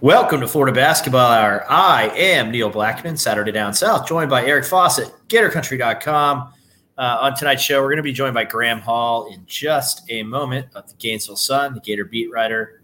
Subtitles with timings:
[0.00, 1.66] Welcome to Florida Basketball Hour.
[1.68, 6.52] I am Neil Blackman, Saturday Down South, joined by Eric Fawcett, GatorCountry.com.
[6.96, 10.22] Uh, on tonight's show, we're going to be joined by Graham Hall in just a
[10.22, 12.80] moment of the Gainesville Sun, the Gator beat writer,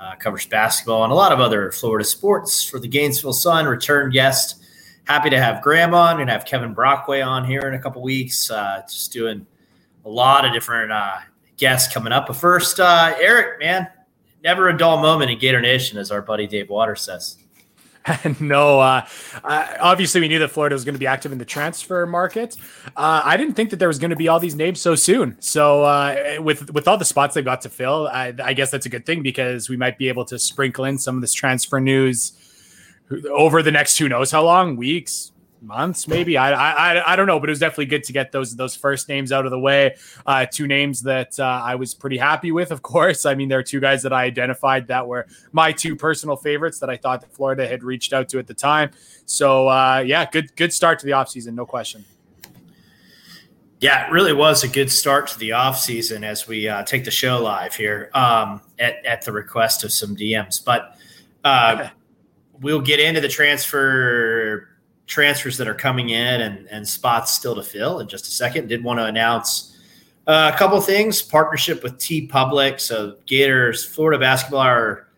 [0.00, 3.66] uh, covers basketball and a lot of other Florida sports for the Gainesville Sun.
[3.66, 4.64] Return guest.
[5.04, 8.50] Happy to have Graham on and have Kevin Brockway on here in a couple weeks.
[8.50, 9.46] Uh, just doing
[10.06, 11.18] a lot of different uh,
[11.58, 12.26] guests coming up.
[12.26, 13.86] But first, uh, Eric, man,
[14.44, 17.38] never a dull moment in Gator Nation, as our buddy Dave Waters says.
[18.40, 19.06] no, uh,
[19.42, 22.54] obviously we knew that Florida was going to be active in the transfer market.
[22.88, 25.36] Uh, I didn't think that there was going to be all these names so soon.
[25.40, 28.84] So uh, with with all the spots they've got to fill, I, I, guess that's
[28.84, 31.80] a good thing because we might be able to sprinkle in some of this transfer
[31.80, 32.38] news
[33.30, 35.32] over the next who knows how long weeks,
[35.66, 36.36] months, maybe.
[36.36, 39.08] I, I I don't know, but it was definitely good to get those those first
[39.08, 39.96] names out of the way.
[40.26, 43.26] Uh, two names that uh, I was pretty happy with, of course.
[43.26, 46.78] I mean, there are two guys that I identified that were my two personal favorites
[46.80, 48.90] that I thought that Florida had reached out to at the time.
[49.26, 52.04] So uh, yeah, good good start to the offseason, no question.
[53.80, 57.10] Yeah, it really was a good start to the offseason as we uh, take the
[57.10, 60.64] show live here um, at, at the request of some DMs.
[60.64, 60.96] But
[61.44, 61.88] uh,
[62.60, 64.68] we'll get into the transfer
[65.06, 68.68] transfers that are coming in and, and spots still to fill in just a second.
[68.68, 69.76] Did want to announce
[70.26, 72.80] uh, a couple things partnership with TeePublic.
[72.80, 75.08] So, Gators, Florida basketball, our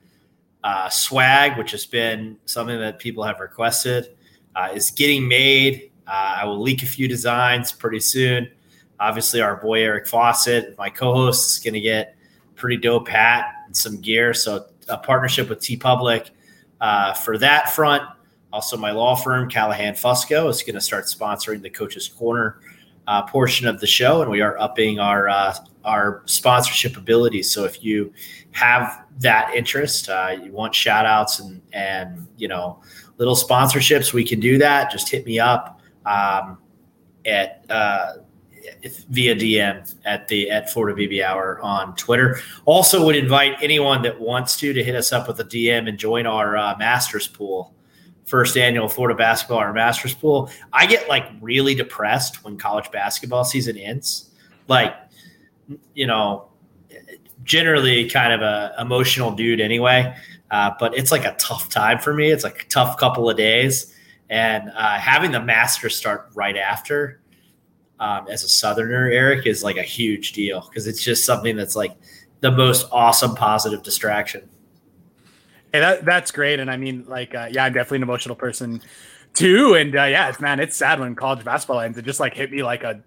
[0.64, 4.16] uh, swag, which has been something that people have requested,
[4.56, 5.92] uh, is getting made.
[6.06, 8.50] Uh, I will leak a few designs pretty soon.
[8.98, 12.16] Obviously, our boy Eric Fawcett, my co host, is going to get
[12.56, 14.34] pretty dope hat and some gear.
[14.34, 16.30] So, a partnership with TeePublic
[16.80, 18.02] uh, for that front.
[18.56, 22.58] Also, my law firm, Callahan Fusco, is going to start sponsoring the Coach's Corner
[23.06, 25.54] uh, portion of the show, and we are upping our uh,
[25.84, 27.50] our sponsorship abilities.
[27.50, 28.14] So if you
[28.52, 32.80] have that interest, uh, you want shout outs and and you know
[33.18, 34.90] little sponsorships, we can do that.
[34.90, 36.56] Just hit me up um,
[37.26, 38.12] at uh,
[39.10, 42.40] via DM at the at Florida BB Hour on Twitter.
[42.64, 45.98] Also, would invite anyone that wants to to hit us up with a DM and
[45.98, 47.74] join our uh, Masters pool
[48.26, 53.44] first annual Florida basketball or Masters pool, I get like really depressed when college basketball
[53.44, 54.30] season ends.
[54.68, 54.94] Like,
[55.94, 56.48] you know,
[57.44, 60.14] generally kind of a emotional dude anyway,
[60.50, 62.30] uh, but it's like a tough time for me.
[62.30, 63.94] It's like a tough couple of days,
[64.28, 67.20] and uh, having the Masters start right after.
[67.98, 71.74] Um, as a Southerner, Eric is like a huge deal because it's just something that's
[71.74, 71.96] like
[72.40, 74.46] the most awesome positive distraction.
[75.72, 78.80] Hey, that that's great, and I mean, like, uh, yeah, I'm definitely an emotional person
[79.34, 81.98] too, and uh, yeah, it's man, it's sad when college basketball ends.
[81.98, 83.02] It just like hit me like a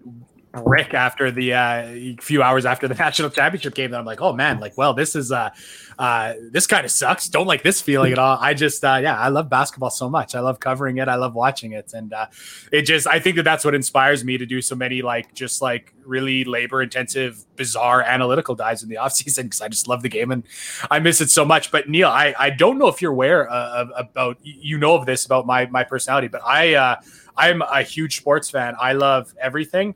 [0.52, 3.90] brick after the uh, few hours after the national championship game.
[3.90, 5.50] That I'm like, oh man, like, well, this is uh,
[5.98, 7.28] uh, this kind of sucks.
[7.28, 8.38] Don't like this feeling at all.
[8.40, 10.34] I just, uh, yeah, I love basketball so much.
[10.34, 11.08] I love covering it.
[11.08, 12.26] I love watching it, and uh,
[12.72, 15.62] it just, I think that that's what inspires me to do so many like just
[15.62, 20.02] like really labor intensive, bizarre analytical dives in the off season because I just love
[20.02, 20.42] the game and
[20.90, 21.70] I miss it so much.
[21.70, 25.26] But Neil, I, I don't know if you're aware uh, about you know of this
[25.26, 26.96] about my my personality, but I uh,
[27.36, 28.74] I'm a huge sports fan.
[28.80, 29.94] I love everything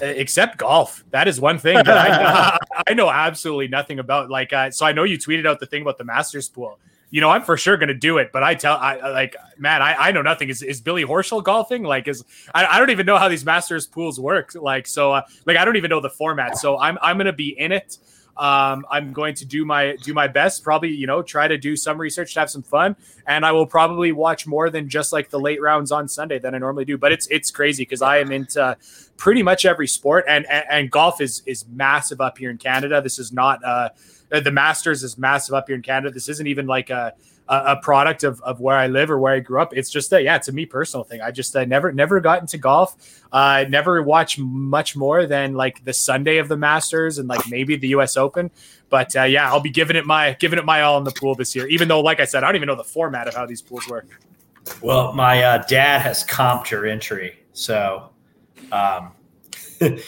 [0.00, 1.04] except golf.
[1.10, 4.30] That is one thing that I know, I know absolutely nothing about.
[4.30, 6.78] Like, uh, so I know you tweeted out the thing about the Masters pool.
[7.10, 9.80] You know, I'm for sure going to do it, but I tell, I like, man,
[9.80, 10.48] I, I know nothing.
[10.48, 11.84] Is, is Billy Horschel golfing?
[11.84, 14.54] Like, is I, I don't even know how these Masters pools work.
[14.54, 16.58] Like, so, uh, like, I don't even know the format.
[16.58, 17.98] So I'm, I'm going to be in it.
[18.36, 20.62] Um, I'm going to do my do my best.
[20.62, 23.66] Probably, you know, try to do some research to have some fun, and I will
[23.66, 26.98] probably watch more than just like the late rounds on Sunday than I normally do.
[26.98, 28.76] But it's it's crazy because I am into
[29.16, 33.00] pretty much every sport, and, and, and golf is is massive up here in Canada.
[33.00, 33.88] This is not uh,
[34.28, 36.12] the Masters is massive up here in Canada.
[36.12, 37.14] This isn't even like a
[37.48, 39.76] a, product of, of where I live or where I grew up.
[39.76, 41.20] It's just that, yeah, it's a me personal thing.
[41.20, 43.22] I just uh, never, never got into golf.
[43.32, 47.48] I uh, never watched much more than like the Sunday of the Masters and like
[47.48, 48.16] maybe the U.S.
[48.16, 48.50] Open.
[48.88, 51.34] But uh, yeah, I'll be giving it my giving it my all in the pool
[51.34, 51.66] this year.
[51.68, 53.88] Even though, like I said, I don't even know the format of how these pools
[53.88, 54.06] work.
[54.82, 58.10] Well, my uh, dad has comped your entry, so
[58.72, 59.12] um,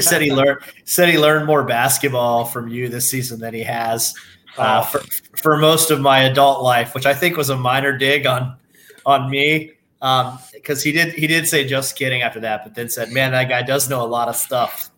[0.00, 4.14] said he learned said he learned more basketball from you this season than he has
[4.58, 5.00] uh, for,
[5.36, 8.56] for most of my adult life, which I think was a minor dig on
[9.06, 12.88] on me because um, he did he did say just kidding after that, but then
[12.88, 14.90] said, "Man, that guy does know a lot of stuff."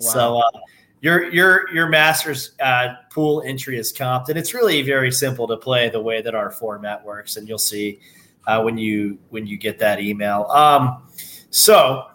[0.00, 0.10] Wow.
[0.10, 0.60] So uh,
[1.00, 5.56] your your your master's uh, pool entry is comped, and it's really very simple to
[5.56, 7.98] play the way that our format works, and you'll see
[8.46, 10.44] uh, when you when you get that email.
[10.44, 11.02] Um,
[11.50, 12.06] so,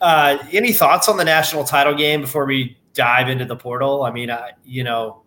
[0.00, 4.02] uh, any thoughts on the national title game before we dive into the portal?
[4.04, 5.19] I mean, I, you know,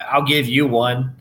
[0.00, 1.14] I'll give you one.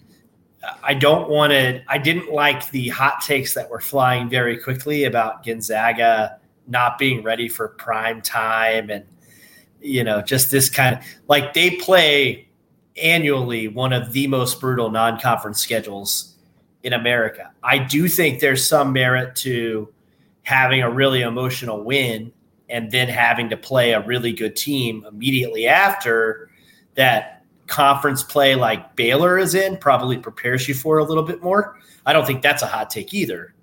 [0.83, 1.81] I don't want to.
[1.87, 7.23] I didn't like the hot takes that were flying very quickly about Gonzaga not being
[7.23, 9.05] ready for prime time and
[9.79, 12.47] you know just this kind of like they play
[13.01, 16.35] annually one of the most brutal non-conference schedules
[16.83, 17.51] in America.
[17.63, 19.93] I do think there's some merit to
[20.43, 22.31] having a really emotional win
[22.69, 26.49] and then having to play a really good team immediately after
[26.95, 27.36] that
[27.67, 31.77] conference play like Baylor is in probably prepares you for a little bit more.
[32.05, 33.53] I don't think that's a hot take either.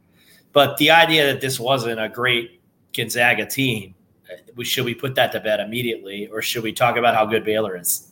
[0.53, 2.61] But the idea that this wasn't a great
[2.93, 3.95] Gonzaga team,
[4.31, 7.45] uh, should we put that to bed immediately or should we talk about how good
[7.45, 8.09] Baylor is?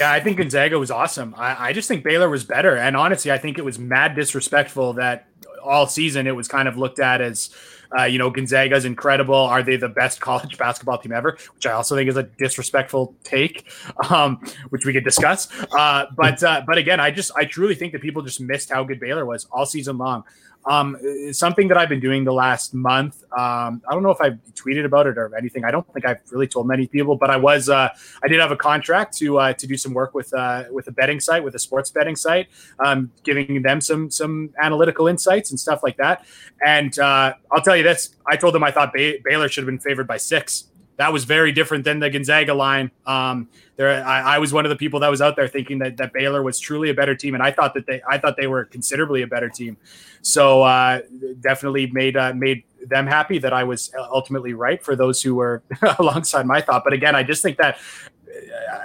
[0.00, 1.34] Yeah, I think Gonzaga was awesome.
[1.36, 2.76] I, I, just think Baylor was better.
[2.76, 5.26] And honestly, I think it was mad disrespectful that
[5.62, 7.50] all season it was kind of looked at as,
[7.98, 9.34] uh, you know, Gonzaga's incredible.
[9.34, 11.36] Are they the best college basketball team ever?
[11.54, 13.70] Which I also think is a disrespectful take,
[14.08, 14.40] um,
[14.70, 15.48] which we could discuss.
[15.76, 18.84] Uh, but uh, but again, I just I truly think that people just missed how
[18.84, 20.24] good Baylor was all season long.
[20.66, 20.96] Um,
[21.32, 23.22] something that I've been doing the last month.
[23.32, 25.64] Um, I don't know if I've tweeted about it or anything.
[25.64, 27.88] I don't think I've really told many people, but I was uh,
[28.22, 30.92] I did have a contract to uh, to do some work with uh, with a
[30.92, 32.48] betting site, with a sports betting site,
[32.84, 36.26] um, giving them some some analytical insights and stuff like that.
[36.64, 39.78] And uh, I'll tell you this: I told them I thought Baylor should have been
[39.78, 40.70] favored by six
[41.00, 42.90] that was very different than the Gonzaga line.
[43.06, 45.96] Um, there, I, I, was one of the people that was out there thinking that,
[45.96, 48.46] that Baylor was truly a better team, and I thought that they, I thought they
[48.46, 49.78] were considerably a better team.
[50.20, 51.00] So uh,
[51.40, 55.62] definitely made uh, made them happy that I was ultimately right for those who were
[55.98, 56.84] alongside my thought.
[56.84, 57.78] But again, I just think that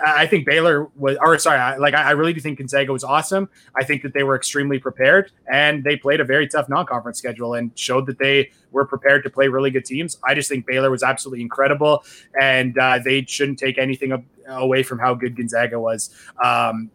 [0.05, 3.49] I think Baylor was, or sorry, like I really do think Gonzaga was awesome.
[3.75, 7.53] I think that they were extremely prepared and they played a very tough non-conference schedule
[7.53, 10.17] and showed that they were prepared to play really good teams.
[10.23, 12.03] I just think Baylor was absolutely incredible,
[12.39, 16.13] and uh, they shouldn't take anything away from how good Gonzaga was.
[16.43, 16.91] Um,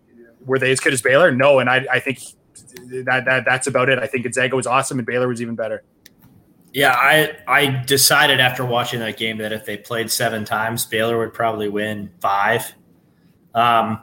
[0.46, 1.32] were they as good as Baylor?
[1.32, 2.20] No, and I, I think
[3.04, 3.98] that, that that's about it.
[3.98, 5.82] I think Gonzaga was awesome and Baylor was even better.
[6.72, 11.18] Yeah, I I decided after watching that game that if they played seven times, Baylor
[11.18, 12.72] would probably win five.
[13.54, 14.02] Um,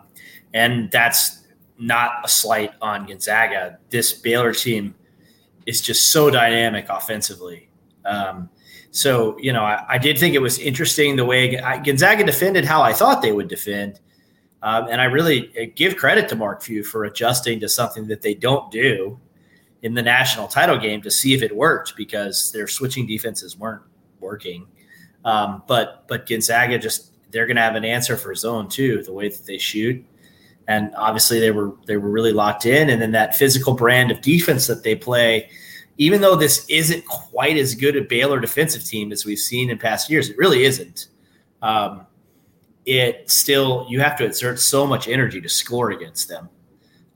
[0.53, 1.45] and that's
[1.77, 3.79] not a slight on Gonzaga.
[3.89, 4.95] This Baylor team
[5.65, 7.69] is just so dynamic offensively.
[8.03, 8.49] Um,
[8.91, 11.55] so you know, I, I, did think it was interesting the way
[11.85, 13.99] Gonzaga defended how I thought they would defend,
[14.61, 18.21] um, and I really uh, give credit to Mark Few for adjusting to something that
[18.21, 19.19] they don't do
[19.83, 23.83] in the national title game to see if it worked because their switching defenses weren't
[24.19, 24.67] working.
[25.25, 29.13] Um, but but Gonzaga just they're going to have an answer for zone too, the
[29.13, 30.03] way that they shoot,
[30.67, 34.21] and obviously they were they were really locked in, and then that physical brand of
[34.21, 35.49] defense that they play.
[35.99, 39.79] Even though this isn't quite as good a Baylor defensive team as we've seen in
[39.79, 41.07] past years, it really isn't.
[41.63, 42.05] Um,
[42.85, 46.49] it still you have to exert so much energy to score against them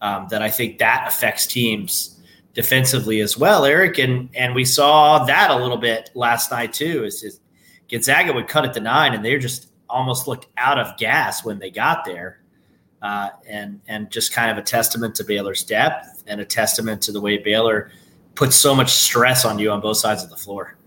[0.02, 2.11] um, that I think that affects teams
[2.54, 3.98] defensively as well, Eric.
[3.98, 7.04] And and we saw that a little bit last night too.
[7.04, 7.40] Is, is
[7.90, 11.60] Gonzaga would cut it to nine, and they just almost looked out of gas when
[11.60, 12.40] they got there.
[13.02, 17.12] Uh, and and just kind of a testament to Baylor's depth and a testament to
[17.12, 17.92] the way Baylor
[18.36, 20.78] puts so much stress on you on both sides of the floor.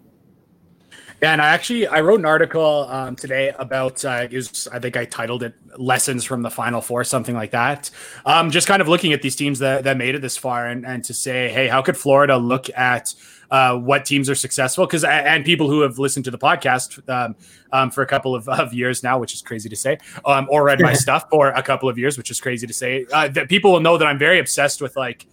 [1.24, 4.78] Yeah, and I actually I wrote an article um, today about uh, it was I
[4.78, 7.90] think I titled it "Lessons from the Final Four, something like that.
[8.26, 10.84] Um, just kind of looking at these teams that, that made it this far, and,
[10.84, 13.14] and to say, hey, how could Florida look at
[13.50, 14.84] uh, what teams are successful?
[14.84, 17.34] Because and people who have listened to the podcast um,
[17.72, 20.64] um, for a couple of, of, years now, which is crazy to say, um, or
[20.64, 23.48] read my stuff for a couple of years, which is crazy to say, uh, that
[23.48, 25.26] people will know that I'm very obsessed with like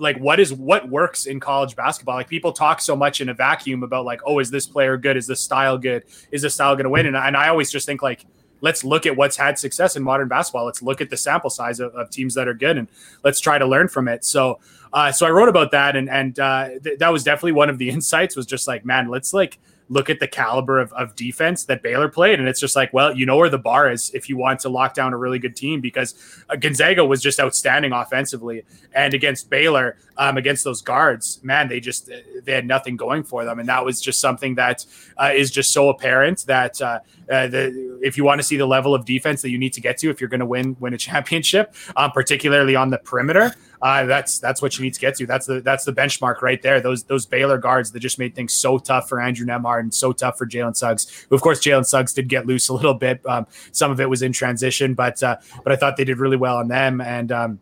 [0.00, 2.16] like what is what works in college basketball?
[2.16, 5.16] Like people talk so much in a vacuum about like oh is this player good?
[5.16, 6.04] Is this style good?
[6.30, 7.06] Is this style going to win?
[7.06, 8.24] And, and i always just think like
[8.60, 10.64] let's look at what's had success in modern basketball.
[10.64, 12.88] Let's look at the sample size of, of teams that are good and
[13.22, 14.24] let's try to learn from it.
[14.24, 14.58] So
[14.94, 17.78] uh, so i wrote about that and and uh, th- that was definitely one of
[17.78, 21.64] the insights was just like man let's like look at the caliber of, of defense
[21.64, 22.38] that Baylor played.
[22.38, 24.68] And it's just like, well, you know where the bar is if you want to
[24.68, 26.14] lock down a really good team because
[26.48, 28.64] uh, Gonzaga was just outstanding offensively.
[28.94, 32.10] And against Baylor, um, against those guards, man, they just
[32.44, 33.58] they had nothing going for them.
[33.58, 34.86] And that was just something that
[35.20, 37.00] uh, is just so apparent that uh,
[37.30, 39.80] uh, the, if you want to see the level of defense that you need to
[39.80, 43.54] get to if you're going to win win a championship, um, particularly on the perimeter,
[43.84, 45.26] uh, that's that's what you need to get to.
[45.26, 46.80] That's the that's the benchmark right there.
[46.80, 50.10] Those those Baylor guards that just made things so tough for Andrew Nembhard and so
[50.10, 51.26] tough for Jalen Suggs.
[51.30, 53.20] Of course Jalen Suggs did get loose a little bit.
[53.26, 56.38] Um, some of it was in transition, but uh, but I thought they did really
[56.38, 57.02] well on them.
[57.02, 57.60] And um,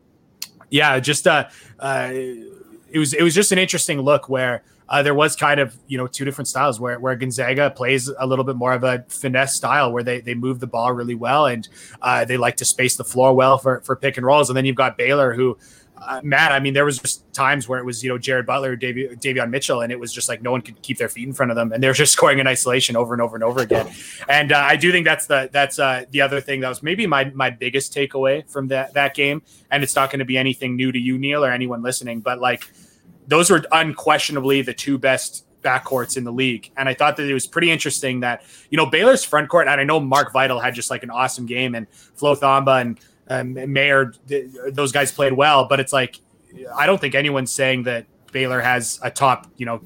[0.70, 1.48] yeah, just uh,
[1.80, 5.76] uh, it was it was just an interesting look where uh, there was kind of
[5.88, 9.04] you know two different styles where, where Gonzaga plays a little bit more of a
[9.08, 11.68] finesse style where they they move the ball really well and
[12.00, 14.64] uh, they like to space the floor well for for pick and rolls, and then
[14.64, 15.58] you've got Baylor who
[16.06, 18.76] uh, Matt, I mean, there was just times where it was, you know, Jared Butler,
[18.76, 21.32] Davy, Davion Mitchell, and it was just like no one could keep their feet in
[21.32, 23.92] front of them, and they're just scoring in isolation over and over and over again.
[24.28, 27.06] And uh, I do think that's the that's uh, the other thing that was maybe
[27.06, 29.42] my my biggest takeaway from that that game.
[29.70, 32.40] And it's not going to be anything new to you, Neil, or anyone listening, but
[32.40, 32.68] like
[33.26, 36.70] those were unquestionably the two best backcourts in the league.
[36.76, 39.80] And I thought that it was pretty interesting that, you know, Baylor's front court, and
[39.80, 42.98] I know Mark Vital had just like an awesome game and Flo Thamba and
[43.40, 44.12] um, Mayer,
[44.70, 46.20] those guys played well, but it's like,
[46.76, 49.80] I don't think anyone's saying that Baylor has a top, you know,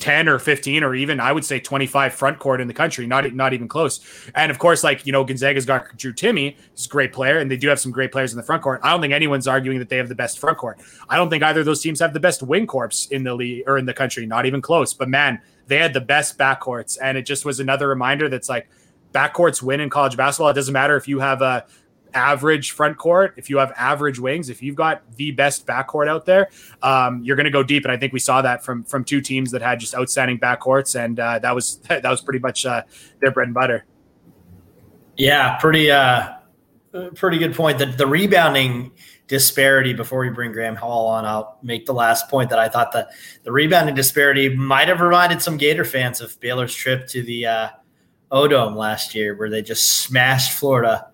[0.00, 3.32] 10 or 15 or even I would say 25 front court in the country, not
[3.34, 4.00] not even close.
[4.34, 7.50] And of course, like, you know, Gonzaga's got Drew Timme, he's a great player, and
[7.50, 8.80] they do have some great players in the front court.
[8.82, 10.80] I don't think anyone's arguing that they have the best front court.
[11.08, 13.64] I don't think either of those teams have the best wing corps in the league
[13.66, 14.92] or in the country, not even close.
[14.92, 16.98] But man, they had the best backcourts.
[17.00, 18.68] And it just was another reminder that's like
[19.12, 20.48] backcourts win in college basketball.
[20.48, 21.66] It doesn't matter if you have a
[22.14, 26.26] average front court, if you have average wings, if you've got the best backcourt out
[26.26, 26.50] there,
[26.82, 27.84] um, you're going to go deep.
[27.84, 31.02] And I think we saw that from from two teams that had just outstanding backcourts,
[31.02, 32.82] and uh, that was that was pretty much uh,
[33.20, 33.84] their bread and butter.
[35.16, 36.34] Yeah, pretty uh,
[37.14, 37.78] pretty good point.
[37.78, 38.92] The the rebounding
[39.28, 42.92] disparity before we bring Graham Hall on, I'll make the last point that I thought
[42.92, 43.10] that
[43.44, 47.68] the rebounding disparity might have reminded some Gator fans of Baylor's trip to the uh,
[48.30, 51.11] last year, where they just smashed Florida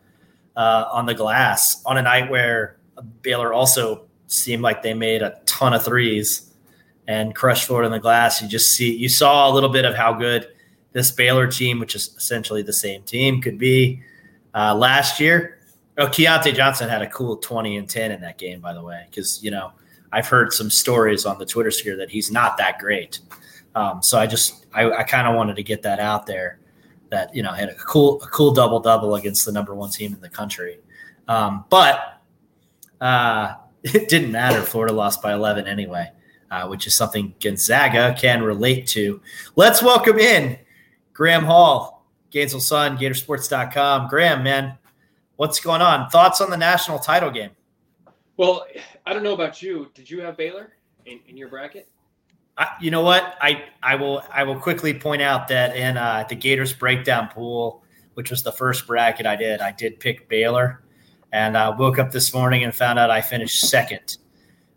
[0.58, 2.76] uh, on the glass on a night where
[3.22, 6.52] Baylor also seemed like they made a ton of threes
[7.06, 8.42] and crushed Florida in the glass.
[8.42, 10.48] You just see you saw a little bit of how good
[10.92, 14.02] this Baylor team, which is essentially the same team, could be
[14.52, 15.58] uh, last year.
[15.96, 19.06] Oh, Keyontae Johnson had a cool 20 and 10 in that game, by the way,
[19.08, 19.72] because, you know,
[20.12, 23.20] I've heard some stories on the Twitter sphere that he's not that great.
[23.74, 26.58] Um, so I just, I, I kind of wanted to get that out there
[27.10, 30.12] that you know had a cool a cool double double against the number one team
[30.12, 30.78] in the country.
[31.26, 32.22] Um, but
[33.00, 34.62] uh, it didn't matter.
[34.62, 36.10] Florida lost by 11 anyway,
[36.50, 39.20] uh, which is something Gonzaga can relate to.
[39.56, 40.58] Let's welcome in
[41.12, 44.08] Graham Hall, Gainesville Sun, Gatorsports.com.
[44.08, 44.78] Graham, man,
[45.36, 46.08] what's going on?
[46.10, 47.50] Thoughts on the national title game?
[48.36, 48.66] Well,
[49.04, 49.90] I don't know about you.
[49.94, 50.72] Did you have Baylor
[51.06, 51.88] in, in your bracket?
[52.58, 53.38] I, you know what?
[53.40, 57.84] I I will I will quickly point out that in uh, the Gators breakdown pool,
[58.14, 60.82] which was the first bracket I did, I did pick Baylor,
[61.32, 64.18] and I woke up this morning and found out I finished second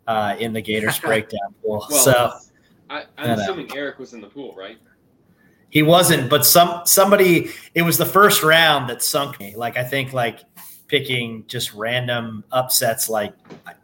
[0.06, 1.84] uh, in the Gators breakdown pool.
[1.90, 2.32] Well, so
[2.88, 3.74] I, am assuming know.
[3.74, 4.78] Eric was in the pool, right?
[5.70, 7.50] He wasn't, but some somebody.
[7.74, 9.56] It was the first round that sunk me.
[9.56, 10.40] Like I think like
[10.86, 13.08] picking just random upsets.
[13.08, 13.34] Like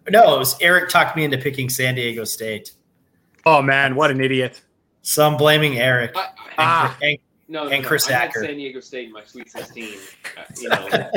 [0.09, 2.75] no, it was Eric talked me into picking San Diego State.
[3.47, 4.63] Oh man, what an idiot!
[5.03, 6.99] Some blaming Eric I, I, and, ah.
[7.03, 7.19] and,
[7.49, 8.17] no, and no, Chris no.
[8.17, 8.41] Acker.
[8.45, 9.99] San Diego State in my Sweet 16.
[10.37, 11.11] Uh, you know,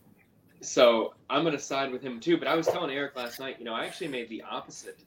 [0.60, 2.36] so I'm going to side with him too.
[2.36, 4.98] But I was telling Eric last night, you know, I actually made the opposite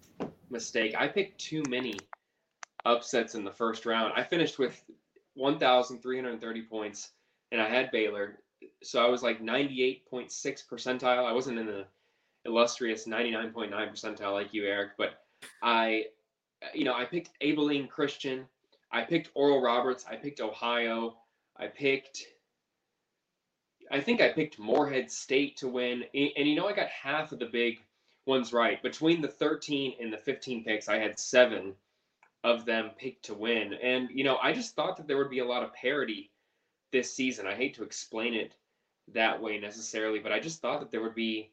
[0.49, 0.95] mistake.
[0.97, 1.99] I picked too many
[2.85, 4.13] upsets in the first round.
[4.15, 4.81] I finished with
[5.35, 7.11] 1,330 points,
[7.51, 8.39] and I had Baylor.
[8.81, 10.31] So I was like 98.6
[10.67, 11.25] percentile.
[11.25, 11.85] I wasn't in the
[12.45, 15.23] illustrious 99.9 percentile like you, Eric, but
[15.61, 16.05] I
[16.73, 18.45] you know, I picked Abilene Christian.
[18.91, 20.05] I picked Oral Roberts.
[20.09, 21.17] I picked Ohio.
[21.57, 22.25] I picked,
[23.91, 26.03] I think I picked Morehead State to win.
[26.13, 27.79] And, you know, I got half of the big
[28.25, 28.81] ones right.
[28.81, 31.73] Between the 13 and the 15 picks, I had seven
[32.43, 33.73] of them picked to win.
[33.73, 36.31] And, you know, I just thought that there would be a lot of parity
[36.91, 37.47] this season.
[37.47, 38.55] I hate to explain it
[39.13, 41.51] that way necessarily, but I just thought that there would be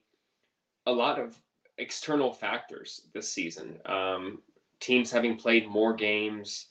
[0.87, 1.37] a lot of
[1.79, 3.79] external factors this season.
[3.87, 4.43] Um,
[4.81, 6.67] teams having played more games,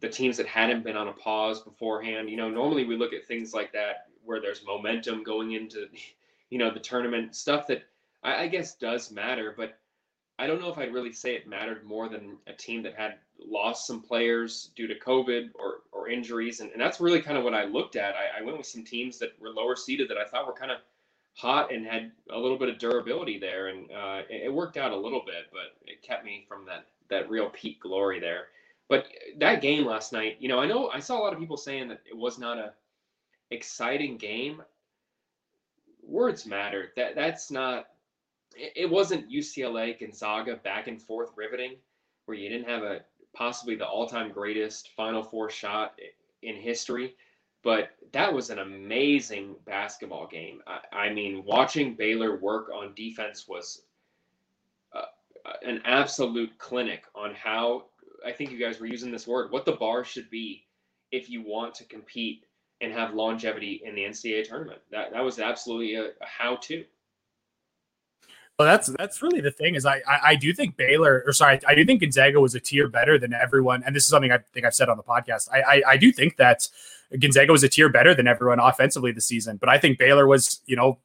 [0.00, 2.30] the teams that hadn't been on a pause beforehand.
[2.30, 5.86] You know, normally we look at things like that where there's momentum going into,
[6.50, 7.82] you know, the tournament stuff that
[8.22, 9.78] I, I guess does matter, but
[10.38, 13.16] I don't know if I'd really say it mattered more than a team that had
[13.38, 16.60] lost some players due to COVID or, or injuries.
[16.60, 18.14] And, and that's really kind of what I looked at.
[18.14, 20.70] I, I went with some teams that were lower seeded that I thought were kind
[20.70, 20.78] of
[21.34, 23.68] hot and had a little bit of durability there.
[23.68, 26.86] And uh, it, it worked out a little bit, but it kept me from that
[27.10, 28.48] that real peak glory there.
[28.88, 29.06] But
[29.38, 31.88] that game last night, you know, I know I saw a lot of people saying
[31.88, 32.72] that it was not a
[33.50, 34.62] exciting game.
[36.02, 36.92] Words matter.
[36.96, 37.86] That that's not.
[38.56, 41.76] It wasn't UCLA Gonzaga back and forth riveting,
[42.24, 43.02] where you didn't have a
[43.32, 45.94] possibly the all-time greatest Final Four shot
[46.42, 47.14] in history.
[47.62, 50.62] But that was an amazing basketball game.
[50.66, 53.82] I, I mean, watching Baylor work on defense was
[55.62, 57.86] an absolute clinic on how
[58.24, 60.66] I think you guys were using this word, what the bar should be
[61.10, 62.44] if you want to compete
[62.80, 64.80] and have longevity in the NCAA tournament.
[64.90, 66.84] That that was absolutely a, a how to.
[68.58, 71.60] Well, that's that's really the thing is I, I, I do think Baylor or sorry
[71.66, 74.38] I do think Gonzaga was a tier better than everyone and this is something I
[74.52, 76.68] think I've said on the podcast I I, I do think that
[77.18, 80.60] Gonzaga was a tier better than everyone offensively this season but I think Baylor was
[80.66, 80.98] you know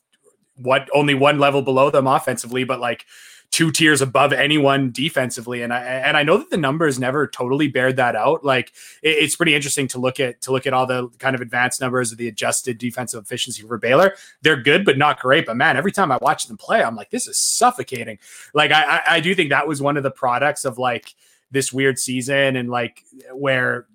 [0.58, 3.06] what only one level below them offensively but like
[3.56, 5.62] two tiers above anyone defensively.
[5.62, 8.44] And I and I know that the numbers never totally bared that out.
[8.44, 11.42] Like it, it's pretty interesting to look at to look at all the kind of
[11.42, 14.14] advanced numbers of the adjusted defensive efficiency for Baylor.
[14.42, 15.46] They're good, but not great.
[15.46, 18.20] But man, every time I watch them play, I'm like, this is suffocating.
[18.54, 21.16] Like I, I do think that was one of the products of like
[21.50, 23.88] this weird season and like where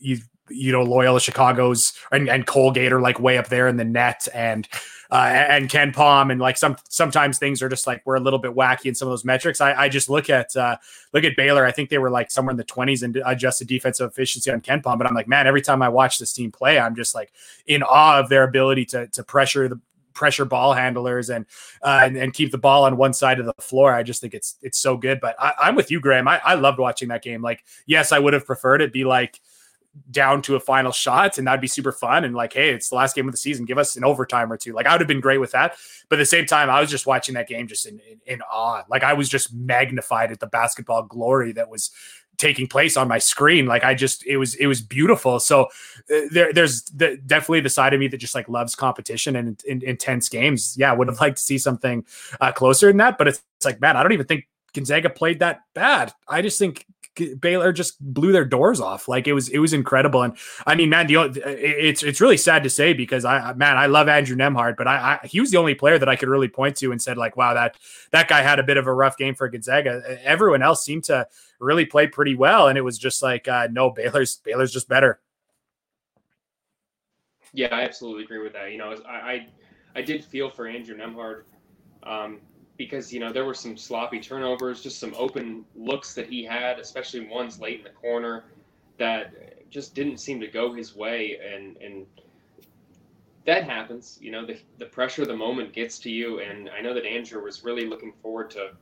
[0.00, 0.18] you
[0.50, 4.28] you know Loyola Chicago's and, and Colgate are like way up there in the net
[4.34, 4.68] and
[5.12, 8.54] uh, and KenPom and like some sometimes things are just like we're a little bit
[8.54, 9.60] wacky in some of those metrics.
[9.60, 10.78] I, I just look at uh,
[11.12, 11.66] look at Baylor.
[11.66, 14.96] I think they were like somewhere in the twenties in adjusted defensive efficiency on KenPom.
[14.96, 17.30] But I'm like, man, every time I watch this team play, I'm just like
[17.66, 19.78] in awe of their ability to to pressure the
[20.14, 21.44] pressure ball handlers and,
[21.82, 23.92] uh, and and keep the ball on one side of the floor.
[23.92, 25.20] I just think it's it's so good.
[25.20, 26.26] But I, am with you, Graham.
[26.26, 27.42] I, I loved watching that game.
[27.42, 29.40] Like, yes, I would have preferred it be like
[30.10, 32.24] down to a final shot and that'd be super fun.
[32.24, 33.64] And like hey it's the last game of the season.
[33.64, 34.72] Give us an overtime or two.
[34.72, 35.76] Like i would have been great with that.
[36.08, 38.42] But at the same time i was just watching that game just in, in, in
[38.42, 38.84] awe.
[38.88, 41.90] Like i was just magnified at the basketball glory that was
[42.38, 43.66] taking place on my screen.
[43.66, 45.38] Like i just it was it was beautiful.
[45.40, 49.36] So uh, there there's the, definitely the side of me that just like loves competition
[49.36, 50.74] and in, intense games.
[50.78, 52.04] Yeah would have liked to see something
[52.40, 55.40] uh, closer than that but it's, it's like man i don't even think Gonzaga played
[55.40, 56.12] that bad.
[56.28, 59.08] I just think Baylor just blew their doors off.
[59.08, 60.22] Like it was, it was incredible.
[60.22, 61.14] And I mean, man, the,
[61.44, 65.20] it's it's really sad to say because I, man, I love Andrew Nembhard, but I,
[65.22, 67.36] I, he was the only player that I could really point to and said like,
[67.36, 67.76] wow, that
[68.10, 70.02] that guy had a bit of a rough game for Gonzaga.
[70.24, 71.26] Everyone else seemed to
[71.60, 75.20] really play pretty well, and it was just like, uh, no, Baylor's Baylor's just better.
[77.52, 78.72] Yeah, I absolutely agree with that.
[78.72, 79.46] You know, I I,
[79.96, 81.42] I did feel for Andrew Nembhard.
[82.02, 82.40] Um,
[82.84, 86.78] because you know there were some sloppy turnovers, just some open looks that he had,
[86.78, 88.44] especially ones late in the corner
[88.98, 92.06] that just didn't seem to go his way, and and
[93.44, 94.18] that happens.
[94.20, 97.06] You know, the the pressure of the moment gets to you, and I know that
[97.06, 98.72] Andrew was really looking forward to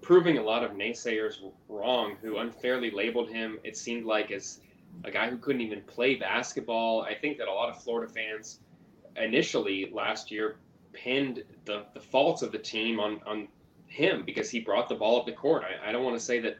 [0.00, 1.36] proving a lot of naysayers
[1.68, 3.58] wrong, who unfairly labeled him.
[3.62, 4.60] It seemed like as
[5.04, 7.02] a guy who couldn't even play basketball.
[7.02, 8.60] I think that a lot of Florida fans
[9.16, 10.56] initially last year
[10.92, 13.48] pinned the, the faults of the team on, on
[13.86, 15.64] him because he brought the ball up the court.
[15.64, 16.58] I, I don't want to say that,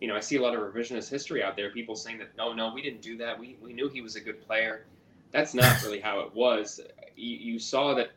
[0.00, 2.52] you know, I see a lot of revisionist history out there, people saying that, no,
[2.52, 3.38] no, we didn't do that.
[3.38, 4.86] We, we knew he was a good player.
[5.30, 6.80] That's not really how it was.
[7.16, 8.10] You, you saw that,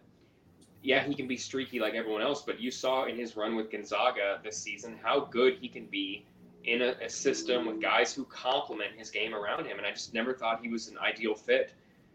[0.83, 3.71] yeah, he can be streaky like everyone else, but you saw in his run with
[3.71, 6.25] Gonzaga this season how good he can be
[6.65, 9.77] in a, a system with guys who complement his game around him.
[9.77, 11.73] And I just never thought he was an ideal fit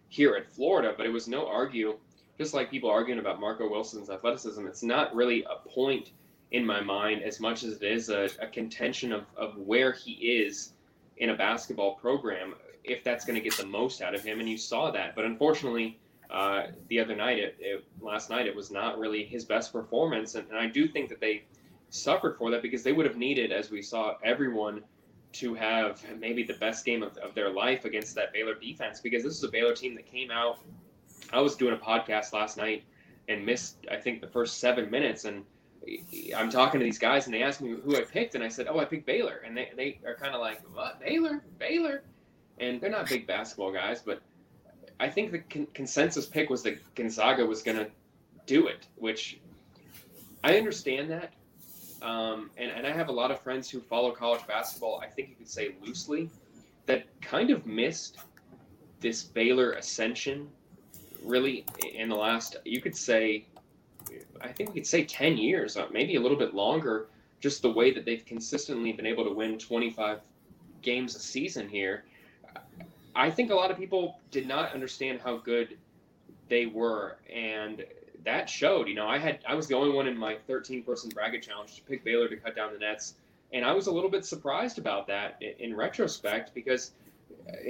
[0.09, 1.96] here at Florida, but it was no argue
[2.38, 6.11] just like people arguing about Marco Wilson's athleticism, it's not really a point
[6.51, 10.12] in my mind as much as it is a, a contention of, of where he
[10.12, 10.73] is
[11.16, 14.40] in a basketball program, if that's going to get the most out of him.
[14.40, 15.14] And you saw that.
[15.14, 15.99] But unfortunately,
[16.31, 20.35] uh, the other night, it, it, last night, it was not really his best performance.
[20.35, 21.45] And, and I do think that they
[21.90, 24.83] suffered for that because they would have needed, as we saw, everyone
[25.33, 29.23] to have maybe the best game of, of their life against that Baylor defense because
[29.23, 30.59] this is a Baylor team that came out
[31.33, 32.85] I was doing a podcast last night
[33.29, 35.25] and missed, I think, the first seven minutes.
[35.25, 35.45] And
[36.37, 38.35] I'm talking to these guys and they asked me who I picked.
[38.35, 39.42] And I said, Oh, I picked Baylor.
[39.47, 41.01] And they, they are kind of like, What?
[41.01, 41.42] Baylor?
[41.59, 42.03] Baylor?
[42.59, 44.21] And they're not big basketball guys, but
[45.01, 47.90] I think the con- consensus pick was that Gonzaga was going to
[48.47, 49.40] do it, which
[50.45, 51.33] I understand that.
[52.03, 55.29] Um, and, and I have a lot of friends who follow college basketball, I think
[55.31, 56.29] you could say loosely,
[56.87, 58.18] that kind of missed
[59.01, 60.49] this Baylor ascension
[61.24, 63.44] really in the last, you could say,
[64.40, 67.06] I think we could say 10 years, uh, maybe a little bit longer,
[67.40, 70.20] just the way that they've consistently been able to win 25
[70.82, 72.04] games a season here.
[73.14, 75.76] I think a lot of people did not understand how good
[76.48, 77.85] they were, and
[78.24, 78.88] that showed.
[78.88, 81.76] You know, I had I was the only one in my 13 person bracket challenge
[81.76, 83.14] to pick Baylor to cut down the nets,
[83.52, 86.92] and I was a little bit surprised about that in, in retrospect because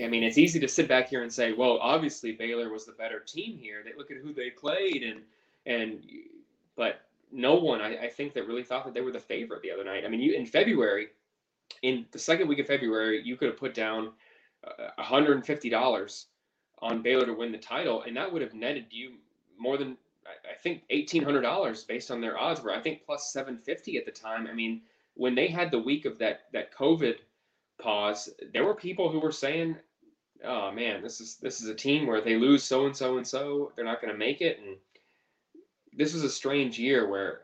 [0.02, 2.92] I mean, it's easy to sit back here and say, well, obviously Baylor was the
[2.92, 3.82] better team here.
[3.84, 5.20] They look at who they played and
[5.66, 6.02] and
[6.76, 9.70] but no one I, I think that really thought that they were the favorite the
[9.70, 10.04] other night.
[10.04, 11.08] I mean, you in February,
[11.82, 14.12] in the second week of February, you could have put down
[14.66, 16.24] uh, $150
[16.80, 19.12] on Baylor to win the title, and that would have netted you
[19.58, 24.04] more than I think $1,800 based on their odds were I think plus 750 at
[24.04, 24.46] the time.
[24.46, 24.82] I mean,
[25.14, 27.16] when they had the week of that that COVID
[27.82, 29.76] pause, there were people who were saying,
[30.44, 33.26] "Oh man, this is this is a team where they lose so and so and
[33.26, 34.76] so, they're not going to make it." And
[35.92, 37.42] this was a strange year where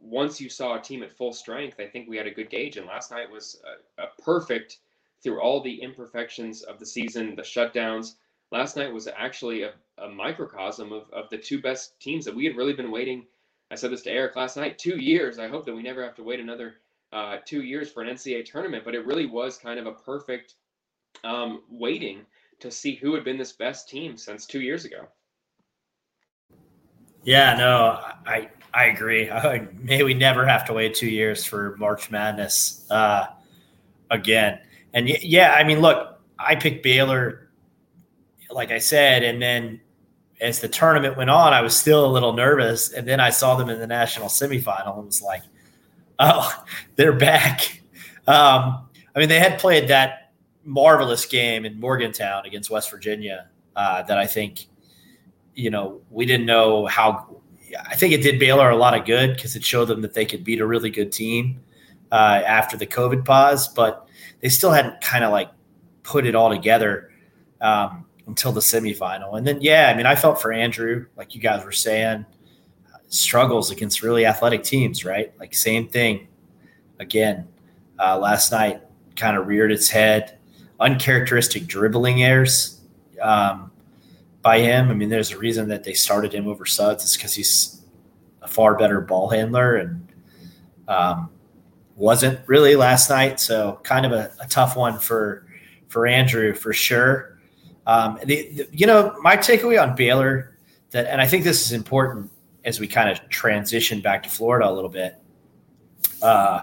[0.00, 2.76] once you saw a team at full strength, I think we had a good gauge.
[2.76, 3.60] And last night was
[3.98, 4.78] a, a perfect
[5.22, 8.14] through all the imperfections of the season, the shutdowns.
[8.52, 12.44] Last night was actually a, a microcosm of, of the two best teams that we
[12.44, 13.26] had really been waiting.
[13.70, 15.38] I said this to Eric last night two years.
[15.38, 16.76] I hope that we never have to wait another
[17.12, 20.54] uh, two years for an NCAA tournament, but it really was kind of a perfect
[21.24, 22.20] um, waiting
[22.60, 25.06] to see who had been this best team since two years ago.
[27.22, 29.30] Yeah, no, I I agree.
[29.80, 33.26] may we never have to wait two years for March Madness uh,
[34.10, 34.60] again.
[34.94, 37.50] And yeah, I mean, look, I picked Baylor,
[38.50, 39.80] like I said, and then
[40.40, 43.56] as the tournament went on, I was still a little nervous, and then I saw
[43.56, 45.42] them in the national semifinal and was like,
[46.18, 46.64] "Oh,
[46.96, 47.82] they're back."
[48.26, 50.32] Um, I mean, they had played that
[50.64, 54.66] marvelous game in Morgantown against West Virginia uh, that I think
[55.56, 57.40] you know, we didn't know how.
[57.90, 60.24] I think it did Baylor a lot of good because it showed them that they
[60.24, 61.60] could beat a really good team
[62.12, 64.06] uh, after the COVID pause, but
[64.40, 65.50] they still hadn't kind of like
[66.04, 67.10] put it all together
[67.60, 69.36] um, until the semifinal.
[69.36, 72.24] And then, yeah, I mean, I felt for Andrew, like you guys were saying,
[73.08, 75.32] struggles against really athletic teams, right?
[75.38, 76.28] Like, same thing
[76.98, 77.48] again
[77.98, 78.82] uh, last night,
[79.14, 80.38] kind of reared its head,
[80.80, 82.80] uncharacteristic dribbling errors.
[83.20, 83.70] Um,
[84.46, 84.90] by him.
[84.90, 87.02] I mean, there's a reason that they started him over Suggs.
[87.02, 87.82] It's because he's
[88.42, 90.06] a far better ball handler and
[90.86, 91.30] um,
[91.96, 93.40] wasn't really last night.
[93.40, 95.48] So kind of a, a, tough one for
[95.88, 97.40] for Andrew for sure.
[97.88, 100.56] Um, the, the, you know, my takeaway on Baylor
[100.92, 102.30] that, and I think this is important
[102.66, 105.16] as we kind of transition back to Florida a little bit.
[106.20, 106.62] Uh,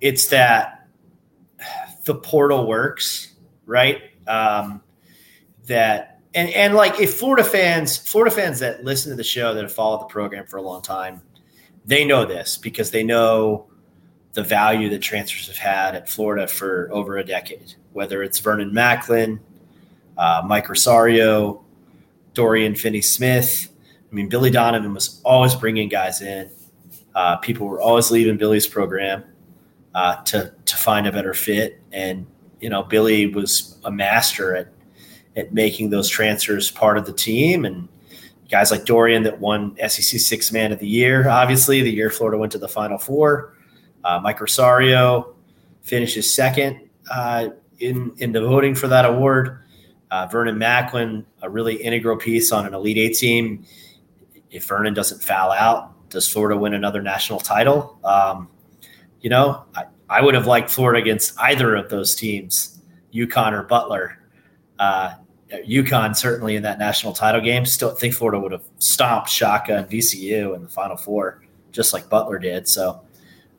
[0.00, 0.88] it's that
[2.04, 3.34] the portal works,
[3.64, 4.02] right?
[4.26, 4.82] Um,
[5.66, 9.62] that and and like if Florida fans, Florida fans that listen to the show that
[9.62, 11.22] have followed the program for a long time,
[11.86, 13.66] they know this because they know
[14.32, 17.74] the value that transfers have had at Florida for over a decade.
[17.92, 19.40] Whether it's Vernon Macklin,
[20.16, 21.64] uh, Mike Rosario,
[22.34, 23.67] Dorian Finney-Smith.
[24.10, 26.50] I mean, Billy Donovan was always bringing guys in.
[27.14, 29.24] Uh, people were always leaving Billy's program
[29.94, 32.26] uh, to to find a better fit, and
[32.60, 34.68] you know, Billy was a master at
[35.36, 37.88] at making those transfers part of the team and
[38.50, 41.28] guys like Dorian that won SEC Six Man of the Year.
[41.28, 43.54] Obviously, the year Florida went to the Final Four.
[44.04, 45.34] Uh, Mike Rosario
[45.82, 49.60] finishes second uh, in in the voting for that award.
[50.10, 53.64] Uh, Vernon Macklin, a really integral piece on an Elite Eight team.
[54.50, 57.98] If Vernon doesn't foul out, does Florida win another national title?
[58.04, 58.48] Um,
[59.20, 62.80] you know, I, I, would have liked Florida against either of those teams,
[63.12, 64.18] UConn or Butler.
[64.78, 65.14] Uh,
[65.50, 67.64] UConn certainly in that national title game.
[67.64, 72.08] Still think Florida would have stomped Shaka and VCU in the Final Four, just like
[72.08, 72.68] Butler did.
[72.68, 73.02] So,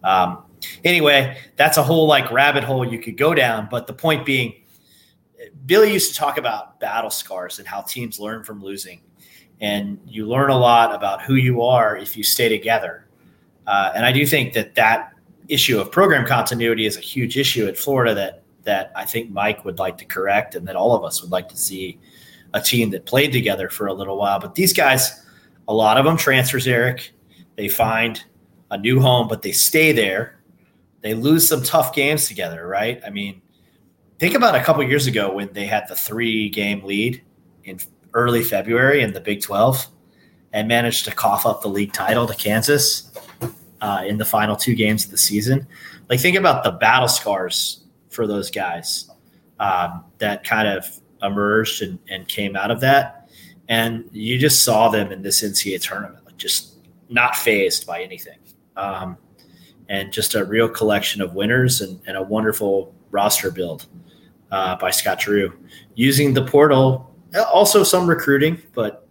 [0.04, 0.44] um,
[0.84, 3.68] anyway, that's a whole like rabbit hole you could go down.
[3.70, 4.56] But the point being,
[5.66, 9.02] Billy used to talk about battle scars and how teams learn from losing,
[9.62, 13.08] and you learn a lot about who you are if you stay together.
[13.68, 15.14] Uh, and I do think that that
[15.48, 19.66] issue of program continuity is a huge issue at Florida that that I think Mike
[19.66, 21.98] would like to correct and that all of us would like to see
[22.54, 24.40] a team that played together for a little while.
[24.40, 25.26] But these guys,
[25.68, 27.12] a lot of them transfers, Eric.
[27.56, 28.24] They find
[28.72, 30.40] a new home, but they stay there.
[31.02, 33.02] They lose some tough games together, right?
[33.06, 33.42] I mean,
[34.20, 37.24] think about a couple years ago when they had the three game lead
[37.64, 37.80] in
[38.14, 39.88] early February in the Big 12
[40.54, 43.12] and managed to cough up the league title to Kansas
[43.82, 45.68] uh, in the final two games of the season.
[46.10, 49.10] Like, think about the battle scars for those guys
[49.60, 50.86] um, that kind of
[51.22, 53.30] emerged and, and came out of that.
[53.68, 56.76] And you just saw them in this NCAA tournament, like just
[57.10, 58.40] not phased by anything.
[58.76, 59.18] Um,
[59.90, 63.88] and just a real collection of winners and, and a wonderful roster build
[64.52, 65.58] uh, by Scott Drew
[65.96, 67.09] using the portal.
[67.36, 69.08] Also, some recruiting, but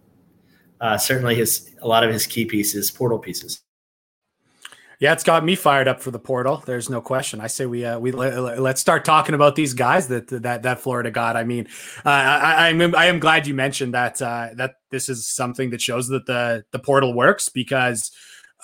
[0.81, 3.61] uh, certainly his a lot of his key pieces, portal pieces.
[4.99, 6.61] Yeah, it's got me fired up for the portal.
[6.65, 7.39] There's no question.
[7.39, 10.81] I say we uh, we let, us start talking about these guys that that that
[10.81, 11.37] Florida got.
[11.37, 11.67] I mean,
[12.05, 15.79] uh, I, I'm I am glad you mentioned that uh, that this is something that
[15.79, 18.11] shows that the the portal works because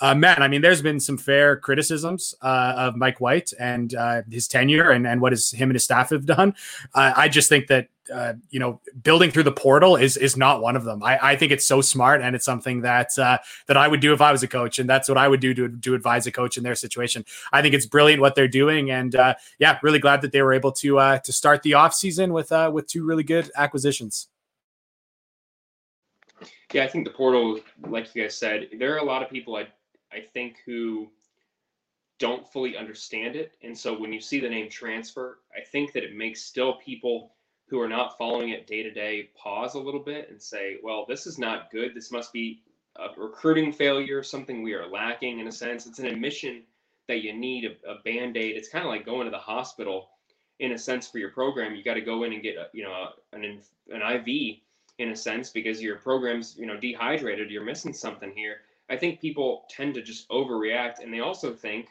[0.00, 4.22] uh, man, I mean, there's been some fair criticisms uh, of Mike White and uh,
[4.30, 6.54] his tenure and, and what his him and his staff have done.
[6.94, 10.60] Uh, I just think that uh, you know building through the portal is is not
[10.60, 11.02] one of them.
[11.02, 14.12] I, I think it's so smart and it's something that uh, that I would do
[14.12, 16.32] if I was a coach, and that's what I would do to to advise a
[16.32, 17.24] coach in their situation.
[17.52, 19.16] I think it's brilliant what they're doing, and
[19.58, 22.86] yeah, really glad that they were able to to start the off season with with
[22.86, 24.28] two really good acquisitions.
[26.72, 29.56] Yeah, I think the portal, like you guys said, there are a lot of people
[29.56, 29.68] I
[30.16, 31.10] I think, who
[32.18, 33.52] don't fully understand it.
[33.62, 37.34] And so when you see the name transfer, I think that it makes still people
[37.68, 41.04] who are not following it day to day pause a little bit and say, well,
[41.06, 41.94] this is not good.
[41.94, 42.62] This must be
[42.96, 45.86] a recruiting failure, something we are lacking in a sense.
[45.86, 46.62] It's an admission
[47.08, 48.56] that you need a, a band aid.
[48.56, 50.08] It's kind of like going to the hospital
[50.58, 51.74] in a sense for your program.
[51.74, 54.56] You got to go in and get a, you know an an IV
[54.98, 57.50] in a sense because your program's you know dehydrated.
[57.50, 58.60] You're missing something here.
[58.88, 61.88] I think people tend to just overreact, and they also think,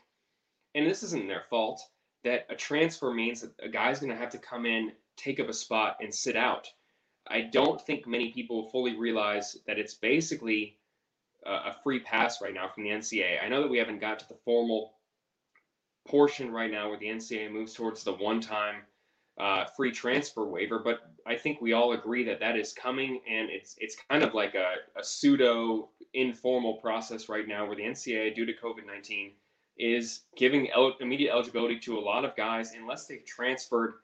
[0.74, 1.82] and this isn't their fault,
[2.24, 5.50] that a transfer means that a guy's going to have to come in, take up
[5.50, 6.68] a spot, and sit out.
[7.28, 10.78] I don't think many people fully realize that it's basically
[11.46, 13.44] a free pass right now from the NCAA.
[13.44, 14.94] I know that we haven't got to the formal
[16.08, 18.78] portion right now where the NCAA moves towards the one-time
[19.38, 23.50] uh, free transfer waiver, but I think we all agree that that is coming, and
[23.50, 28.34] it's it's kind of like a, a pseudo informal process right now where the NCAA,
[28.34, 29.32] due to COVID nineteen,
[29.78, 33.96] is giving el- immediate eligibility to a lot of guys unless they've transferred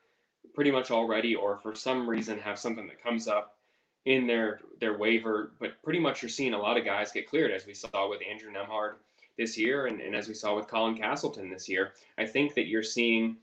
[0.54, 3.58] pretty much already, or for some reason have something that comes up
[4.04, 5.54] in their their waiver.
[5.60, 8.20] But pretty much you're seeing a lot of guys get cleared, as we saw with
[8.30, 8.96] Andrew Nembhard
[9.38, 11.94] this year, and, and as we saw with Colin Castleton this year.
[12.18, 13.38] I think that you're seeing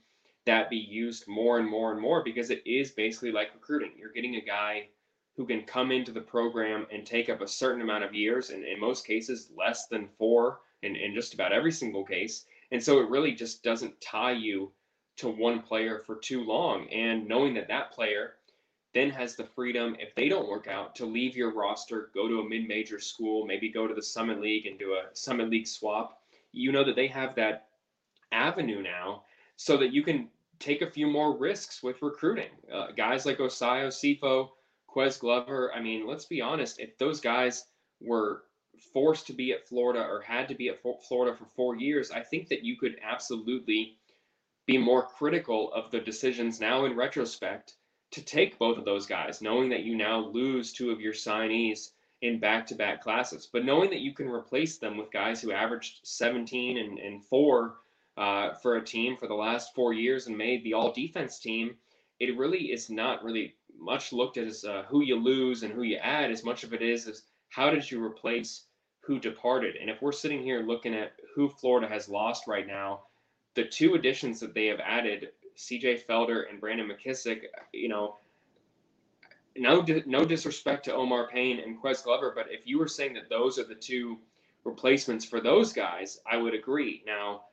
[0.45, 3.91] that be used more and more and more because it is basically like recruiting.
[3.97, 4.87] You're getting a guy
[5.35, 8.63] who can come into the program and take up a certain amount of years, and
[8.65, 12.45] in most cases, less than four, in, in just about every single case.
[12.71, 14.71] And so it really just doesn't tie you
[15.17, 16.87] to one player for too long.
[16.89, 18.35] And knowing that that player
[18.93, 22.39] then has the freedom, if they don't work out, to leave your roster, go to
[22.39, 25.67] a mid major school, maybe go to the Summit League and do a Summit League
[25.67, 26.21] swap.
[26.51, 27.67] You know that they have that
[28.31, 29.23] avenue now
[29.59, 32.47] so that you can take a few more risks with recruiting.
[32.73, 34.51] Uh, guys like Osayi Osifo,
[34.87, 37.65] Ques Glover, I mean, let's be honest, if those guys
[37.99, 38.43] were
[38.93, 42.21] forced to be at Florida or had to be at Florida for four years, I
[42.21, 43.97] think that you could absolutely
[44.65, 47.73] be more critical of the decisions now in retrospect
[48.11, 51.89] to take both of those guys, knowing that you now lose two of your signees
[52.21, 55.51] in back to back classes, but knowing that you can replace them with guys who
[55.51, 57.75] averaged 17 and, and four
[58.19, 61.75] uh, for a team for the last four years and made the all defense team,
[62.19, 65.83] it really is not really much looked at as uh, who you lose and who
[65.83, 68.65] you add, as much of it is as how did you replace
[68.99, 69.77] who departed.
[69.77, 73.03] And if we're sitting here looking at who Florida has lost right now,
[73.55, 78.17] the two additions that they have added CJ Felder and Brandon McKissick, you know,
[79.55, 83.29] no no disrespect to Omar Payne and Ques Glover, but if you were saying that
[83.29, 84.19] those are the two
[84.65, 87.01] replacements for those guys, I would agree.
[87.05, 87.43] Now,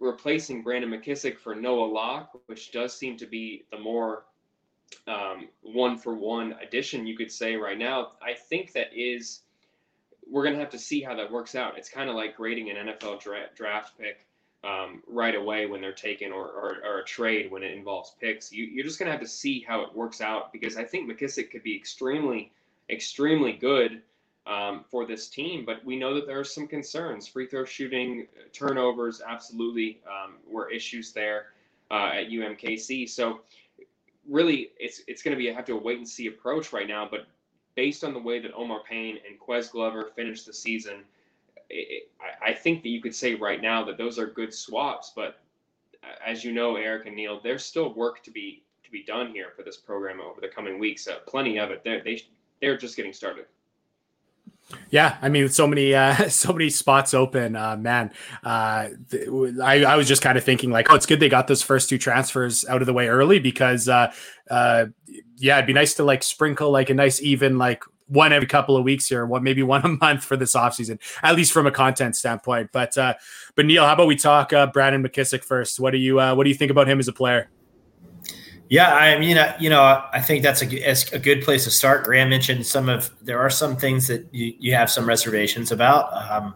[0.00, 4.24] replacing Brandon McKissick for Noah Locke, which does seem to be the more
[5.06, 9.40] um, one for one addition, you could say right now, I think that is
[10.30, 11.78] we're going to have to see how that works out.
[11.78, 14.26] It's kind of like grading an NFL dra- draft pick
[14.64, 18.52] um, right away when they're taken or, or, or, a trade when it involves picks.
[18.52, 21.08] You, are just going to have to see how it works out because I think
[21.08, 22.52] McKissick could be extremely,
[22.90, 24.02] extremely good
[24.48, 25.64] um, for this team.
[25.64, 27.28] But we know that there are some concerns.
[27.28, 31.46] Free throw shooting, turnovers, absolutely um, were issues there
[31.90, 33.08] uh, at UMKC.
[33.08, 33.40] So
[34.28, 37.06] really, it's it's going to be a have to wait and see approach right now.
[37.08, 37.26] But
[37.76, 41.04] based on the way that Omar Payne and Ques Glover finished the season–
[41.70, 45.12] it, I, I think that you could say right now that those are good swaps,
[45.14, 45.40] but
[46.24, 49.52] as you know, Eric and Neil, there's still work to be to be done here
[49.54, 51.06] for this program over the coming weeks.
[51.06, 51.82] Uh, plenty of it.
[51.84, 52.22] They're, they
[52.60, 53.46] they're just getting started.
[54.90, 58.12] Yeah, I mean, so many, uh, so many spots open, uh, man.
[58.42, 59.28] Uh, th-
[59.62, 61.88] I, I was just kind of thinking like, oh, it's good they got those first
[61.88, 64.12] two transfers out of the way early because, uh,
[64.50, 64.86] uh,
[65.36, 68.76] yeah, it'd be nice to like sprinkle like a nice even like one every couple
[68.76, 71.70] of weeks here, what maybe one a month for this offseason, at least from a
[71.70, 72.70] content standpoint.
[72.72, 73.14] But uh,
[73.54, 75.78] but Neil, how about we talk uh, Brandon McKissick first?
[75.78, 77.50] What do you uh, what do you think about him as a player?
[78.68, 82.04] Yeah, I mean, uh, you know, I think that's a, a good place to start.
[82.04, 86.12] Graham mentioned some of there are some things that you, you have some reservations about.
[86.30, 86.54] Um,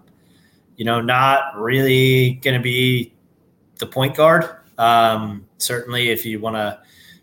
[0.76, 3.14] you know, not really going to be
[3.78, 4.44] the point guard.
[4.78, 6.80] Um, certainly, if you want to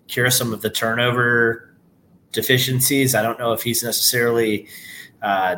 [0.07, 1.69] cure some of the turnover
[2.31, 3.15] deficiencies.
[3.15, 4.67] I don't know if he's necessarily
[5.21, 5.57] uh,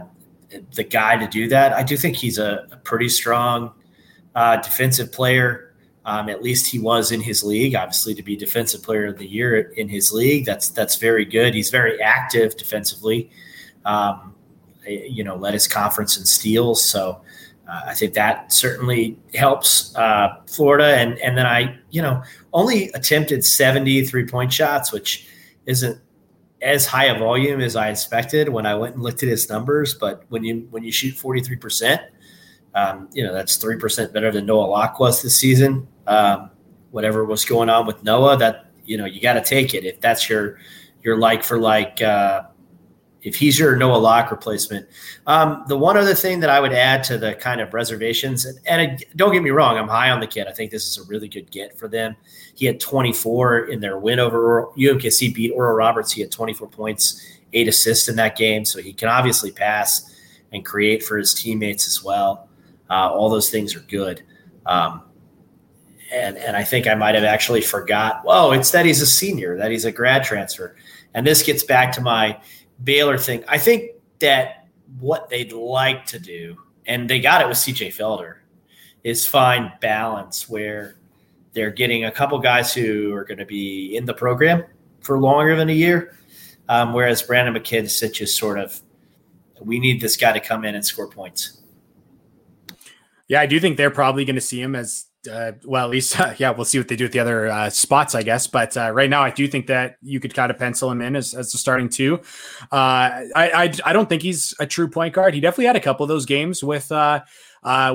[0.75, 1.73] the guy to do that.
[1.73, 3.71] I do think he's a, a pretty strong
[4.35, 5.70] uh, defensive player.
[6.03, 7.75] Um, at least he was in his league.
[7.75, 11.53] Obviously, to be defensive player of the year in his league, that's that's very good.
[11.53, 13.29] He's very active defensively.
[13.85, 14.33] Um,
[14.87, 17.21] you know, led his conference in steals, so
[17.69, 20.95] uh, I think that certainly helps uh, Florida.
[20.97, 25.27] And and then I, you know, only attempted 70 three point shots, which
[25.67, 26.01] isn't
[26.63, 29.93] as high a volume as I expected when I went and looked at his numbers.
[29.93, 32.01] But when you when you shoot forty three percent,
[32.73, 35.85] Um, you know, that's 3% better than Noah Locke was this season.
[36.07, 36.51] Um,
[36.91, 39.85] whatever was going on with Noah, that, you know, you got to take it.
[39.85, 40.59] If that's your,
[41.03, 42.43] your like for like, uh,
[43.23, 44.87] if he's your Noah Locke replacement.
[45.27, 48.59] Um, the one other thing that I would add to the kind of reservations, and,
[48.65, 50.47] and don't get me wrong, I'm high on the kid.
[50.47, 52.15] I think this is a really good get for them.
[52.55, 56.11] He had 24 in their win over UMKC, beat Oral Roberts.
[56.11, 58.65] He had 24 points, eight assists in that game.
[58.65, 60.15] So he can obviously pass
[60.51, 62.49] and create for his teammates as well.
[62.89, 64.23] Uh, all those things are good.
[64.65, 65.03] Um,
[66.11, 68.21] and, and I think I might have actually forgot.
[68.23, 70.75] Whoa, it's that he's a senior, that he's a grad transfer.
[71.13, 72.39] And this gets back to my
[72.83, 73.43] Baylor thing.
[73.47, 74.67] I think that
[74.99, 78.37] what they'd like to do, and they got it with CJ Felder,
[79.03, 80.95] is find balance where
[81.53, 84.63] they're getting a couple guys who are going to be in the program
[85.01, 86.15] for longer than a year,
[86.69, 88.81] um, whereas Brandon McKissic just sort of,
[89.61, 91.61] we need this guy to come in and score points.
[93.27, 96.19] Yeah, I do think they're probably going to see him as uh, well, at least,
[96.19, 98.47] uh, yeah, we'll see what they do with the other uh, spots, I guess.
[98.47, 101.15] But uh, right now, I do think that you could kind of pencil him in
[101.15, 102.19] as, as the starting two.
[102.71, 105.33] Uh, I, I, I don't think he's a true point guard.
[105.33, 107.21] He definitely had a couple of those games with uh,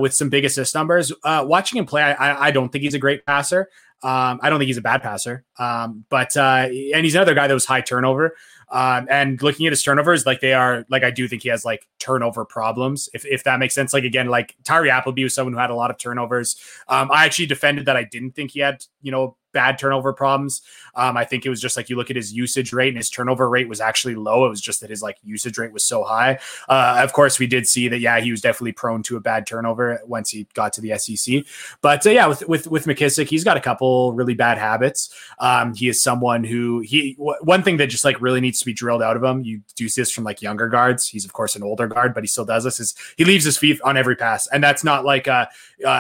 [0.00, 1.12] with some big assist numbers.
[1.24, 3.68] watching him play, I, I don't think he's a great passer.
[4.02, 5.44] Um, I don't think he's a bad passer.
[5.58, 8.36] Um, but and he's another guy that was high turnover.
[8.68, 11.64] Um, and looking at his turnovers, like they are, like I do think he has
[11.64, 13.92] like turnover problems, if, if that makes sense.
[13.92, 16.57] Like again, like Tyree Appleby was someone who had a lot of turnovers.
[16.88, 20.60] Um, I actually defended that I didn't think he had, you know, bad turnover problems.
[20.94, 23.08] Um, I think it was just like you look at his usage rate and his
[23.08, 24.44] turnover rate was actually low.
[24.44, 26.38] It was just that his like usage rate was so high.
[26.68, 28.00] Uh, of course, we did see that.
[28.00, 31.44] Yeah, he was definitely prone to a bad turnover once he got to the SEC.
[31.80, 35.08] But uh, yeah, with with with McKissic, he's got a couple really bad habits.
[35.38, 38.66] Um, he is someone who he w- one thing that just like really needs to
[38.66, 39.42] be drilled out of him.
[39.42, 41.08] You do see this from like younger guards.
[41.08, 42.78] He's of course an older guard, but he still does this.
[42.78, 45.46] Is he leaves his feet on every pass, and that's not like uh,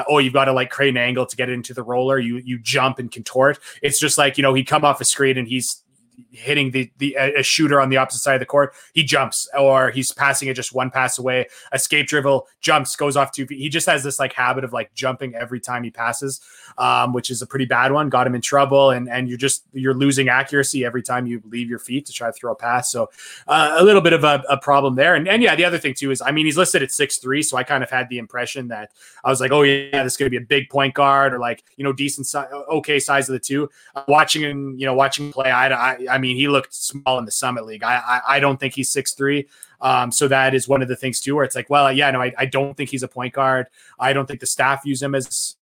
[0.08, 2.18] oh you've got to like create an angle to get into the roller.
[2.18, 3.45] You you jump and contort
[3.82, 5.82] It's just like you know he'd come off a screen and he's
[6.30, 9.90] hitting the the a shooter on the opposite side of the court, he jumps, or
[9.90, 13.58] he's passing it just one pass away, escape dribble, jumps, goes off two feet.
[13.58, 16.40] He just has this like habit of like jumping every time he passes,
[16.78, 18.08] um, which is a pretty bad one.
[18.08, 21.68] Got him in trouble, and and you're just you're losing accuracy every time you leave
[21.68, 22.90] your feet to try to throw a pass.
[22.90, 23.10] So
[23.48, 25.14] uh, a little bit of a, a, problem there.
[25.14, 27.42] And and yeah, the other thing too is I mean he's listed at six three,
[27.42, 28.90] so I kind of had the impression that
[29.24, 31.38] I was like, oh yeah, this is going to be a big point guard or
[31.38, 32.38] like you know decent si-
[32.70, 33.70] okay size of the two.
[33.94, 37.24] Uh, watching him, you know, watching play, I I, I mean he looked small in
[37.24, 37.82] the Summit League.
[37.82, 39.48] I I, I don't think he's six three.
[39.80, 42.22] Um, so that is one of the things too, where it's like, well, yeah, no,
[42.22, 43.66] I, I don't think he's a point guard.
[43.98, 45.56] I don't think the staff use him as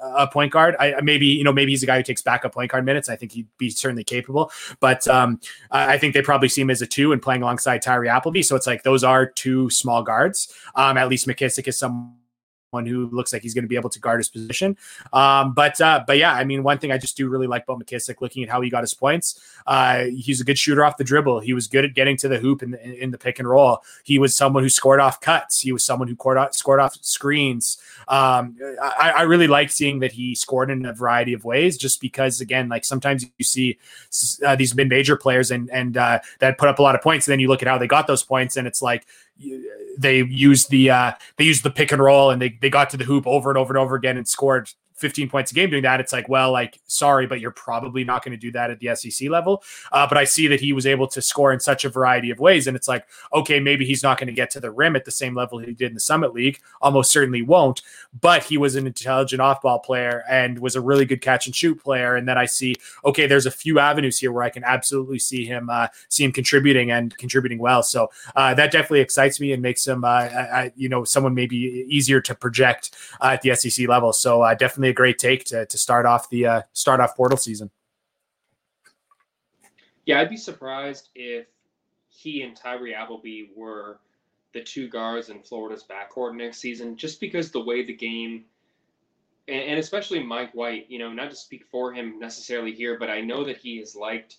[0.00, 0.76] a point guard.
[0.78, 3.08] I maybe you know maybe he's a guy who takes backup point guard minutes.
[3.08, 6.82] I think he'd be certainly capable, but um, I think they probably see him as
[6.82, 8.42] a two and playing alongside Tyree Appleby.
[8.42, 10.52] So it's like those are two small guards.
[10.74, 12.16] Um, at least McKissic is some
[12.74, 14.76] one who looks like he's going to be able to guard his position.
[15.12, 17.80] Um, but uh, but yeah, I mean, one thing I just do really like about
[17.80, 21.04] McKissic, looking at how he got his points, uh, he's a good shooter off the
[21.04, 21.40] dribble.
[21.40, 23.82] He was good at getting to the hoop in the, in the pick and roll.
[24.02, 25.60] He was someone who scored off cuts.
[25.60, 27.78] He was someone who scored off, scored off screens.
[28.08, 32.00] Um, I, I really like seeing that he scored in a variety of ways, just
[32.00, 33.78] because again, like sometimes you see
[34.44, 37.26] uh, these mid major players and and uh, that put up a lot of points,
[37.26, 39.06] and then you look at how they got those points, and it's like
[39.98, 42.96] they used the uh, they used the pick and roll and they, they got to
[42.96, 45.82] the hoop over and over and over again and scored 15 points a game doing
[45.82, 48.78] that, it's like, well, like, sorry, but you're probably not going to do that at
[48.78, 49.62] the SEC level.
[49.92, 52.38] Uh, but I see that he was able to score in such a variety of
[52.38, 52.66] ways.
[52.66, 55.10] And it's like, okay, maybe he's not going to get to the rim at the
[55.10, 56.60] same level he did in the Summit League.
[56.80, 57.82] Almost certainly won't.
[58.20, 61.56] But he was an intelligent off ball player and was a really good catch and
[61.56, 62.14] shoot player.
[62.14, 65.44] And then I see, okay, there's a few avenues here where I can absolutely see
[65.44, 67.82] him, uh, see him contributing and contributing well.
[67.82, 71.56] So uh, that definitely excites me and makes him, uh, you know, someone maybe
[71.88, 74.12] easier to project uh, at the SEC level.
[74.12, 77.16] So uh, definitely definitely a great take to, to start off the uh, start off
[77.16, 77.70] portal season.
[80.06, 81.46] Yeah, I'd be surprised if
[82.08, 83.98] he and Tyree Appleby were
[84.52, 88.44] the two guards in Florida's backcourt next season, just because the way the game,
[89.48, 93.10] and, and especially Mike White, you know, not to speak for him necessarily here, but
[93.10, 94.36] I know that he has liked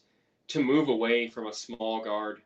[0.49, 2.41] to move away from a small guard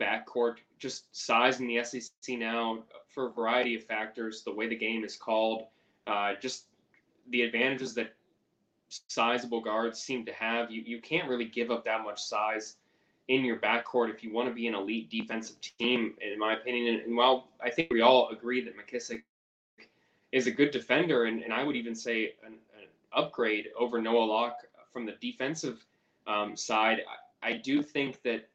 [0.00, 4.76] backcourt, just size in the SEC now for a variety of factors, the way the
[4.76, 5.68] game is called,
[6.08, 6.64] uh, just
[7.30, 8.14] the advantages that
[8.88, 10.70] sizable guards seem to have.
[10.70, 12.76] You you can't really give up that much size
[13.28, 17.00] in your backcourt if you want to be an elite defensive team, in my opinion.
[17.04, 19.22] And while I think we all agree that McKissic
[20.32, 24.24] is a good defender, and, and I would even say an, an upgrade over Noah
[24.24, 24.58] Locke
[24.92, 25.84] from the defensive
[26.26, 27.00] um, side,
[27.42, 28.48] I, I do think that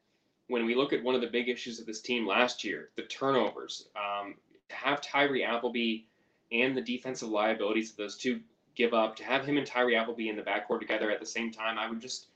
[0.48, 3.02] when we look at one of the big issues of this team last year, the
[3.02, 4.34] turnovers, um,
[4.68, 6.04] to have Tyree Appleby
[6.52, 8.40] and the defensive liabilities of those two
[8.80, 11.52] give up, to have him and Tyree Appleby in the backcourt together at the same
[11.52, 12.28] time, I would just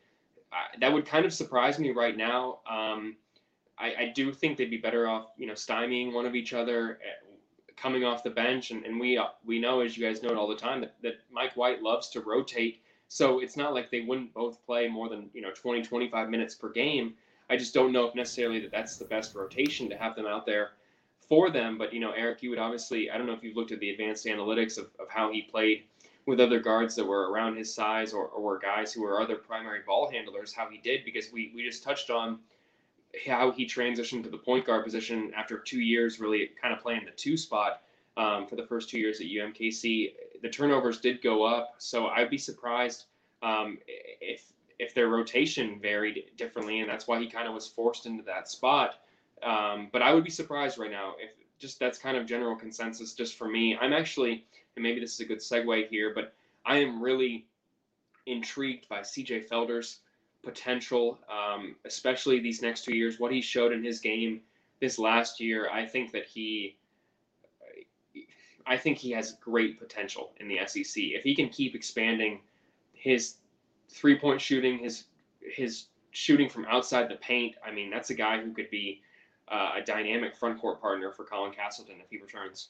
[0.53, 2.59] I, that would kind of surprise me right now.
[2.69, 3.17] Um,
[3.79, 7.01] I, I, do think they'd be better off, you know, stymieing one of each other,
[7.03, 7.35] eh,
[7.77, 10.47] coming off the bench, and, and we we know, as you guys know it all
[10.47, 12.83] the time, that, that Mike White loves to rotate.
[13.09, 16.55] So it's not like they wouldn't both play more than you know 20, 25 minutes
[16.55, 17.15] per game.
[17.51, 20.47] I just don't know if necessarily that that's the best rotation to have them out
[20.47, 20.73] there
[21.29, 21.79] for them.
[21.79, 23.91] But you know, Eric, you would obviously I don't know if you've looked at the
[23.91, 25.85] advanced analytics of, of how he played
[26.27, 29.37] with other guards that were around his size or, or were guys who were other
[29.37, 32.39] primary ball handlers, how he did because we we just touched on
[33.27, 37.05] how he transitioned to the point guard position after two years, really kind of playing
[37.05, 37.83] the two spot
[38.17, 40.13] um, for the first two years at UMKC.
[40.43, 43.05] The turnovers did go up, so I'd be surprised
[43.43, 44.45] um, if
[44.79, 48.49] if their rotation varied differently, and that's why he kind of was forced into that
[48.49, 48.97] spot.
[49.43, 53.15] Um, but I would be surprised right now if just that's kind of general consensus
[53.15, 53.77] just for me.
[53.81, 54.45] I'm actually,
[54.77, 56.35] and maybe this is a good segue here, but
[56.67, 57.47] I am really
[58.27, 60.01] intrigued by CJ Felder's
[60.43, 63.19] potential, um, especially these next two years.
[63.19, 64.41] What he showed in his game
[64.81, 66.77] this last year, I think that he,
[68.67, 70.95] I think he has great potential in the SEC.
[70.97, 72.41] If he can keep expanding
[72.93, 73.37] his
[73.89, 75.05] three point shooting, his
[75.41, 77.57] his shooting from outside the paint.
[77.67, 79.03] I mean, that's a guy who could be
[79.49, 82.69] uh, a dynamic front court partner for Colin Castleton if he returns.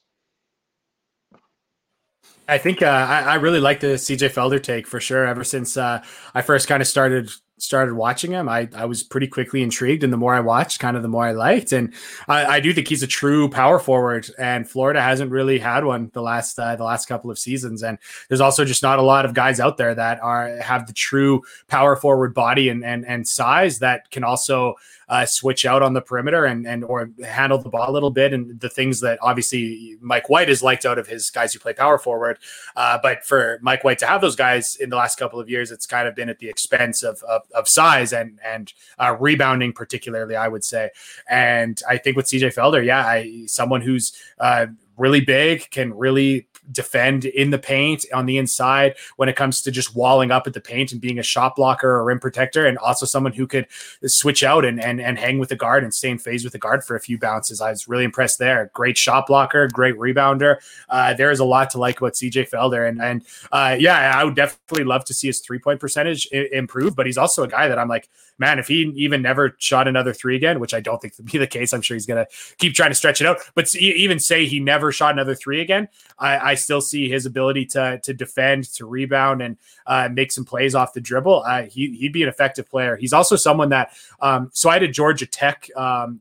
[2.49, 5.27] I think uh, I, I, really like the CJ Felder take for sure.
[5.27, 6.05] Ever since uh,
[6.35, 10.05] I first kind of started started watching him, I, I was pretty quickly intrigued.
[10.05, 11.73] And the more I watched, kind of the more I liked.
[11.73, 11.95] And
[12.29, 14.29] I, I do think he's a true power forward.
[14.39, 17.83] And Florida hasn't really had one the last uh, the last couple of seasons.
[17.83, 17.99] And
[18.29, 21.43] there's also just not a lot of guys out there that are have the true
[21.69, 24.75] power forward body and and, and size that can also
[25.09, 28.33] uh, switch out on the perimeter and and or handle the ball a little bit
[28.33, 31.73] and the things that obviously Mike White is liked out of his guys who play
[31.73, 32.39] power forward.
[32.77, 35.71] Uh, but for Mike White to have those guys in the last couple of years,
[35.71, 39.73] it's kind of been at the expense of of, of size and and uh, rebounding,
[39.73, 40.91] particularly, I would say.
[41.29, 46.47] And I think with CJ Felder, yeah, I, someone who's uh, really big can really
[46.73, 50.53] defend in the paint on the inside when it comes to just walling up at
[50.53, 53.67] the paint and being a shot blocker or rim protector, and also someone who could
[54.07, 56.59] switch out and and, and hang with the guard and stay in phase with the
[56.59, 57.61] guard for a few bounces.
[57.61, 58.71] I was really impressed there.
[58.75, 60.57] Great shot blocker, great rebounder.
[60.89, 64.25] Uh, there is a lot to like about CJ Felder, and and uh, yeah, I
[64.25, 66.97] would definitely love to see his three point percentage I- improve.
[66.97, 68.09] But he's also a guy that I'm like,
[68.39, 71.39] man, if he even never shot another three again, which I don't think would be
[71.39, 72.27] the case, I'm sure he's gonna
[72.59, 73.39] keep trying to stretch it out.
[73.55, 77.67] But even say he never shot another three again, I, I still see his ability
[77.67, 79.57] to to defend, to rebound, and
[79.87, 81.43] uh, make some plays off the dribble.
[81.45, 82.97] Uh, he he'd be an effective player.
[82.97, 83.93] He's also someone that.
[84.21, 85.69] Um, so I had a Georgia Tech.
[85.77, 86.21] Um,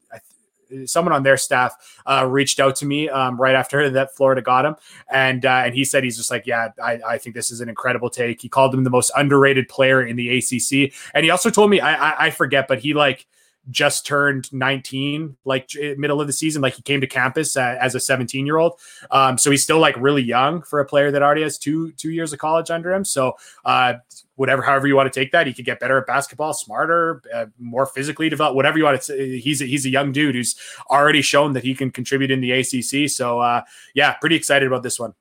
[0.86, 4.65] someone on their staff uh, reached out to me um, right after that Florida got
[4.65, 4.76] him,
[5.11, 7.69] and uh, and he said he's just like, yeah, I, I think this is an
[7.69, 8.41] incredible take.
[8.41, 11.80] He called him the most underrated player in the ACC, and he also told me
[11.80, 13.26] I, I, I forget, but he like
[13.70, 17.99] just turned 19 like middle of the season like he came to campus as a
[17.99, 18.80] 17 year old
[19.11, 22.11] um, so he's still like really young for a player that already has two two
[22.11, 23.05] years of college under him.
[23.05, 23.34] So
[23.66, 23.95] uh,
[24.36, 27.45] whatever however you want to take that he could get better at basketball smarter uh,
[27.59, 30.55] more physically developed whatever you want to say he's a, he's a young dude who's
[30.89, 33.61] already shown that he can contribute in the ACC so uh,
[33.93, 35.14] yeah pretty excited about this one.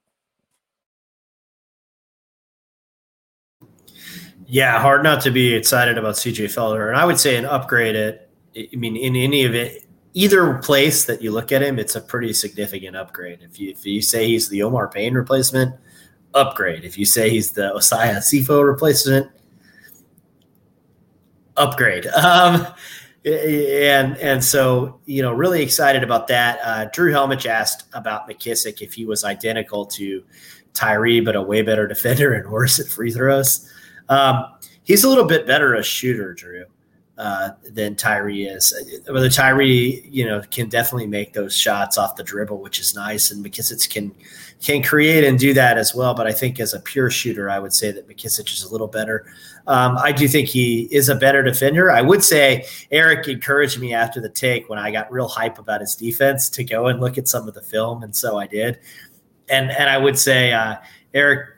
[4.47, 6.89] Yeah, hard not to be excited about CJ Felder.
[6.89, 9.85] And I would say an upgrade at I mean, in any of it,
[10.15, 13.41] either place that you look at him, it's a pretty significant upgrade.
[13.43, 15.75] If you if you say he's the Omar Payne replacement,
[16.35, 16.85] upgrade.
[16.85, 19.31] If you say he's the Osayi Osifo replacement,
[21.57, 22.07] upgrade.
[22.17, 22.67] Um,
[23.25, 26.59] and and so you know, really excited about that.
[26.65, 30.25] Uh, Drew Helmich asked about McKissic if he was identical to
[30.75, 33.71] Tyree, but a way better defender and worse at free throws.
[34.09, 34.45] Um,
[34.83, 36.65] he's a little bit better a shooter, Drew
[37.23, 38.75] uh, than Tyree is.
[39.09, 43.31] Whether Tyree, you know, can definitely make those shots off the dribble, which is nice,
[43.31, 44.13] and McKissic can
[44.61, 46.15] can create and do that as well.
[46.15, 48.89] But I think as a pure shooter, I would say that McKissic is a little
[48.89, 49.33] better.
[49.69, 51.93] Um, I do think he is a better defender.
[51.93, 55.81] I would say Eric encouraged me after the take when I got real hype about
[55.81, 58.81] his defense to go and look at some of the film, and so I did.
[59.49, 60.75] And and I would say uh,
[61.15, 61.51] Eric,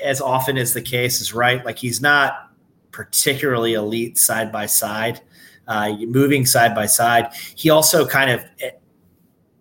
[0.00, 1.64] as often is the case, is right.
[1.64, 2.47] Like he's not
[2.98, 5.20] particularly elite side by side,
[5.68, 7.32] uh, moving side by side.
[7.54, 8.70] He also kind of eh,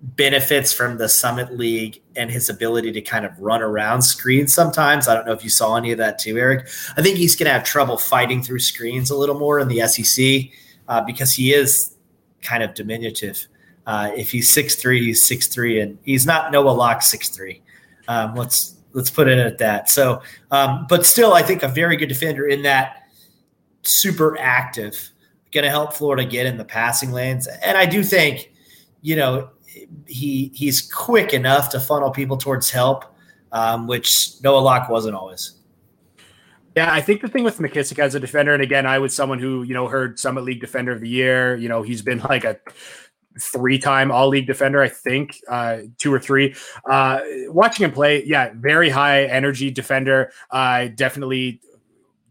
[0.02, 5.08] benefits from the Summit League and his ability to kind of run around screens sometimes.
[5.08, 6.68] I don't know if you saw any of that too, Eric.
[6.98, 9.88] I think he's going to have trouble fighting through screens a little more in the
[9.88, 10.52] SEC
[10.88, 11.96] uh, because he is
[12.42, 13.46] kind of diminutive.
[13.86, 17.62] Uh, if he's six three, he's six three, and he's not Noah Locke six three.
[18.08, 19.92] Um, let's let's put it at that.
[19.92, 23.04] So, um, but still, I think a very good defender in that
[23.88, 25.12] super active,
[25.52, 27.48] going to help Florida get in the passing lanes.
[27.48, 28.52] And I do think,
[29.02, 29.50] you know,
[30.08, 33.06] he he's quick enough to funnel people towards help,
[33.52, 35.54] um, which Noah Locke wasn't always.
[36.76, 39.40] Yeah, I think the thing with McKissic as a defender, and again, I was someone
[39.40, 41.56] who you know heard Summit League Defender of the Year.
[41.56, 42.60] You know, he's been like a
[43.40, 46.56] three-time All-League defender, I think, uh, two or three.
[46.90, 50.32] Uh, watching him play, yeah, very high energy defender.
[50.50, 51.62] Uh, definitely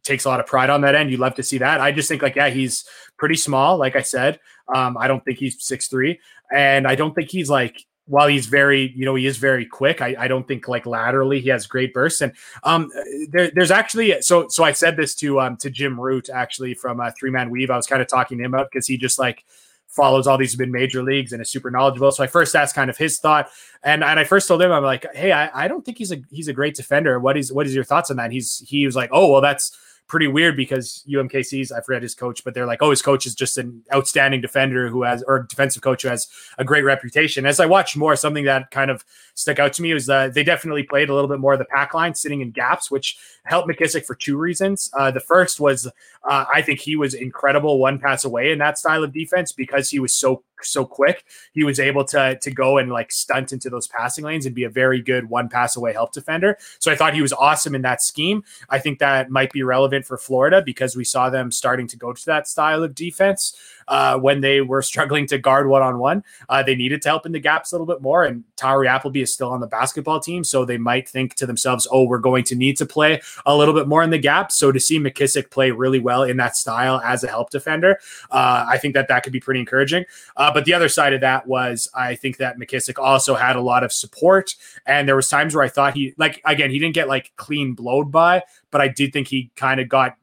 [0.07, 1.11] takes a lot of pride on that end.
[1.11, 1.81] You love to see that.
[1.81, 2.85] I just think like, yeah, he's
[3.17, 3.77] pretty small.
[3.77, 4.41] Like I said,
[4.75, 6.21] um, I don't think he's six three,
[6.53, 10.01] and I don't think he's like while he's very, you know, he is very quick.
[10.01, 12.21] I, I don't think like laterally he has great bursts.
[12.21, 12.33] And
[12.63, 12.91] um,
[13.31, 17.01] there, there's actually so so I said this to um to Jim Root actually from
[17.01, 17.71] a three man weave.
[17.71, 19.45] I was kind of talking to him about because he just like
[19.89, 22.13] follows all these mid major leagues and is super knowledgeable.
[22.13, 23.49] So I first asked kind of his thought,
[23.83, 26.19] and and I first told him I'm like, hey, I, I don't think he's a
[26.31, 27.19] he's a great defender.
[27.19, 28.25] What is what is your thoughts on that?
[28.25, 29.77] And he's he was like, oh well, that's
[30.09, 33.35] pretty weird because UMKC's I forget his coach, but they're like, oh, his coach is
[33.35, 36.29] just an outstanding defender who has or defensive coach who has
[36.59, 37.47] a great reputation.
[37.47, 39.05] As I watched more, something that kind of
[39.35, 41.65] stuck out to me was that they definitely played a little bit more of the
[41.65, 44.91] pack line, sitting in gaps, which helped McKissic for two reasons.
[44.97, 45.87] Uh, the first was
[46.25, 49.91] uh, I think he was incredible one pass away in that style of defense because
[49.91, 51.25] he was so so quick.
[51.53, 54.65] He was able to to go and like stunt into those passing lanes and be
[54.65, 56.59] a very good one pass away help defender.
[56.79, 58.45] So I thought he was awesome in that scheme.
[58.69, 62.13] I think that might be relevant for Florida because we saw them starting to go
[62.13, 63.57] to that style of defense
[63.89, 66.25] uh, when they were struggling to guard one on one.
[66.65, 68.25] They needed to help in the gaps a little bit more.
[68.25, 71.87] And Tyree Appleby is still on the basketball team, so they might think to themselves,
[71.91, 74.73] "Oh, we're going to need to play a little bit more in the gaps." So
[74.73, 77.99] to see McKissic play really well in that style as a help defender,
[78.31, 80.05] uh, I think that that could be pretty encouraging.
[80.37, 83.61] Uh, but the other side of that was I think that McKissic also had a
[83.61, 84.55] lot of support,
[84.87, 87.75] and there was times where I thought he like again he didn't get like clean
[87.75, 90.17] blowed by, but I did think he kind of got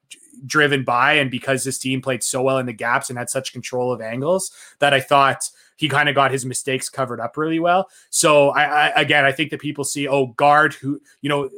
[0.45, 3.53] driven by, and because this team played so well in the gaps and had such
[3.53, 7.59] control of angles, that I thought he kind of got his mistakes covered up really
[7.59, 7.89] well.
[8.09, 11.49] So I, I again, I think that people see, oh, guard who, you know,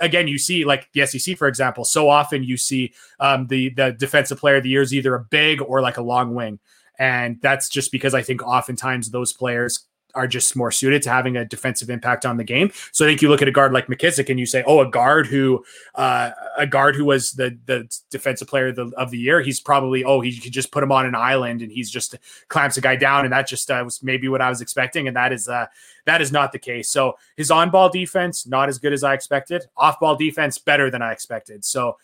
[0.00, 3.92] again, you see like the SEC, for example, so often you see um, the the
[3.92, 6.58] defensive player of the year is either a big or like a long wing.
[6.98, 9.86] And that's just because I think oftentimes those players
[10.16, 12.72] are just more suited to having a defensive impact on the game.
[12.90, 14.90] So I think you look at a guard like McKissic and you say, oh, a
[14.90, 15.62] guard who
[15.94, 19.60] uh, a guard who was the the defensive player of the, of the year, he's
[19.60, 22.16] probably oh he could just put him on an island and he's just
[22.48, 25.16] clamps a guy down, and that just uh, was maybe what I was expecting, and
[25.16, 25.66] that is uh,
[26.06, 26.88] that is not the case.
[26.90, 30.90] So his on ball defense not as good as I expected, off ball defense better
[30.90, 31.64] than I expected.
[31.64, 31.98] So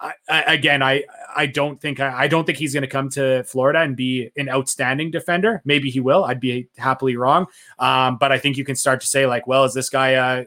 [0.00, 3.42] I, again, I I don't think I, I don't think he's going to come to
[3.44, 5.60] Florida and be an outstanding defender.
[5.64, 6.24] Maybe he will.
[6.24, 7.46] I'd be happily wrong.
[7.78, 10.44] Um, but I think you can start to say like, well, is this guy uh,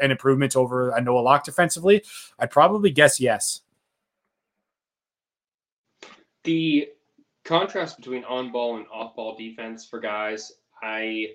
[0.00, 2.02] an improvement over a Noah Locke defensively?
[2.38, 3.62] I'd probably guess yes.
[6.44, 6.88] The
[7.44, 11.28] contrast between on-ball and off-ball defense for guys, I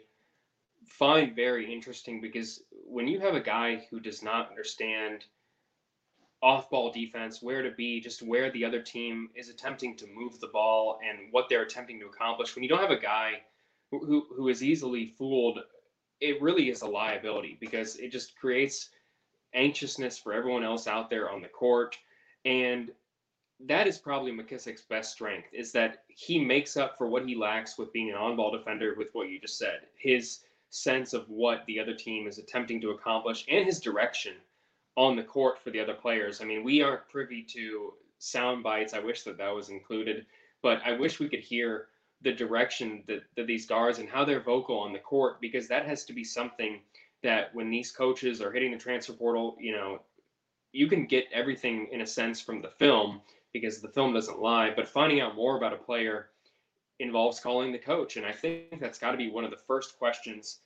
[0.88, 5.26] find very interesting because when you have a guy who does not understand
[6.42, 10.40] off ball defense, where to be, just where the other team is attempting to move
[10.40, 12.56] the ball and what they're attempting to accomplish.
[12.56, 13.42] When you don't have a guy
[13.92, 15.60] who, who, who is easily fooled,
[16.22, 18.90] it really is a liability because it just creates
[19.54, 21.98] anxiousness for everyone else out there on the court.
[22.44, 22.92] And
[23.62, 27.78] that is probably McKissic's best strength is that he makes up for what he lacks
[27.78, 29.82] with being an on-ball defender with what you just said.
[29.98, 34.34] His sense of what the other team is attempting to accomplish and his direction
[34.96, 36.42] on the court for the other players.
[36.42, 38.94] I mean, we aren't privy to sound bites.
[38.94, 40.26] I wish that that was included,
[40.62, 41.88] but I wish we could hear
[42.22, 45.86] the direction that, that these guards and how they're vocal on the court because that
[45.86, 46.80] has to be something
[47.24, 50.00] that when these coaches are hitting the transfer portal, you know,
[50.72, 53.22] you can get everything in a sense from the film
[53.54, 56.30] because the film doesn't lie, but finding out more about a player
[57.00, 58.18] involves calling the coach.
[58.18, 60.60] And I think that's got to be one of the first questions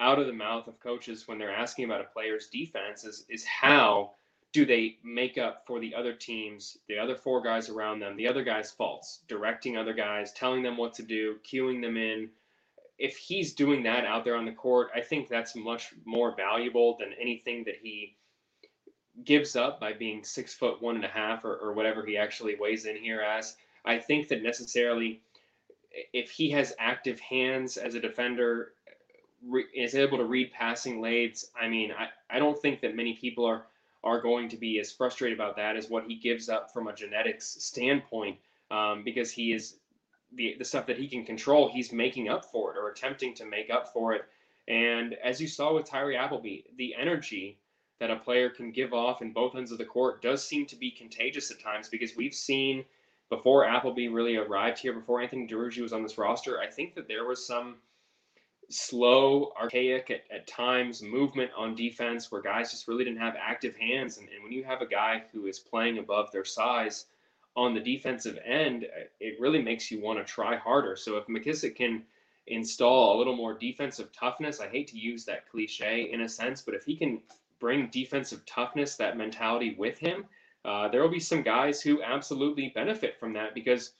[0.00, 3.44] out of the mouth of coaches when they're asking about a player's defense is is
[3.44, 4.12] how
[4.54, 8.28] do they make up for the other teams, the other four guys around them, the
[8.28, 12.30] other guys' faults, directing other guys, telling them what to do, cueing them in.
[12.96, 16.96] If he's doing that out there on the court, I think that's much more valuable
[17.00, 18.16] than anything that he
[19.24, 22.54] gives up by being six foot one and a half or, or whatever he actually
[22.54, 23.56] weighs in here as.
[23.84, 25.20] I think that necessarily,
[26.12, 28.74] if he has active hands as a defender,
[29.48, 31.46] re- is able to read passing lanes.
[31.60, 33.66] I mean, I, I don't think that many people are
[34.02, 36.92] are going to be as frustrated about that as what he gives up from a
[36.92, 38.36] genetics standpoint,
[38.70, 39.76] um, because he is
[40.34, 41.70] the the stuff that he can control.
[41.72, 44.22] He's making up for it or attempting to make up for it.
[44.68, 47.58] And as you saw with Tyree Appleby, the energy
[48.00, 50.76] that a player can give off in both ends of the court does seem to
[50.76, 52.84] be contagious at times because we've seen
[53.30, 57.08] before Appleby really arrived here, before Anthony Duruji was on this roster, I think that
[57.08, 57.76] there was some
[58.70, 63.76] slow, archaic at, at times movement on defense where guys just really didn't have active
[63.76, 64.18] hands.
[64.18, 67.06] And, and when you have a guy who is playing above their size
[67.56, 68.86] on the defensive end,
[69.20, 70.96] it really makes you want to try harder.
[70.96, 72.02] So if McKissic can
[72.46, 76.62] install a little more defensive toughness, I hate to use that cliche in a sense,
[76.62, 77.20] but if he can
[77.60, 80.26] bring defensive toughness, that mentality with him,
[80.64, 83.92] uh, there will be some guys who absolutely benefit from that because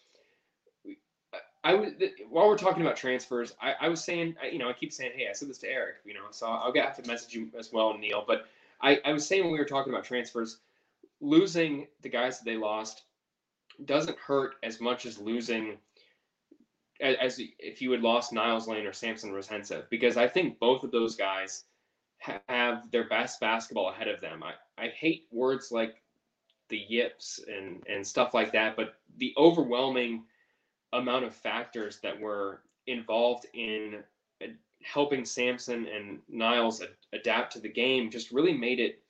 [1.65, 1.93] I was
[2.29, 5.29] while we're talking about transfers, I, I was saying, you know, I keep saying, hey,
[5.29, 7.97] I said this to Eric, you know, so I'll get to message you as well,
[7.97, 8.23] Neil.
[8.27, 8.47] But
[8.83, 10.59] I, I was saying when we were talking about transfers,
[11.21, 13.05] losing the guys that they lost
[13.87, 15.79] doesn't hurt as much as losing
[17.01, 20.85] as, as if you had lost Niels Lane or Samson Ruzhentsev, because I think both
[20.85, 21.65] of those guys
[22.49, 24.43] have their best basketball ahead of them.
[24.43, 24.53] I,
[24.83, 26.03] I hate words like
[26.69, 30.25] the yips and and stuff like that, but the overwhelming
[30.95, 34.03] amount of factors that were involved in
[34.43, 34.47] uh,
[34.83, 36.83] helping Samson and Niels
[37.13, 39.03] adapt to the game just really made it,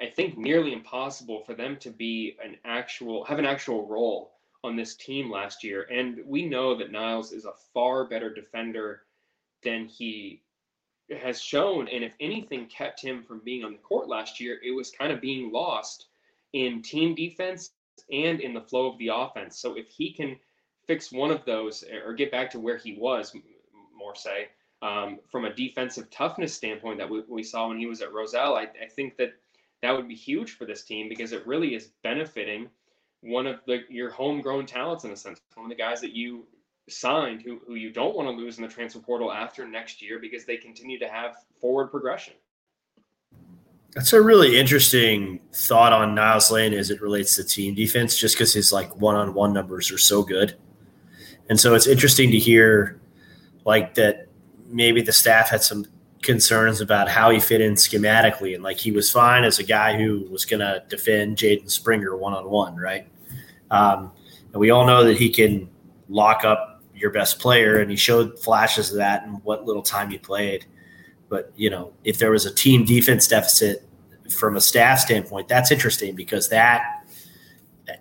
[0.00, 4.76] I think, nearly impossible for them to be an actual have an actual role on
[4.76, 5.86] this team last year.
[5.90, 9.02] And we know that Niels is a far better defender
[9.62, 10.42] than he
[11.20, 11.86] has shown.
[11.88, 15.12] And if anything kept him from being on the court last year, it was kind
[15.12, 16.06] of being lost
[16.54, 17.72] in team defense
[18.10, 19.58] and in the flow of the offense.
[19.58, 20.36] So if he can
[20.86, 23.34] fix one of those or get back to where he was,
[23.96, 24.48] more say,
[24.82, 28.56] um, from a defensive toughness standpoint that we, we saw when he was at Roselle,
[28.56, 29.32] I, I, think that
[29.80, 32.68] that would be huge for this team because it really is benefiting
[33.22, 36.44] one of the your homegrown talents in a sense, one of the guys that you
[36.90, 40.18] signed who, who you don't want to lose in the transfer portal after next year
[40.18, 42.34] because they continue to have forward progression.
[43.94, 48.34] That's a really interesting thought on Niels Lane as it relates to team defense, just
[48.34, 50.56] because his like one-on-one numbers are so good.
[51.48, 53.00] And so it's interesting to hear
[53.64, 54.28] like that
[54.66, 55.86] maybe the staff had some
[56.22, 59.96] concerns about how he fit in schematically and like he was fine as a guy
[59.96, 63.06] who was going to defend Jaden Springer one on one, right?
[63.70, 64.10] Um,
[64.52, 65.68] and we all know that he can
[66.08, 70.10] lock up your best player, and he showed flashes of that in what little time
[70.10, 70.64] he played.
[71.28, 73.86] But you know, if there was a team defense deficit
[74.30, 77.04] from a staff standpoint, that's interesting because that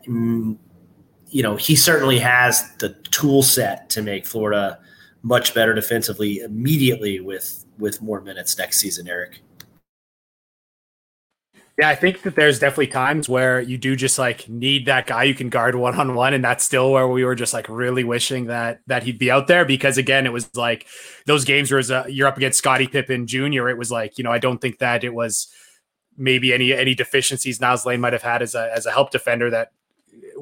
[0.08, 0.58] mm,
[1.34, 4.78] you know, he certainly has the tool set to make Florida
[5.24, 9.42] much better defensively immediately with with more minutes next season, Eric.
[11.80, 15.24] Yeah, I think that there's definitely times where you do just like need that guy
[15.24, 18.04] you can guard one on one, and that's still where we were just like really
[18.04, 20.86] wishing that that he'd be out there because again, it was like
[21.26, 23.70] those games where uh, you're up against Scottie Pippen Jr.
[23.70, 25.52] It was like you know I don't think that it was
[26.16, 29.50] maybe any any deficiencies Niels Lane might have had as a as a help defender
[29.50, 29.72] that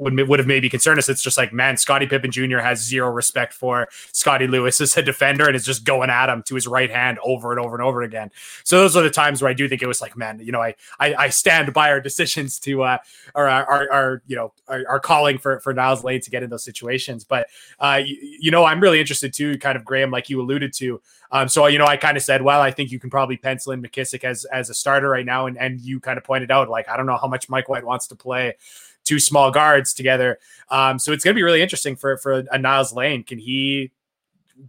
[0.02, 1.08] would would have maybe concerned us.
[1.08, 2.58] It's just like, man, Scottie Pippen Jr.
[2.58, 6.42] has zero respect for Scottie Lewis as a defender and is just going at him
[6.44, 8.32] to his right hand over and over and over again.
[8.64, 10.62] So those are the times where I do think it was like, man, you know,
[10.62, 12.98] I I, I stand by our decisions to uh
[13.36, 16.42] or our, our, our you know our, our, calling for for Niels Lane to get
[16.42, 17.24] in those situations.
[17.24, 17.48] But
[17.80, 21.00] uh you, you know, I'm really interested too, kind of Graham, like you alluded to.
[21.32, 23.72] Um, so you know, I kind of said, well, I think you can probably pencil
[23.72, 26.70] in McKissic as as a starter right now, and and you kind of pointed out,
[26.70, 28.56] like, I don't know how much Mike White wants to play
[29.04, 30.40] two small guards together.
[30.70, 33.24] Um, so it's going to be really interesting for for a Niels Lane.
[33.24, 33.92] Can he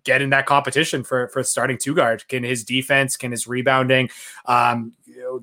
[0.05, 2.27] get in that competition for for starting two guard?
[2.29, 4.11] Can his defense, can his rebounding,
[4.47, 4.93] um,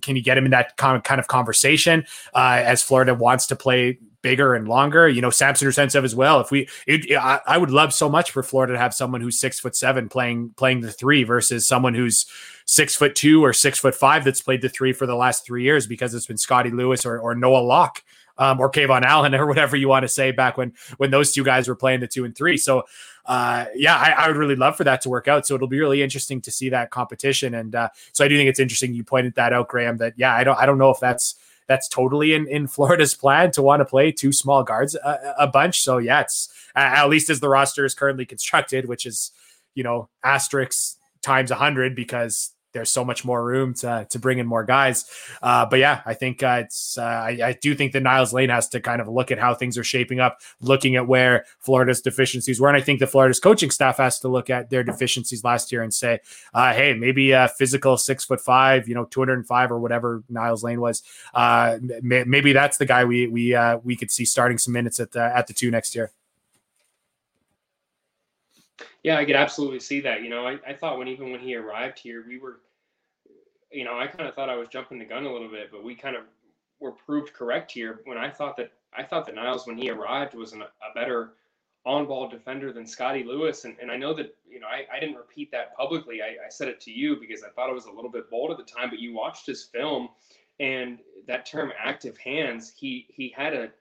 [0.02, 4.00] can you get him in that kind of conversation uh, as Florida wants to play
[4.22, 5.08] bigger and longer?
[5.08, 6.42] You know, Samson Ruzhentsev as well.
[6.42, 9.40] If we, it, I, I would love so much for Florida to have someone who's
[9.40, 12.26] six foot seven playing playing the three versus someone who's
[12.66, 15.64] six foot two or six foot five that's played the three for the last three
[15.64, 18.04] years because it's been Scottie Lewis or, or Noah Locke
[18.40, 21.44] um, or KeVaughn Allen or whatever you want to say back when when those two
[21.44, 22.58] guys were playing the two and three.
[22.58, 22.86] So
[23.26, 25.46] uh, yeah, I, I, would really love for that to work out.
[25.46, 27.54] So it'll be really interesting to see that competition.
[27.54, 29.98] And uh, so I do think it's interesting you pointed that out, Graham.
[29.98, 31.36] That yeah, I don't I don't know if that's
[31.68, 35.48] that's totally in, in Florida's plan to want to play two small guards a, a
[35.48, 35.82] bunch.
[35.82, 39.32] So yeah, it's at least as the roster is currently constructed, which is
[39.76, 44.40] you know asterisks times a hundred because there's so much more room to to bring
[44.40, 45.06] in more guys.
[45.42, 48.50] Uh, but yeah, I think uh, it's uh, I, I, do think that Niels Lane
[48.50, 52.02] has to kind of look at how things are shaping up, looking at where Florida's
[52.02, 55.44] deficiencies were, and I think the Florida's coaching staff has to look at their deficiencies
[55.44, 56.20] last year and say,
[56.54, 61.04] uh, hey, maybe physical six foot five, you know, 205 or whatever Niels Lane was,
[61.34, 65.12] uh, maybe that's the guy we we uh, we could see starting some minutes at
[65.12, 66.12] the at the two next year.
[69.04, 70.24] Yeah, I could absolutely see that.
[70.24, 72.60] You know, I, I thought when even when he arrived here, we were,
[73.72, 75.84] you know, I kind of thought I was jumping the gun a little bit, but
[75.84, 76.24] we kind of
[76.80, 78.02] were proved correct here.
[78.06, 81.34] When I thought that I thought that Niels, when he arrived, was an, a better
[81.86, 85.16] on-ball defender than Scottie Lewis, and, and I know that you know I, I didn't
[85.16, 86.22] repeat that publicly.
[86.22, 88.52] I, I said it to you because I thought it was a little bit bold
[88.52, 88.90] at the time.
[88.90, 90.10] But you watched his film,
[90.60, 93.72] and that term "active hands," he he had a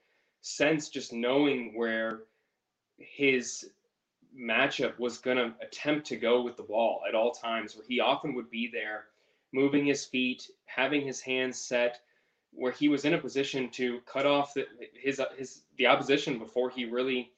[0.41, 2.21] sense just knowing where
[2.97, 3.69] his
[4.37, 7.99] matchup was going to attempt to go with the ball at all times, where he
[7.99, 9.05] often would be there,
[9.53, 11.99] moving his feet, having his hands set,
[12.51, 16.69] where he was in a position to cut off the, his his the opposition before
[16.69, 17.31] he really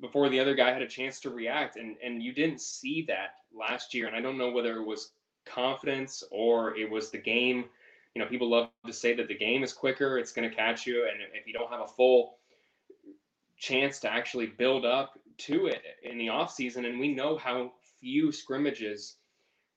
[0.00, 1.76] before the other guy had a chance to react.
[1.76, 4.06] And and you didn't see that last year.
[4.06, 5.12] And I don't know whether it was
[5.46, 7.64] confidence or it was the game.
[8.14, 10.86] You know people love to say that the game is quicker it's going to catch
[10.86, 12.38] you and if you don't have a full
[13.58, 16.86] chance to actually build up to it in the offseason.
[16.86, 19.16] And we know how few scrimmages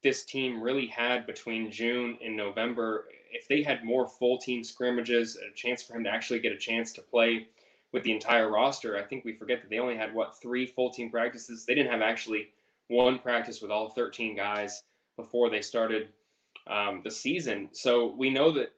[0.03, 3.05] this team really had between June and November.
[3.31, 6.57] If they had more full team scrimmages, a chance for him to actually get a
[6.57, 7.47] chance to play
[7.91, 10.91] with the entire roster, I think we forget that they only had what three full
[10.91, 11.65] team practices.
[11.65, 12.49] They didn't have actually
[12.87, 14.83] one practice with all 13 guys
[15.15, 16.09] before they started
[16.67, 17.69] um, the season.
[17.71, 18.73] So we know that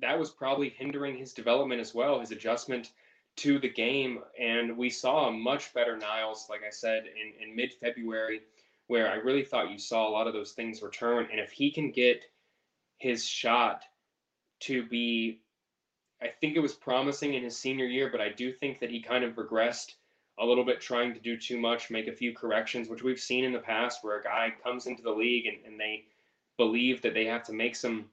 [0.00, 2.90] that was probably hindering his development as well, his adjustment
[3.38, 4.20] to the game.
[4.40, 8.42] And we saw a much better Niels, like I said, in, in mid February,
[8.86, 11.28] where I really thought you saw a lot of those things return.
[11.30, 12.24] And if he can get
[12.98, 13.84] his shot
[14.60, 15.40] to be,
[16.20, 19.00] I think it was promising in his senior year, but I do think that he
[19.00, 19.94] kind of regressed
[20.40, 23.44] a little bit trying to do too much, make a few corrections, which we've seen
[23.44, 26.04] in the past where a guy comes into the league and, and they
[26.56, 28.06] believe that they have to make some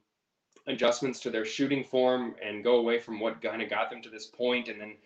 [0.66, 4.10] adjustments to their shooting form and go away from what kind of got them to
[4.10, 4.96] this point and then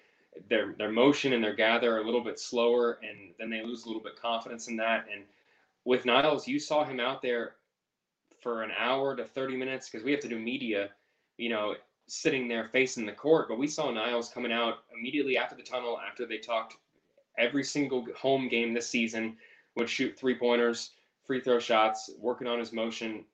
[0.49, 3.85] their their motion and their gather are a little bit slower, and then they lose
[3.85, 5.07] a little bit confidence in that.
[5.13, 5.25] And
[5.85, 7.55] with Niels, you saw him out there
[8.41, 10.91] for an hour to 30 minutes because we have to do media,
[11.37, 11.75] you know,
[12.07, 13.49] sitting there facing the court.
[13.49, 16.77] But we saw Niels coming out immediately after the tunnel, after they talked
[17.39, 19.37] every single home game this season,
[19.77, 20.93] would shoot three pointers,
[21.25, 23.25] free throw shots, working on his motion.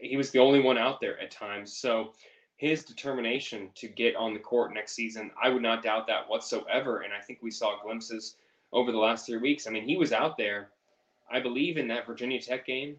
[0.00, 1.76] He was the only one out there at times.
[1.76, 2.12] So
[2.58, 7.00] his determination to get on the court next season, I would not doubt that whatsoever.
[7.00, 8.34] And I think we saw glimpses
[8.72, 9.66] over the last three weeks.
[9.66, 10.68] I mean, he was out there,
[11.30, 12.96] I believe, in that Virginia Tech game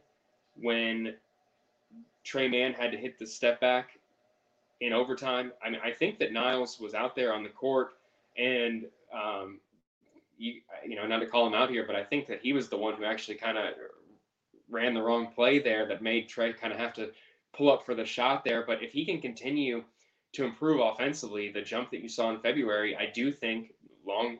[0.55, 1.13] when
[2.23, 3.99] Tre Mann had to hit the step back
[4.79, 5.51] in overtime.
[5.61, 7.95] I mean, I think that Niels was out there on the court,
[8.37, 9.59] and um,
[10.37, 12.69] you, you know, not to call him out here, but I think that he was
[12.69, 13.73] the one who actually kind of
[14.69, 17.11] ran the wrong play there that made Tre kind of have to
[17.55, 18.63] pull up for the shot there.
[18.65, 19.83] But if he can continue
[20.33, 23.73] to improve offensively, the jump that you saw in February, I do think
[24.05, 24.37] long,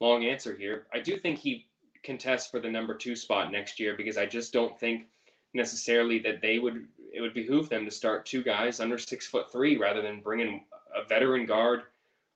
[0.00, 0.86] long answer here.
[0.92, 1.66] I do think he
[2.04, 5.06] contests for the number two spot next year because I just don't think
[5.54, 9.52] necessarily that they would it would behoove them to start two guys under six foot
[9.52, 10.64] three rather than bringing
[10.96, 11.82] a veteran guard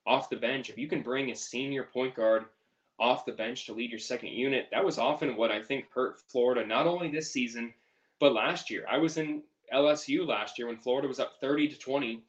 [0.05, 0.69] off the bench.
[0.69, 2.45] If you can bring a senior point guard
[2.99, 6.19] off the bench to lead your second unit, that was often what I think hurt
[6.29, 7.73] Florida not only this season
[8.19, 8.85] but last year.
[8.89, 9.43] I was in
[9.73, 12.23] LSU last year when Florida was up 30 to 20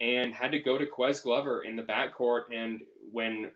[0.00, 2.42] and had to go to Ques Glover in the backcourt.
[2.52, 2.80] And
[3.10, 3.50] when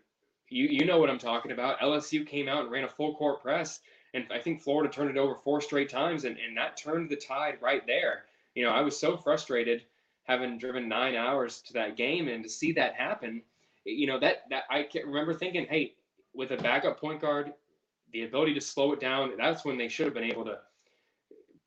[0.49, 3.41] you you know what I'm talking about, LSU came out and ran a full court
[3.41, 3.81] press,
[4.13, 7.17] and I think Florida turned it over four straight times, and, and that turned the
[7.17, 8.23] tide right there.
[8.55, 9.83] You know, I was so frustrated
[10.23, 13.41] having driven nine hours to that game and to see that happen.
[13.83, 15.95] You know that that I can remember thinking, hey,
[16.33, 17.51] with a backup point guard,
[18.13, 20.59] the ability to slow it down, that's when they should have been able to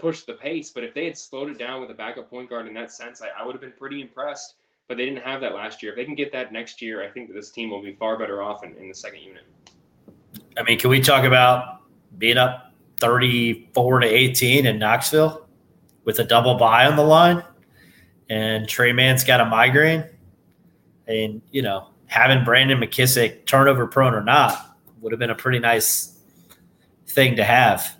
[0.01, 0.71] push the pace.
[0.71, 3.23] But if they had slowed it down with a backup point guard in that sense,
[3.23, 4.55] I, I would have been pretty impressed.
[4.89, 5.93] But they didn't have that last year.
[5.93, 8.19] If they can get that next year, I think that this team will be far
[8.19, 9.45] better off in, in the second unit.
[10.59, 11.83] I mean, can we talk about
[12.19, 15.47] being up 34 to 18 in Knoxville
[16.05, 17.45] with a double bye on the line?
[18.29, 20.05] And Tre Mann's got a migraine.
[21.07, 25.61] And, you know, having Brandon McKissic, turnover prone or not, would have been a pretty
[25.61, 26.19] nice
[27.07, 27.97] thing to have.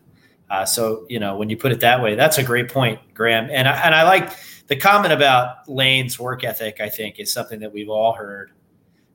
[0.51, 3.49] Uh, so you know when you put it that way, that's a great point, Graham.
[3.51, 4.33] And I, and I like
[4.67, 6.81] the comment about Lane's work ethic.
[6.81, 8.53] I think is something that we've all heard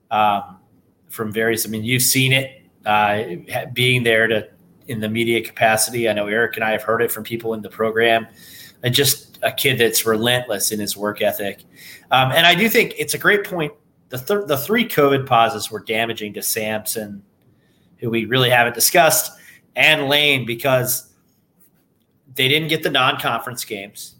[0.10, 0.58] um,
[1.10, 1.66] from various.
[1.66, 3.24] I mean, you've seen it uh,
[3.74, 4.48] being there to
[4.88, 6.08] in the media capacity.
[6.08, 8.28] I know Eric and I have heard it from people in the program.
[8.84, 11.64] And just a kid that's relentless in his work ethic.
[12.12, 13.74] Um, and I do think it's a great point.
[14.10, 17.24] The, th- the three COVID pauses were damaging to Samson,
[17.98, 19.32] who we really haven't discussed,
[19.76, 21.12] and Lane because
[22.36, 24.16] they didn't get the non-conference games,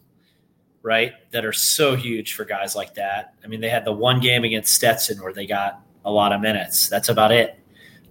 [0.82, 1.14] right?
[1.32, 3.34] That are so huge for guys like that.
[3.44, 6.42] I mean, they had the one game against Stetson where they got a lot of
[6.42, 6.90] minutes.
[6.90, 7.60] That's about it.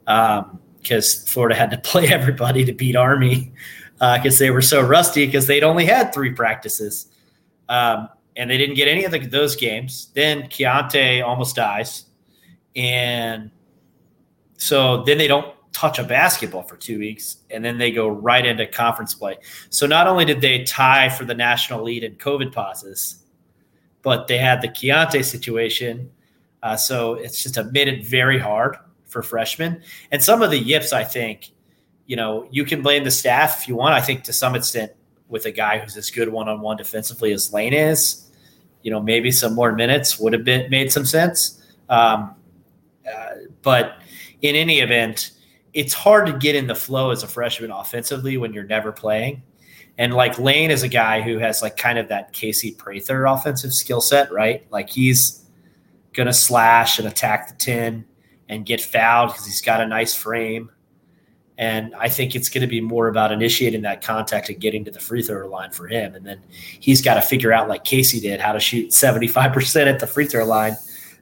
[0.07, 3.53] Um, because Florida had to play everybody to beat Army
[3.95, 7.07] because uh, they were so rusty because they'd only had three practices.
[7.69, 10.11] Um, and they didn't get any of the, those games.
[10.15, 12.07] Then Keyontae almost dies.
[12.77, 13.51] And
[14.57, 18.47] so then they don't touch a basketball for two weeks, and then they go right
[18.47, 19.37] into conference play.
[19.69, 23.23] So not only did they tie for the national lead in COVID pauses,
[24.03, 26.11] but they had the Keyontae situation.
[26.63, 29.83] Uh, so it's just a made it very hard for freshmen.
[30.11, 31.51] And some of the yips, I think,
[32.07, 33.95] you know, you can blame the staff if you want.
[33.95, 34.93] I think to some extent,
[35.29, 38.31] with a guy who's as good one on one defensively as Lane is,
[38.83, 41.63] you know, maybe some more minutes would have been made some sense.
[41.89, 42.35] Um,
[43.11, 43.31] uh,
[43.63, 43.97] but
[44.43, 45.33] in any event,
[45.75, 49.43] it's hard to get in the flow as a freshman offensively when you're never playing.
[49.99, 53.73] And like Lane is a guy who has like kind of that Casey Prather offensive
[53.73, 54.65] skill set, right?
[54.71, 55.45] Like he's
[56.13, 58.05] gonna slash and attack the tin
[58.49, 60.71] and get fouled because he's got a nice frame.
[61.57, 64.91] And I think it's going to be more about initiating that contact and getting to
[64.91, 66.17] the free throw line for him.
[66.17, 70.01] And then he's got to figure out, like Casey did, how to shoot 75% at
[70.01, 70.77] the free throw line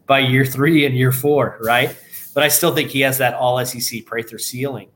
[0.07, 1.95] by year three and year four, right?
[2.35, 4.89] But I still think he has that all SEC Prather ceiling.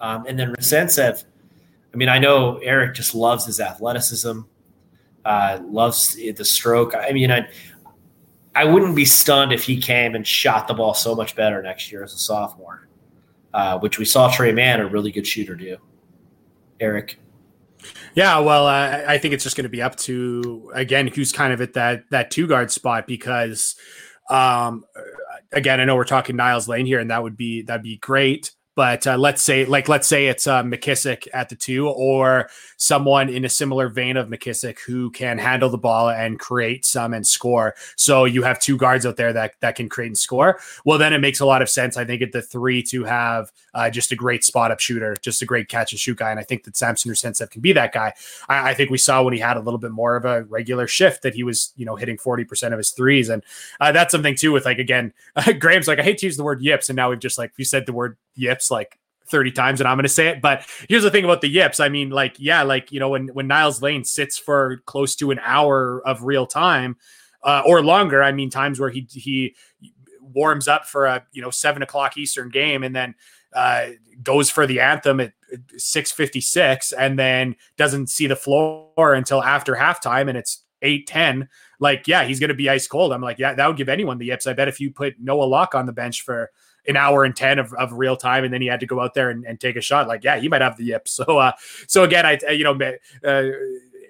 [0.00, 1.24] Um, and then Ruzhentsev,
[1.92, 4.40] I mean, I know Eric just loves his athleticism,
[5.24, 6.94] uh, loves the stroke.
[6.94, 7.48] I mean, I,
[8.54, 11.92] I wouldn't be stunned if he came and shot the ball so much better next
[11.92, 12.88] year as a sophomore,
[13.52, 15.76] uh, which we saw Tre Mann, a really good shooter, do.
[16.80, 17.18] Eric.
[18.14, 21.52] Yeah, well, uh, I think it's just going to be up to again who's kind
[21.52, 23.76] of at that that two guard spot because,
[24.28, 24.84] um,
[25.52, 28.52] again, I know we're talking Niels Lane here, and that would be that'd be great.
[28.76, 33.28] But uh, let's say, like, let's say it's uh, McKissic at the two, or someone
[33.28, 37.26] in a similar vein of McKissic who can handle the ball and create some and
[37.26, 37.74] score.
[37.96, 40.60] So you have two guards out there that that can create and score.
[40.84, 43.52] Well, then it makes a lot of sense, I think, at the three to have
[43.74, 46.30] uh, just a great spot up shooter, just a great catch and shoot guy.
[46.30, 48.14] And I think that Samson Ruzhentsev can be that guy.
[48.48, 50.86] I, I, think we saw when he had a little bit more of a regular
[50.86, 53.42] shift that he was, you know, hitting forty percent of his threes, and
[53.80, 54.52] uh, that's something too.
[54.52, 55.12] With like again,
[55.58, 57.64] Graham's like, I hate to use the word yips, and now we've just like you
[57.64, 60.42] said the word yips like 30 times and I'm going to say it.
[60.42, 61.80] But here's the thing about the yips.
[61.80, 65.30] I mean, like, yeah, like, you know, when, when Niels Lane sits for close to
[65.30, 66.96] an hour of real time
[67.42, 69.54] uh, or longer, I mean, times where he, he
[70.20, 73.14] warms up for a, you know, seven o'clock Eastern game and then
[73.54, 73.88] uh,
[74.22, 75.32] goes for the anthem at
[75.76, 82.06] 656 and then doesn't see the floor until after halftime and it's 8 10 like
[82.06, 84.26] yeah he's going to be ice cold i'm like yeah that would give anyone the
[84.26, 86.50] yips i bet if you put noah locke on the bench for
[86.90, 89.14] an hour and 10 of, of real time and then he had to go out
[89.14, 90.08] there and, and take a shot.
[90.08, 91.52] Like yeah he might have the yips so uh
[91.86, 92.78] so again i you know
[93.24, 93.44] uh,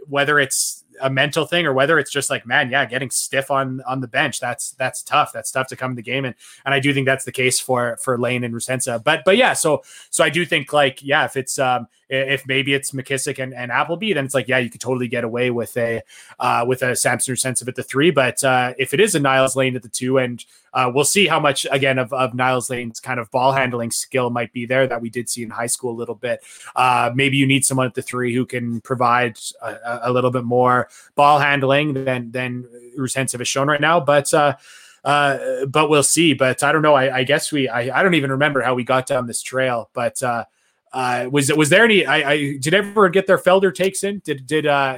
[0.07, 3.81] whether it's a mental thing or whether it's just like man yeah getting stiff on
[3.87, 5.33] on the bench that's that's tough.
[5.33, 6.24] That's tough to come to the game.
[6.24, 9.37] And and i do think that's the case for for lane and Ruzhentsev but but
[9.37, 13.42] yeah so so i do think like yeah if it's um if maybe it's mckissic
[13.42, 16.02] and, and appleby then it's like yeah you could totally get away with a
[16.38, 19.56] uh with a samson Ruzhentsev at the three but uh if it is a niels
[19.56, 23.00] lane at the two and uh, we'll see how much again of, of Niels Lane's
[23.00, 25.90] kind of ball handling skill might be there that we did see in high school
[25.90, 26.42] a little bit.
[26.76, 30.44] Uh, maybe you need someone at the three who can provide a, a little bit
[30.44, 34.32] more ball handling than than Ruzhentsev has shown right now, but.
[34.32, 34.56] Uh,
[35.02, 36.34] uh, but we'll see.
[36.34, 36.92] But I don't know.
[36.92, 37.70] I, I guess we.
[37.70, 39.88] I, I don't even remember how we got down this trail.
[39.94, 40.44] But uh,
[40.93, 42.05] uh, was was there any?
[42.05, 44.20] I, I did ever get their Felder takes in?
[44.24, 44.97] Did did uh,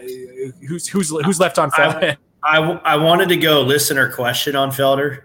[0.67, 2.17] who's who's who's left on Felder?
[2.43, 5.25] I, I, I wanted to go listener question on Felder.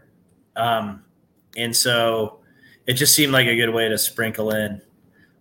[0.56, 1.04] Um,
[1.56, 2.40] and so
[2.86, 4.82] it just seemed like a good way to sprinkle in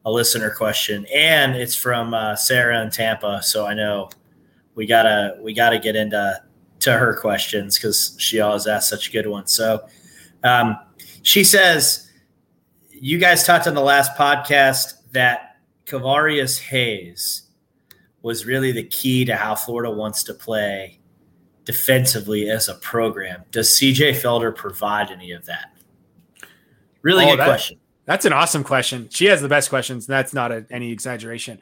[0.05, 1.07] a listener question.
[1.14, 3.43] And it's from uh, Sarah in Tampa.
[3.43, 4.11] So I know
[4.74, 6.41] we gotta we gotta get into
[6.81, 9.53] to her questions because she always asks such good ones.
[9.53, 9.87] So
[10.45, 10.79] um,
[11.22, 12.11] she says,
[12.91, 15.57] you guys talked on the last podcast that
[15.87, 17.45] Kevarrius Hayes
[18.21, 21.01] was really the key to how Florida wants to play
[21.64, 23.43] defensively as a program.
[23.51, 25.73] Does CJ Felder provide any of that?
[27.01, 27.79] Really oh, good that, question.
[28.05, 29.09] That's an awesome question.
[29.09, 30.07] She has the best questions.
[30.07, 31.61] That's not a, any exaggeration.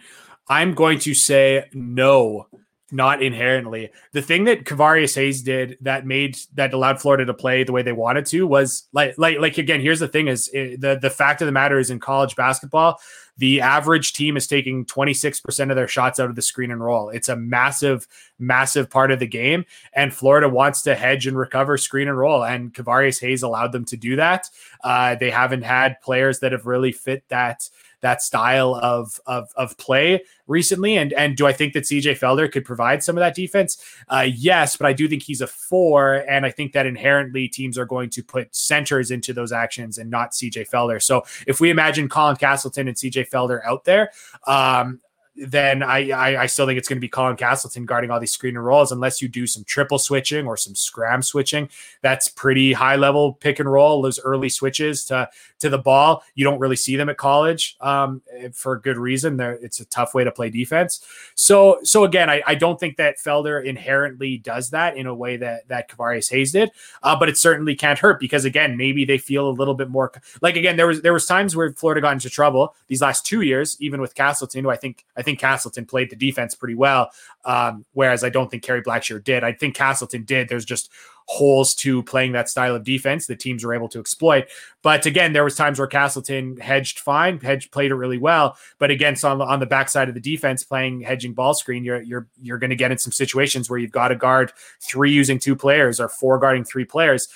[0.49, 2.49] I'm going to say no,
[2.95, 3.91] not inherently.
[4.13, 7.83] The thing that Kevarrius Hayes did that made that allowed Florida to play the way
[7.83, 9.81] they wanted to was like like like again.
[9.81, 13.01] Here's the thing: is it, the the fact of the matter is in college basketball,
[13.37, 17.11] the average team is taking 26% of their shots out of the screen and roll.
[17.11, 18.07] It's a massive,
[18.39, 19.65] massive part of the game.
[19.93, 22.45] And Florida wants to hedge and recover screen and roll.
[22.45, 24.49] And Kevarrius Hayes allowed them to do that.
[24.83, 27.69] Uh, they haven't had players that have really fit that
[28.05, 30.97] that style of of of play recently.
[30.97, 33.83] And and do I think that CJ Felder could provide some of that defense?
[34.09, 37.79] Uh, yes, but I do think he's a four, and I think that inherently teams
[37.79, 41.03] are going to put centers into those actions and not CJ Felder.
[41.03, 44.11] So if we imagine Colin Castleton and CJ Felder out there,
[44.47, 45.01] um,
[45.37, 48.33] then I, I, I still think it's going to be Colin Castleton guarding all these
[48.33, 51.69] screen and rolls unless you do some triple switching or some scram switching.
[52.03, 54.01] That's pretty high level pick and roll.
[54.03, 55.29] Those early switches to
[55.59, 58.23] to the ball, you don't really see them at college um,
[58.53, 59.37] for good reason.
[59.37, 61.05] There, it's a tough way to play defense.
[61.35, 65.37] So so again, I, I don't think that Felder inherently does that in a way
[65.39, 66.71] that that Kevarrius Hayes did,
[67.03, 70.13] uh, but it certainly can't hurt because again, maybe they feel a little bit more
[70.43, 73.41] like again there was there was times where Florida got into trouble these last two
[73.41, 77.11] years, even with Castleton, who I think I think Castleton played the defense pretty well,
[77.45, 79.43] um, whereas I don't think Kerry Blackshear did.
[79.43, 80.49] I think Castleton did.
[80.49, 80.91] There's just
[81.27, 84.47] holes to playing that style of defense that teams were able to exploit.
[84.83, 88.57] But again, there was times where Castleton hedged fine, hedged played it really well.
[88.79, 92.03] But against on the on the backside of the defense, playing hedging ball screen, you're
[92.03, 95.39] you're you're going to get in some situations where you've got to guard three using
[95.39, 97.29] two players or four guarding three players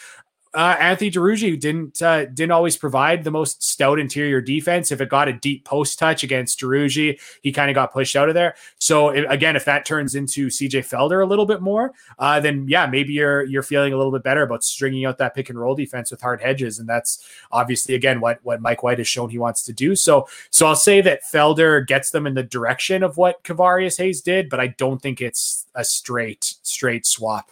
[0.54, 4.90] uh, Anthony Duruji didn't uh, didn't always provide the most stout interior defense.
[4.90, 8.28] If it got a deep post touch against Duruji, he kind of got pushed out
[8.28, 8.54] of there.
[8.78, 12.66] So if, again, if that turns into CJ Felder a little bit more, uh, then
[12.68, 15.58] yeah, maybe you're you're feeling a little bit better about stringing out that pick and
[15.58, 19.30] roll defense with hard hedges, and that's obviously again what what Mike White has shown
[19.30, 19.94] he wants to do.
[19.94, 24.22] So so I'll say that Felder gets them in the direction of what Kevarrius Hayes
[24.22, 27.50] did, but I don't think it's a straight straight swap.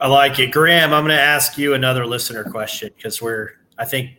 [0.00, 0.52] I like it.
[0.52, 4.10] Graham, I'm going to ask you another listener question because we're, I think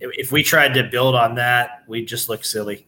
[0.00, 2.86] if we tried to build on that, we'd just look silly.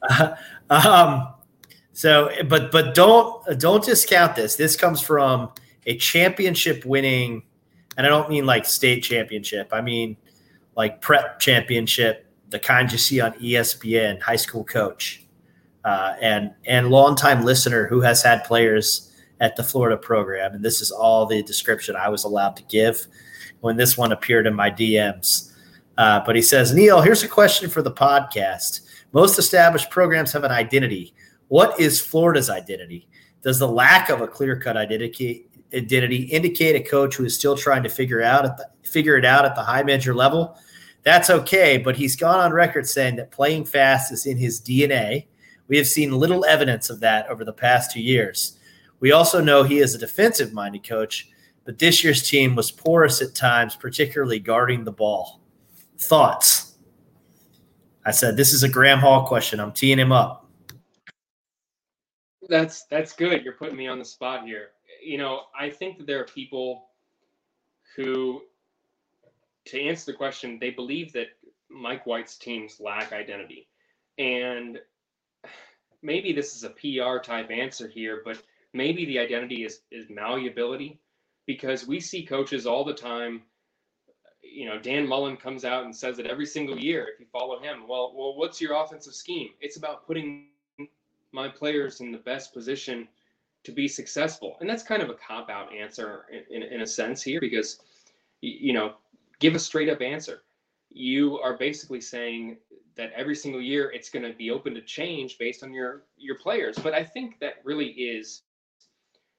[0.70, 1.34] um,
[1.92, 4.56] so, but, but don't, don't discount this.
[4.56, 5.50] This comes from
[5.86, 7.42] a championship winning,
[7.98, 9.68] and I don't mean like state championship.
[9.70, 10.16] I mean
[10.76, 15.22] like prep championship, the kind you see on ESPN, high school coach,
[15.84, 19.10] uh, and, and longtime listener who has had players–
[19.44, 20.54] at the Florida program.
[20.54, 23.06] And this is all the description I was allowed to give
[23.60, 25.52] when this one appeared in my DMs.
[25.98, 28.80] Uh, but he says, Neil, here's a question for the podcast.
[29.12, 31.14] Most established programs have an identity.
[31.48, 33.06] What is Florida's identity?
[33.42, 37.56] Does the lack of a clear cut identity, identity indicate a coach who is still
[37.56, 40.56] trying to figure out the, figure it out at the high major level?
[41.02, 45.26] That's okay, but he's gone on record saying that playing fast is in his DNA.
[45.68, 48.58] We have seen little evidence of that over the past two years.
[49.04, 51.28] We also know he is a defensive minded coach,
[51.66, 55.42] but this year's team was porous at times, particularly guarding the ball.
[55.98, 56.76] Thoughts?
[58.06, 59.60] I said this is a Graham Hall question.
[59.60, 60.48] I'm teeing him up.
[62.48, 63.44] That's that's good.
[63.44, 64.68] You're putting me on the spot here.
[65.04, 66.86] You know, I think that there are people
[67.94, 68.40] who,
[69.66, 71.26] to answer the question, they believe that
[71.68, 73.68] Mike White's teams lack identity,
[74.16, 74.78] and
[76.00, 78.42] maybe this is a PR type answer here, but
[78.74, 81.00] maybe the identity is is malleability
[81.46, 83.42] because we see coaches all the time.
[84.42, 87.58] You know dan mullen comes out and says it every single year if you follow
[87.58, 89.50] him well well what's your offensive scheme?
[89.60, 90.48] It's about putting
[91.32, 93.08] my players in the best position
[93.64, 94.56] to be successful.
[94.60, 97.80] And that's kind of a cop out answer in, in, in a sense here because
[98.42, 98.94] you know
[99.40, 100.42] give a straight up answer.
[100.90, 102.58] You are basically saying
[102.96, 106.38] that every single year it's going to be open to change based on your your
[106.38, 106.78] players.
[106.78, 108.42] But i think that really is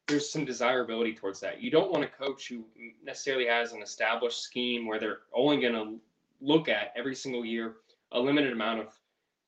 [0.08, 1.62] there's some desirability towards that.
[1.62, 2.64] You don't want a coach who
[3.04, 6.00] necessarily has an established scheme where they're only going to
[6.42, 7.78] look at every single year
[8.12, 8.88] a limited amount of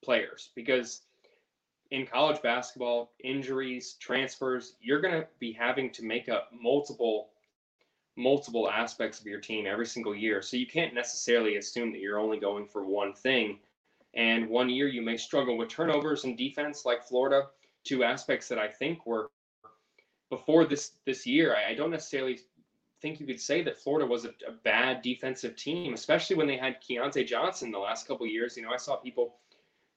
[0.03, 1.01] players because
[1.91, 7.29] in college basketball, injuries, transfers, you're going to be having to make up multiple
[8.19, 10.41] multiple aspects of your team every single year.
[10.41, 13.59] So you can't necessarily assume that you're only going for one thing.
[14.15, 17.43] And one year you may struggle with turnovers and defense like Florida,
[17.83, 19.29] two aspects that I think were
[20.29, 22.39] before this this year, I, I don't necessarily
[23.01, 26.57] think you could say that Florida was a, a, bad defensive team, especially when they
[26.57, 28.57] had Keyontae Johnson the last couple years.
[28.57, 29.35] You know, I saw people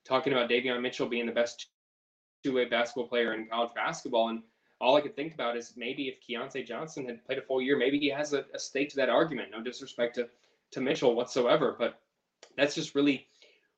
[0.04, 1.68] talking about Davion Mitchell being the best
[2.44, 4.42] two-way basketball player in college basketball, and
[4.80, 7.76] all I could think about is maybe if Keyontae Johnson had played a full year,
[7.76, 9.50] maybe he has a, a stake to that argument.
[9.50, 10.28] No disrespect to
[10.72, 12.00] to Mitchell whatsoever, but
[12.56, 13.26] that's just really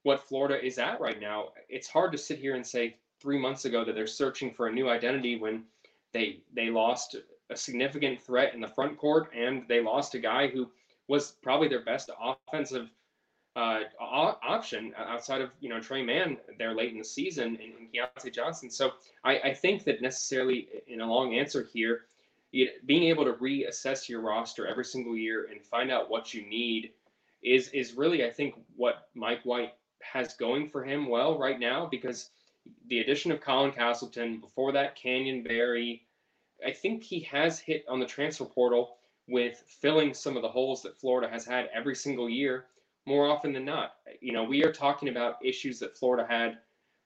[0.02, 1.48] what Florida is at right now.
[1.68, 4.72] It's hard to sit here and say three months ago that they're searching for a
[4.72, 5.64] new identity when
[6.12, 7.16] they they lost
[7.50, 10.70] a significant threat in the front court, and they lost a guy who
[11.08, 12.90] was probably their best offensive
[13.54, 17.92] uh, option outside of you know Tre Mann there late in the season and, and
[17.92, 18.70] Keyontae Johnson.
[18.70, 18.92] So
[19.24, 22.06] I, I, think that necessarily in a long answer here,
[22.86, 26.92] being able to reassess your roster every single year and find out what you need
[27.42, 31.86] is is really I think what Mike White has going for him well right now
[31.86, 32.30] because
[32.92, 36.02] the addition of Colin Castleton before that Canyon Barry,
[36.66, 38.96] I think he has hit on the transfer portal
[39.28, 42.66] with filling some of the holes that Florida has had every single year
[43.06, 43.94] more often than not.
[44.20, 46.58] You know, we are talking about issues that Florida had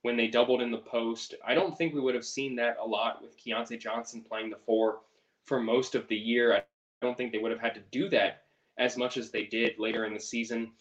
[0.03, 1.35] when they doubled in the post.
[1.47, 4.57] I don't think we would have seen that a lot with Keyontae Johnson playing the
[4.57, 5.01] four
[5.45, 6.55] for most of the year.
[6.55, 6.63] I
[7.01, 8.43] don't think they would have had to do that
[8.79, 10.73] as much as they did later in the season.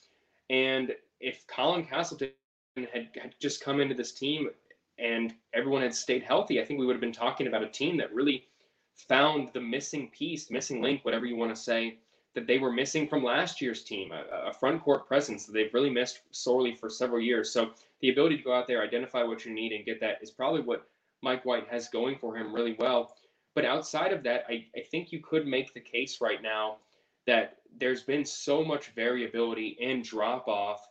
[0.49, 2.32] And if Colin Castleton
[2.76, 4.49] had, had just come into this team
[4.97, 7.97] and everyone had stayed healthy, I think we would have been talking about a team
[7.97, 8.47] that really
[8.95, 11.99] found the missing piece, missing link, whatever you want to say,
[12.33, 15.73] that they were missing from last year's team, a, a front court presence that they've
[15.73, 17.51] really missed sorely for several years.
[17.51, 17.71] So
[18.01, 20.61] the ability to go out there, identify what you need, and get that is probably
[20.61, 20.87] what
[21.21, 23.15] Mike White has going for him really well.
[23.53, 26.77] But outside of that, I, I think you could make the case right now
[27.25, 30.85] that there's been so much variability and drop off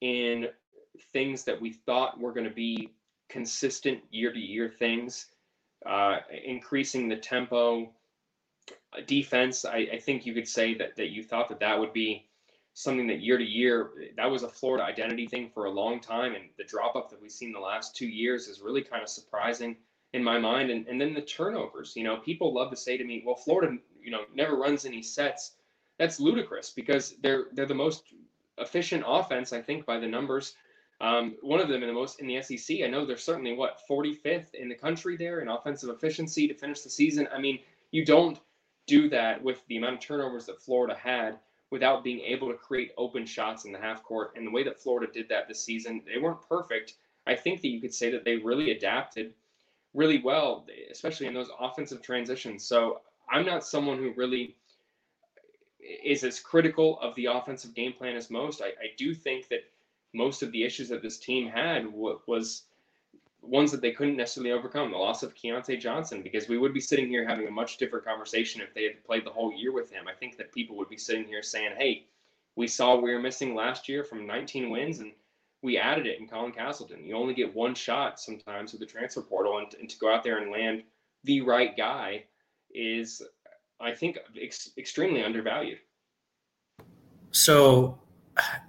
[0.00, 0.46] in
[1.12, 2.90] things that we thought were going to be
[3.28, 5.26] consistent year to year things,
[5.84, 7.92] uh, increasing the tempo,
[9.06, 9.64] defense.
[9.64, 12.26] I, I think you could say that that you thought that that would be
[12.74, 16.34] something that year to year that was a Florida identity thing for a long time,
[16.34, 19.08] and the drop off that we've seen the last two years is really kind of
[19.08, 19.76] surprising
[20.12, 20.70] in my mind.
[20.70, 21.94] And and then the turnovers.
[21.96, 25.02] You know, people love to say to me, "Well, Florida, you know, never runs any
[25.02, 25.52] sets."
[25.98, 28.04] That's ludicrous because they're they're the most
[28.58, 30.54] efficient offense, I think, by the numbers.
[31.00, 32.78] Um, one of them in the most in the SEC.
[32.82, 36.80] I know they're certainly what 45th in the country there in offensive efficiency to finish
[36.80, 37.28] the season.
[37.32, 37.58] I mean,
[37.90, 38.38] you don't
[38.86, 41.38] do that with the amount of turnovers that Florida had
[41.70, 44.32] without being able to create open shots in the half court.
[44.36, 46.94] And the way that Florida did that this season, they weren't perfect.
[47.26, 49.34] I think that you could say that they really adapted
[49.92, 52.64] really well, especially in those offensive transitions.
[52.64, 54.54] So I'm not someone who really
[55.80, 58.62] is as critical of the offensive game plan as most.
[58.62, 59.64] I, I do think that
[60.16, 62.62] most of the issues that this team had w- was
[63.42, 64.90] ones that they couldn't necessarily overcome.
[64.90, 68.04] The loss of Keyontae Johnson, because we would be sitting here having a much different
[68.04, 70.08] conversation if they had played the whole year with him.
[70.08, 72.06] I think that people would be sitting here saying, "Hey,
[72.56, 75.12] we saw we were missing last year from 19 wins, and
[75.62, 77.04] we added it in Colin Castleton.
[77.04, 80.24] You only get one shot sometimes with the transfer portal, and, and to go out
[80.24, 80.82] there and land
[81.24, 82.24] the right guy
[82.70, 83.22] is,
[83.80, 85.80] I think, ex- extremely undervalued."
[87.32, 87.98] So,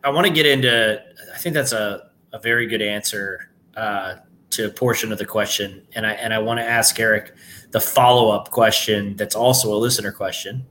[0.03, 1.03] I want to get into.
[1.34, 3.51] I think that's a a very good answer.
[3.76, 4.15] Uh,
[4.49, 7.34] to a portion of the question, and I and I want to ask Eric
[7.72, 10.65] the follow up question that's also a listener question,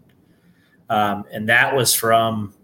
[0.88, 2.54] um, and that was from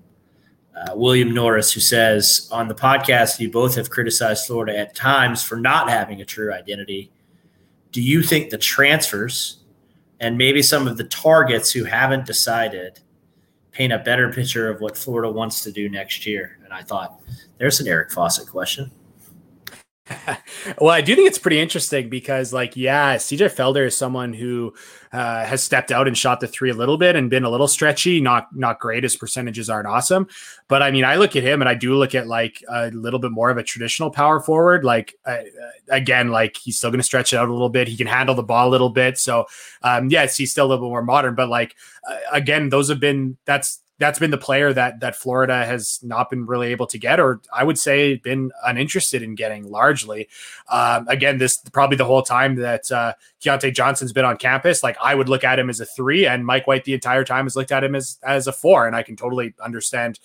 [0.75, 5.43] uh, William Norris, who says on the podcast you both have criticized Florida at times
[5.43, 7.13] for not having a true identity.
[7.91, 9.59] Do you think the transfers
[10.19, 13.01] and maybe some of the targets who haven't decided
[13.73, 16.59] paint a better picture of what Florida wants to do next year?
[16.65, 17.21] And I thought
[17.59, 18.91] there's an Eric Fawcett question.
[20.81, 24.75] well, I do think it's pretty interesting because, like, yeah, CJ Felder is someone who
[25.13, 27.69] uh, has stepped out and shot the three a little bit and been a little
[27.69, 28.21] stretchy.
[28.21, 29.05] Not not great.
[29.05, 30.27] His percentages aren't awesome,
[30.67, 33.21] but I mean, I look at him and I do look at like a little
[33.21, 34.85] bit more of a traditional power forward.
[34.85, 35.39] Like uh,
[35.89, 37.87] again, like he's still going to stretch it out a little bit.
[37.87, 39.19] He can handle the ball a little bit.
[39.19, 39.47] So
[39.83, 41.37] um, yes, he's still a little bit more modern.
[41.37, 41.77] But like
[42.09, 46.31] uh, again, those have been that's that's been the player that that Florida has not
[46.31, 50.29] been really able to get, or I would say been uninterested in getting largely.
[50.71, 54.97] Um, again, this probably the whole time that uh, Keyontae Johnson's been on campus, like
[55.03, 57.55] I would look at him as a three, and Mike White the entire time has
[57.55, 60.19] looked at him as as a four, and I can totally understand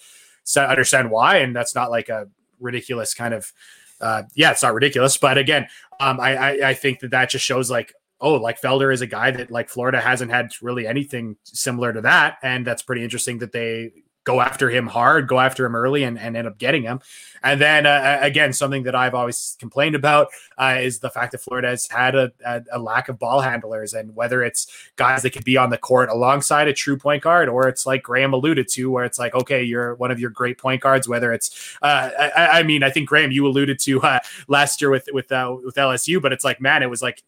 [0.55, 2.27] understand why, and that's not like a
[2.59, 3.51] ridiculous kind of.
[3.99, 5.67] Uh, yeah, it's not ridiculous, but again,
[5.99, 9.07] um, I, I I think that that just shows like oh, like Felder is a
[9.07, 12.37] guy that like Florida hasn't had really anything similar to that.
[12.41, 13.91] And that's pretty interesting that they
[14.27, 16.99] go after him hard, go after him early, and, and end up getting him.
[17.43, 20.27] And then uh, again, something that I've always complained about
[20.57, 23.93] uh, is the fact that Florida has had a, a, a, lack of ball handlers,
[23.93, 24.67] and whether it's
[24.97, 28.03] guys that could be on the court alongside a true point guard, or it's like
[28.03, 31.07] Graham alluded to, where it's like, okay, you're one of your great point guards.
[31.07, 34.19] Whether it's, uh, I, I, mean, I think Graham, you alluded to uh,
[34.49, 37.23] last year with with uh, with LSU, but it's like, man, it was like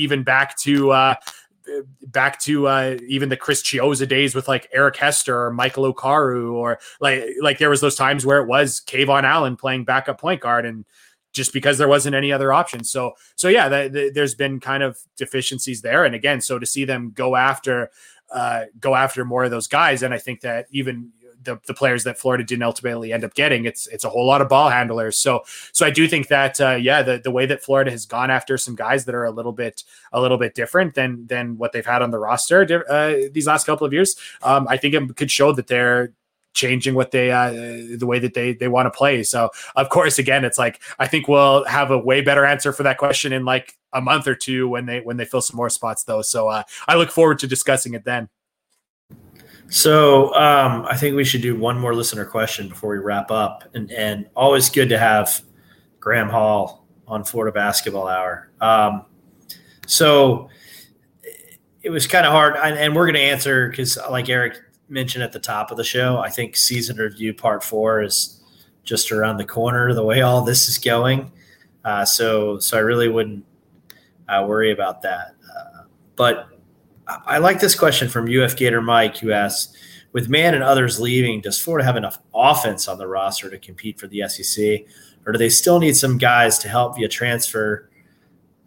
[0.00, 1.14] even back to uh,
[2.02, 6.52] back to uh, even the Chris Chiozza days with like Eric Hester or Michael Okauru
[6.52, 10.40] or like like there was those times where it was KeVaughn Allen playing backup point
[10.40, 10.84] guard and
[11.32, 12.82] just because there wasn't any other option.
[12.82, 16.66] So so yeah, the, the, there's been kind of deficiencies there, and again, so to
[16.66, 17.90] see them go after
[18.32, 22.04] uh, go after more of those guys, and I think that even the, the players
[22.04, 23.64] that Florida didn't ultimately end up getting.
[23.64, 25.18] It's it's a whole lot of ball handlers.
[25.18, 25.42] So
[25.72, 28.56] so I do think that uh, yeah, the the way that Florida has gone after
[28.58, 31.86] some guys that are a little bit a little bit different than than what they've
[31.86, 32.60] had on the roster
[32.90, 36.12] uh, these last couple of years, um, I think it could show that they're
[36.52, 39.22] changing what they uh, the way that they they want to play.
[39.22, 42.82] So of course, again, it's like I think we'll have a way better answer for
[42.82, 45.70] that question in like a month or two when they when they fill some more
[45.70, 46.22] spots though.
[46.22, 48.28] So uh, I look forward to discussing it then.
[49.70, 53.64] So um, I think we should do one more listener question before we wrap up,
[53.72, 55.42] and and always good to have
[56.00, 58.50] Graham Hall on Florida Basketball Hour.
[58.60, 59.06] Um,
[59.86, 60.48] so
[61.82, 65.30] it was kind of hard, and we're going to answer because, like Eric mentioned at
[65.30, 68.42] the top of the show, I think season review part four is
[68.82, 69.94] just around the corner.
[69.94, 71.30] The way all this is going,
[71.84, 73.44] uh, so so I really wouldn't
[74.28, 75.36] uh, worry about that.
[75.48, 75.84] Uh,
[76.16, 76.59] but
[77.26, 79.76] I like this question from UF Gator Mike, who asks,
[80.12, 83.98] with Mann and others leaving, does Florida have enough offense on the roster to compete
[83.98, 84.84] for the SEC,
[85.24, 87.88] or do they still need some guys to help via transfer?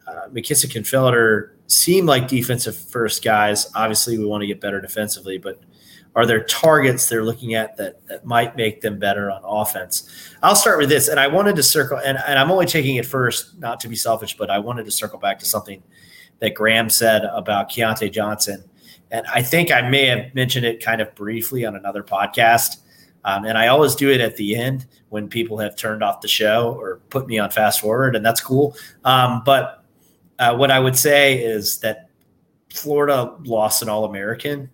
[0.08, 3.70] Uh, McKissic and Felder seem like defensive first guys.
[3.76, 5.60] Obviously, we want to get better defensively, but
[6.16, 10.10] are there targets they're looking at that that might make them better on offense?
[10.44, 13.06] I'll start with this, and I wanted to circle, and, and I'm only taking it
[13.06, 15.82] first, not to be selfish, but I wanted to circle back to something
[16.40, 18.64] that Graham said about Keyontae Johnson.
[19.12, 22.78] And I think I may have mentioned it kind of briefly on another podcast.
[23.26, 26.28] Um, and I always do it at the end when people have turned off the
[26.28, 28.76] show or put me on fast forward, and that's cool.
[29.06, 29.86] Um, but
[30.40, 32.10] uh, what I would say is that
[32.74, 34.70] Florida lost an All American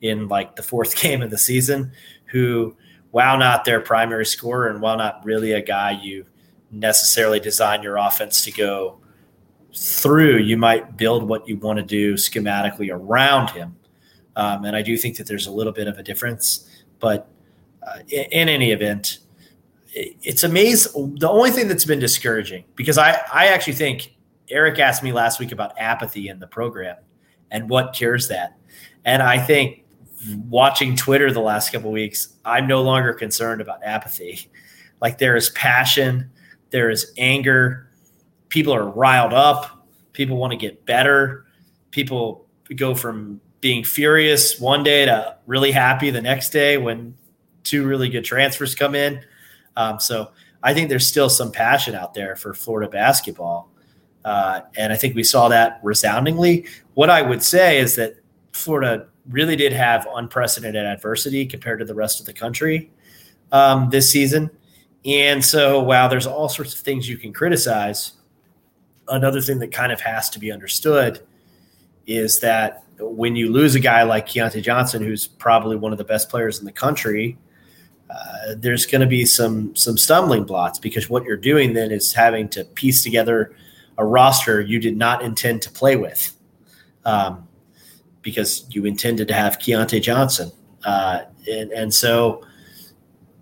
[0.00, 1.92] in like the fourth game of the season,
[2.26, 2.76] who,
[3.12, 6.26] while not their primary scorer and while not really a guy you
[6.70, 8.98] necessarily design your offense to go
[9.76, 13.76] through, you might build what you want to do schematically around him.
[14.34, 16.68] Um, and I do think that there's a little bit of a difference.
[16.98, 17.28] But
[17.86, 19.18] uh, in, in, any event,
[19.92, 21.16] it, it's amazing.
[21.18, 24.14] The only thing that's been discouraging, because I, I actually think
[24.50, 26.96] Eric asked me last week about apathy in the program
[27.50, 28.56] and what cures that.
[29.04, 29.84] And I think
[30.48, 34.50] watching Twitter the last couple weeks, I'm no longer concerned about apathy.
[35.00, 36.30] Like there is passion,
[36.70, 37.85] there is anger,
[38.48, 39.86] people are riled up.
[40.12, 41.46] People want to get better.
[41.90, 47.16] People go from being furious one day to really happy the next day when
[47.64, 49.20] two really good transfers come in.
[49.76, 50.30] Um, so
[50.62, 53.70] I think there's still some passion out there for Florida basketball.
[54.24, 56.66] Uh, and I think we saw that resoundingly.
[56.94, 58.16] What I would say is that
[58.52, 62.90] Florida really did have unprecedented adversity compared to the rest of the country
[63.52, 64.50] um, this season.
[65.04, 68.14] And so, while there's all sorts of things you can criticize,
[69.08, 71.20] another thing that kind of has to be understood
[72.06, 76.04] is that when you lose a guy like Keyontae Johnson, who's probably one of the
[76.04, 77.36] best players in the country,
[78.08, 82.12] uh, there's going to be some some stumbling blocks because what you're doing then is
[82.12, 83.54] having to piece together
[83.98, 86.34] a roster you did not intend to play with,
[87.04, 87.48] um,
[88.22, 90.52] because you intended to have Keyontae Johnson,
[90.84, 92.44] uh, and and so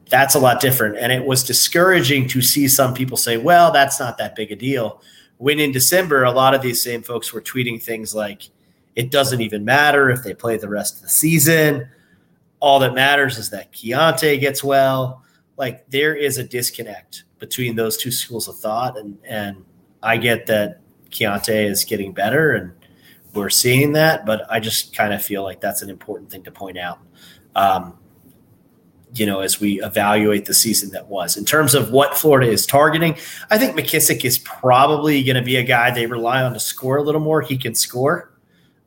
[0.09, 0.97] that's a lot different.
[0.97, 4.57] And it was discouraging to see some people say, "Well, that's not that big a
[4.57, 5.03] deal."
[5.39, 8.49] When in December, a lot of these same folks were tweeting things like,
[8.97, 11.89] it doesn't even matter if they play the rest of the season.
[12.61, 15.23] All that matters is that Keyontae gets well.
[15.57, 18.97] Like there is a disconnect between those two schools of thought.
[18.97, 19.65] And, and
[20.03, 20.81] I get that
[21.11, 22.73] Keyontae is getting better and
[23.35, 26.53] we're seeing that, but I just kind of feel like that's an important thing to
[26.53, 27.01] point out.
[27.57, 27.99] Um,
[29.15, 31.37] you know, as we evaluate the season that was.
[31.37, 33.17] In terms of what Florida is targeting,
[33.51, 36.97] I think McKissic is probably going to be a guy they rely on to score
[36.97, 37.41] a little more.
[37.41, 38.33] He can score.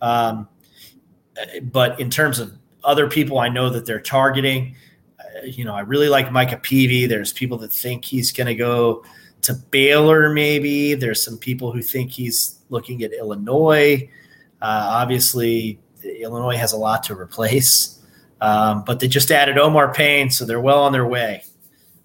[0.01, 0.47] Um,
[1.63, 4.75] but in terms of other people I know that they're targeting,
[5.19, 7.05] uh, you know, I really like Micah Peavy.
[7.05, 9.03] There's people that think he's going to go
[9.41, 10.93] to Baylor, maybe.
[10.93, 14.09] There's some people who think he's looking at Illinois.
[14.61, 17.96] Uh, obviously, Illinois has a lot to replace.
[18.39, 21.43] Um, but they just added Omar Payne, so they're well on their way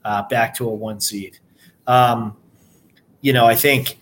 [0.04, 1.38] uh, back to a one seed.
[1.86, 2.36] Um,
[3.20, 3.98] you know, I think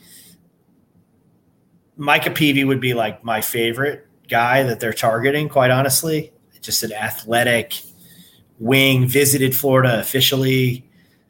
[1.97, 6.33] Micah Peavy would be like my favorite guy that they're targeting, quite honestly.
[6.61, 7.83] Just an athletic
[8.59, 10.89] wing, visited Florida officially.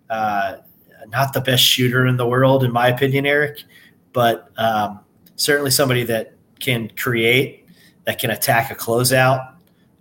[0.09, 0.56] Uh,
[1.09, 3.62] not the best shooter in the world, in my opinion, Eric,
[4.12, 5.01] but um,
[5.36, 7.66] certainly somebody that can create,
[8.05, 9.49] that can attack a closeout,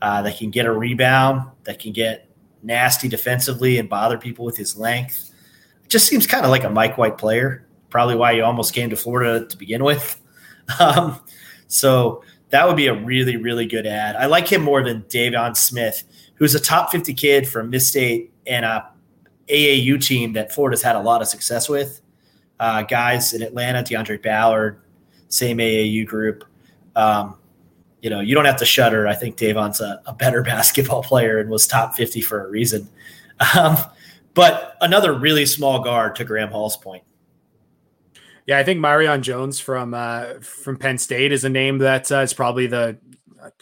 [0.01, 2.30] uh, that can get a rebound, that can get
[2.63, 5.34] nasty defensively and bother people with his length.
[5.88, 7.65] Just seems kind of like a Mike White player.
[7.89, 10.19] Probably why he almost came to Florida to begin with.
[10.80, 11.19] Um,
[11.65, 14.15] so that would be a really, really good ad.
[14.15, 16.03] I like him more than Deivon Smith,
[16.35, 18.88] who's a top 50 kid from Miss State and a
[19.47, 22.01] AAU team that Florida's had a lot of success with.
[22.59, 24.81] Uh, guys in Atlanta, DeAndre Ballard,
[25.30, 26.43] same AAU group.
[26.95, 27.38] Um,
[28.01, 29.07] you know, you don't have to shudder.
[29.07, 32.88] I think Deivon's a, a better basketball player and was top 50 for a reason.
[33.57, 33.77] Um,
[34.34, 37.03] but another really small guard to Graham Hall's point.
[38.45, 42.19] Yeah, I think Myreon Jones from uh, from Penn State is a name that uh,
[42.19, 42.97] is probably the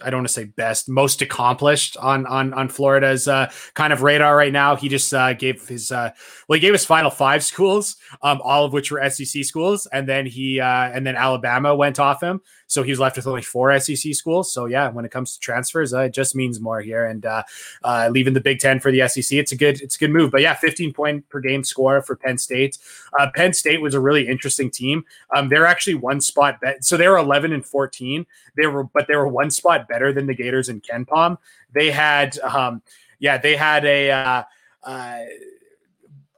[0.03, 4.01] I don't want to say best, most accomplished on on on Florida's uh, kind of
[4.01, 4.75] radar right now.
[4.75, 6.11] He just uh, gave his uh,
[6.47, 10.07] well, he gave his final five schools, um, all of which were SEC schools, and
[10.07, 12.41] then he uh, and then Alabama went off him.
[12.67, 14.51] So he was left with only four SEC schools.
[14.51, 17.05] So yeah, when it comes to transfers, uh, it just means more here.
[17.05, 17.43] And uh,
[17.83, 20.31] uh, leaving the Big Ten for the SEC, it's a good it's a good move.
[20.31, 22.77] But yeah, 15 point per game score for Penn State.
[23.17, 25.05] Uh, Penn State was a really interesting team.
[25.35, 26.83] Um, they're actually one spot bet.
[26.83, 28.25] So they were 11 and 14.
[28.55, 31.37] They were but they were one spot better than the Gators in KenPom.
[31.73, 32.81] They had um,
[33.19, 34.43] yeah they had a uh,
[34.83, 35.19] uh,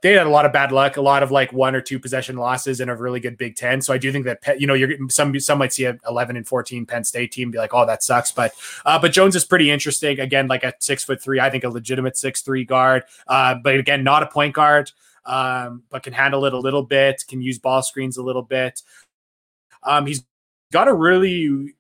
[0.01, 2.37] they had a lot of bad luck, a lot of like one or two possession
[2.37, 3.81] losses in a really good Big Ten.
[3.81, 6.47] So I do think that you know you're some some might see a 11 and
[6.47, 8.31] 14 Penn State team be like, oh, that sucks.
[8.31, 8.53] But
[8.85, 10.19] uh, but Jones is pretty interesting.
[10.19, 13.03] Again, like a six foot three, I think a legitimate six three guard.
[13.27, 14.91] Uh, but again, not a point guard,
[15.25, 18.81] um, but can handle it a little bit, can use ball screens a little bit.
[19.83, 20.23] Um, he's
[20.71, 21.73] got a really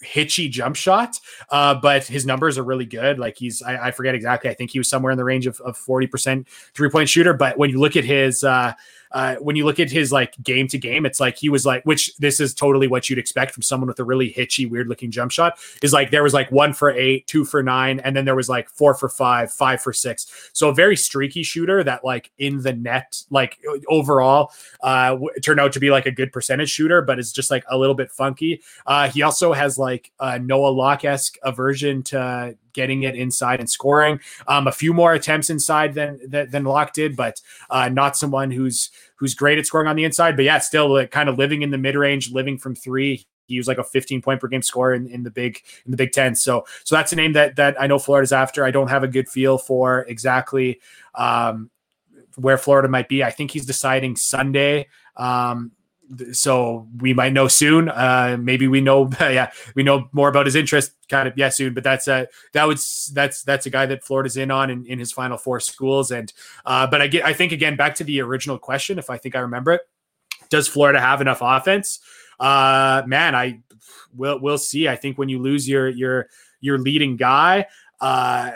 [0.00, 1.18] hitchy jump shot,
[1.50, 3.18] uh, but his numbers are really good.
[3.18, 4.50] Like he's, I, I, forget exactly.
[4.50, 7.34] I think he was somewhere in the range of, of 40% three point shooter.
[7.34, 8.72] But when you look at his, uh,
[9.16, 11.82] uh, when you look at his like game to game, it's like he was like,
[11.84, 15.10] which this is totally what you'd expect from someone with a really hitchy, weird looking
[15.10, 15.58] jump shot.
[15.82, 18.50] Is like there was like one for eight, two for nine, and then there was
[18.50, 20.50] like four for five, five for six.
[20.52, 24.52] So a very streaky shooter that like in the net, like overall,
[24.82, 27.64] uh, w- turned out to be like a good percentage shooter, but it's just like
[27.70, 28.60] a little bit funky.
[28.84, 33.68] Uh, he also has like a Noah Locke esque aversion to getting it inside and
[33.68, 34.20] scoring.
[34.46, 37.40] Um, a few more attempts inside than than, than Locke did, but
[37.70, 40.36] uh, not someone who's who's great at scoring on the inside.
[40.36, 43.26] But yeah, still like, kind of living in the mid range, living from three.
[43.48, 45.96] He was like a 15 point per game scorer in, in the big in the
[45.96, 46.36] Big Ten.
[46.36, 48.64] So so that's a name that that I know Florida's after.
[48.64, 50.80] I don't have a good feel for exactly
[51.14, 51.70] um,
[52.36, 53.24] where Florida might be.
[53.24, 54.88] I think he's deciding Sunday.
[55.16, 55.72] Um,
[56.32, 57.88] so we might know soon.
[57.88, 61.74] Uh, maybe we know, yeah, we know more about his interest, kind of, yeah, soon.
[61.74, 62.78] But that's a that would
[63.12, 66.10] that's that's a guy that Florida's in on in, in his final four schools.
[66.10, 66.32] And
[66.64, 69.34] uh, but I get, I think again back to the original question, if I think
[69.34, 69.82] I remember it,
[70.50, 72.00] does Florida have enough offense?
[72.38, 73.60] Uh, man, I
[74.14, 74.88] will we'll see.
[74.88, 76.28] I think when you lose your your
[76.60, 77.66] your leading guy,
[78.00, 78.52] uh,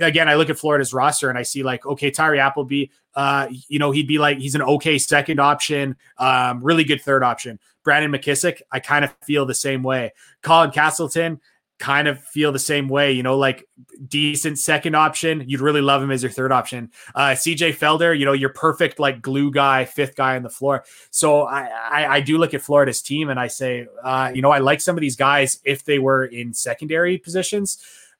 [0.00, 3.78] again, I look at Florida's roster and I see like, okay, Tyree Appleby, uh, you
[3.78, 7.58] know, he'd be like, he's an okay second option, um, really good third option.
[7.84, 10.12] Brandon McKissic, I kind of feel the same way.
[10.42, 11.40] Colin Castleton,
[11.78, 13.66] kind of feel the same way, you know, like
[14.08, 15.44] decent second option.
[15.46, 16.90] You'd really love him as your third option.
[17.14, 20.84] Uh, CJ Felder, you know, your perfect like glue guy, fifth guy on the floor.
[21.10, 24.50] So I, I, I do look at Florida's team and I say, uh, you know,
[24.50, 27.78] I like some of these guys if they were in secondary positions.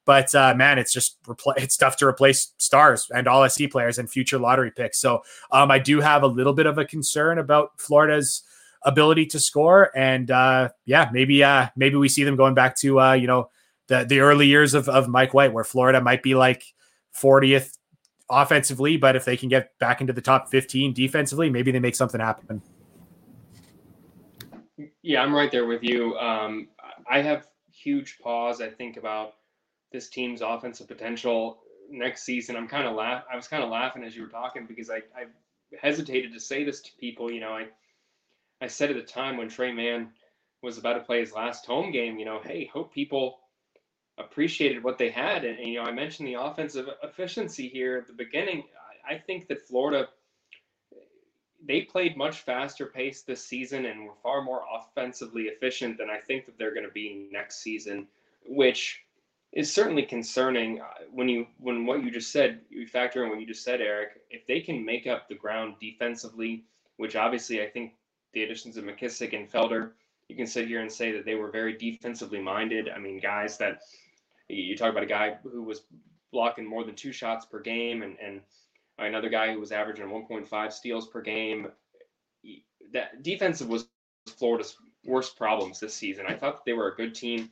[0.09, 3.98] But uh, man, it's just repl- it's tough to replace stars and all SC players
[3.98, 4.98] and future lottery picks.
[4.98, 5.22] So
[5.52, 8.43] um, I do have a little bit of a concern about Florida's
[8.85, 9.94] ability to score.
[9.94, 13.51] And uh, yeah, maybe uh, maybe we see them going back to uh, you know
[13.89, 16.64] the the early years of, of Mike White, where Florida might be like
[17.14, 17.76] 40th
[18.30, 21.94] offensively, but if they can get back into the top 15 defensively, maybe they make
[21.94, 22.62] something happen.
[25.02, 26.16] Yeah, I'm right there with you.
[26.16, 26.68] Um,
[27.10, 28.62] I have huge pause.
[28.62, 29.35] I think about
[29.93, 31.59] this team's offensive potential
[31.90, 32.56] next season.
[32.56, 33.24] I'm kind of laugh.
[33.32, 35.27] I was kind of laughing as you were talking because I, I
[35.81, 37.31] hesitated to say this to people.
[37.31, 37.66] You know, I
[38.60, 40.10] I said at the time when Tre Mann
[40.62, 43.39] was about to play his last home game, you know, hey, hope people
[44.19, 45.44] appreciated what they had.
[45.44, 48.65] And, and you know, I mentioned the offensive efficiency here at the beginning.
[49.09, 50.09] I, I think that Florida
[51.66, 56.19] they played much faster pace this season and were far more offensively efficient than I
[56.19, 58.06] think that they're going to be next season,
[58.47, 59.02] which
[59.53, 63.41] is certainly concerning uh, when you when what you just said you factor in what
[63.41, 66.65] you just said eric if they can make up the ground defensively
[66.99, 67.93] which obviously i think
[68.35, 69.93] the additions of mckissic and felder
[70.29, 72.89] you can sit here and say that they were very defensively minded.
[72.89, 73.81] I mean guys that
[74.49, 75.83] you talk about a guy who was
[76.33, 78.41] blocking more than two shots per game and and
[78.99, 81.69] another guy who was averaging 1.5 steals per game.
[82.93, 83.89] That defensive was
[84.39, 86.27] florida's worst problems this season.
[86.27, 87.51] I thought they were a good team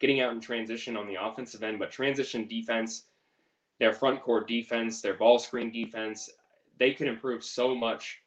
[0.00, 3.04] getting out in transition on the offensive end, but transition defense,
[3.78, 6.30] their front court defense, their ball screen defense,
[6.78, 8.18] they could improve so much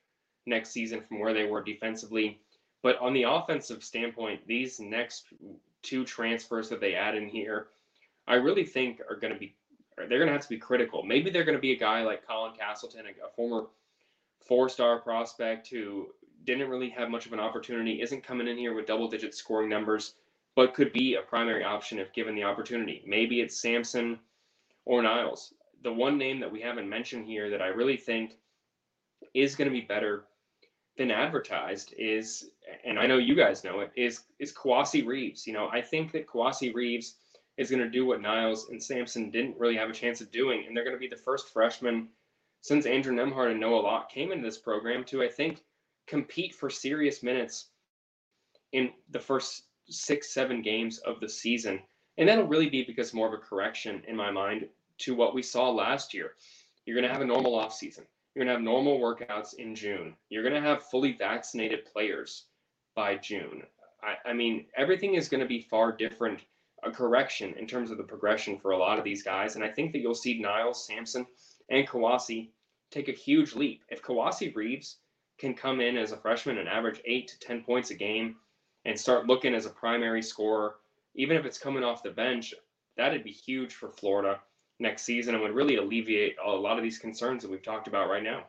[0.46, 2.40] next season from where they were defensively.
[2.82, 5.26] But on the offensive standpoint, these next
[5.82, 7.68] two transfers that they add in here,
[8.28, 9.56] I really think are going to be
[9.98, 11.04] they're going to have to be critical.
[11.04, 13.68] Maybe they're going to be a guy like Colin Castleton, a former
[14.48, 16.08] four-star prospect who
[16.46, 20.14] didn't really have much of an opportunity, isn't coming in here with double-digit scoring numbers
[20.60, 23.02] but could be a primary option if given the opportunity.
[23.08, 24.20] Maybe it's Samson
[24.84, 25.54] or Niels.
[25.84, 28.34] The one name that we haven't mentioned here that I really think
[29.34, 30.26] is going to be better
[30.98, 32.50] than advertised is,
[32.84, 35.48] and I know you guys know it, is is Kowacie Reeves.
[35.48, 37.16] You know, I think that Kowacie Reeves
[37.56, 40.66] is going to do what Niels and Samson didn't really have a chance of doing,
[40.68, 42.10] and they're going to be the first freshman
[42.60, 45.64] since Andrew Nembhard and Noah Locke came into this program to, I think,
[46.06, 47.68] compete for serious minutes
[48.74, 51.82] in the first six, seven games of the season.
[52.18, 54.68] And that'll really be because more of a correction in my mind
[55.00, 56.34] to what we saw last year.
[56.86, 58.06] You're going to have a normal offseason.
[58.34, 60.16] You're going to have normal workouts in June.
[60.30, 62.46] You're going to have fully vaccinated players
[62.96, 63.64] by June.
[64.04, 66.42] I, I mean, everything is going to be far different,
[66.84, 69.56] a correction in terms of the progression for a lot of these guys.
[69.56, 71.26] And I think that you'll see Niels, Samson,
[71.70, 72.50] and Kowacie
[72.92, 73.84] take a huge leap.
[73.90, 74.98] If Kowacie Reeves
[75.38, 78.36] can come in as a freshman and average eight to 10 points a game
[78.86, 80.76] and start looking as a primary scorer,
[81.16, 82.54] even if it's coming off the bench,
[82.98, 84.40] that'd be huge for Florida
[84.80, 88.10] next season and would really alleviate a lot of these concerns that we've talked about
[88.10, 88.46] right now.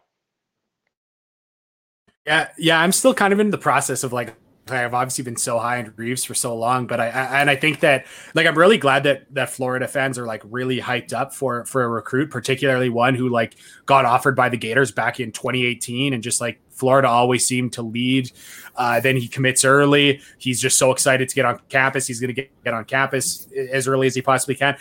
[2.26, 4.36] Yeah, yeah, I'm still kind of in the process of like
[4.68, 7.56] I've obviously been so high on Reeves for so long, but I, I, and I
[7.56, 11.34] think that like I'm really glad that that Florida fans are like really hyped up
[11.34, 15.32] for for a recruit, particularly one who like got offered by the Gators back in
[15.32, 18.32] 2018, and just like Florida always seemed to lead.
[18.74, 20.20] Uh, then he commits early.
[20.38, 22.06] He's just so excited to get on campus.
[22.06, 24.76] He's going to get, on campus as early as he possibly can.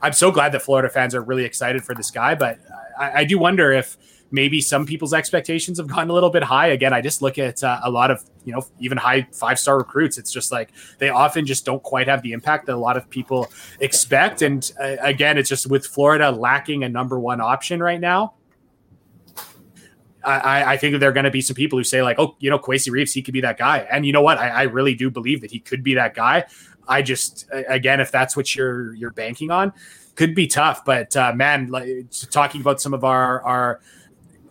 [0.00, 2.58] I'm so glad that Florida fans are really excited for this guy, but
[2.98, 3.96] I, I do wonder if
[4.30, 6.68] maybe some people's expectations have gotten a little bit high.
[6.68, 9.78] Again, I just look at uh, a lot of, you know, even high five star
[9.78, 10.18] recruits.
[10.18, 13.08] It's just like they often just don't quite have the impact that a lot of
[13.08, 13.50] people
[13.80, 14.42] expect.
[14.42, 18.34] And uh, again, it's just with Florida lacking a number one option right now.
[20.36, 22.50] I, I think there are going to be some people who say like, oh, you
[22.50, 23.86] know, Kowacie Reeves, he could be that guy.
[23.90, 24.38] And you know what?
[24.38, 26.44] I, I really do believe that he could be that guy.
[26.86, 29.72] I just, again, if that's what you're you're banking on,
[30.14, 30.84] could be tough.
[30.84, 31.88] But uh, man, like,
[32.30, 33.80] talking about some of our our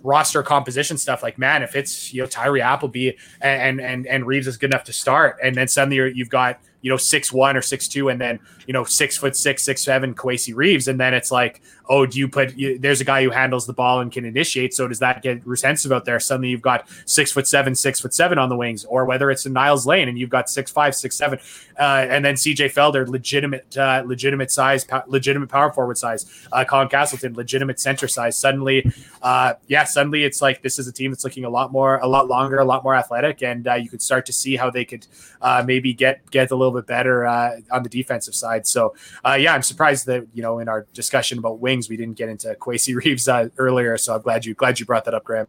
[0.03, 1.21] roster composition stuff.
[1.21, 4.85] Like, man, if it's you know Tyree Appleby and and and Reeves is good enough
[4.85, 8.19] to start, and then suddenly you've got you know six one or six two, and
[8.19, 12.05] then you know six foot six, six seven Kowacie Reeves, and then it's like, oh,
[12.05, 12.55] do you put?
[12.55, 14.73] You, there's a guy who handles the ball and can initiate.
[14.73, 16.19] So does that get Ruzhentsev out there?
[16.19, 19.45] Suddenly you've got six foot seven, six foot seven on the wings, or whether it's
[19.45, 21.39] in Niels Lane and you've got six five, six seven,
[21.79, 26.47] uh, and then CJ Felder, legitimate, uh, legitimate size, legitimate power forward size.
[26.51, 28.37] Uh, Colin Castleton, legitimate center size.
[28.37, 28.91] Suddenly,
[29.21, 32.07] uh, yeah, suddenly it's like this is a team that's looking a lot more, a
[32.07, 34.85] lot longer, a lot more athletic, and uh, you could start to see how they
[34.85, 35.07] could
[35.41, 38.67] uh, maybe get get a little bit better on the defensive side.
[38.67, 38.95] So
[39.25, 41.59] yeah, I'm surprised that you know in our discussion about
[41.89, 43.97] we didn't get into Kowacie Reeves earlier.
[43.97, 45.47] So I'm glad you glad you brought that up, Graham.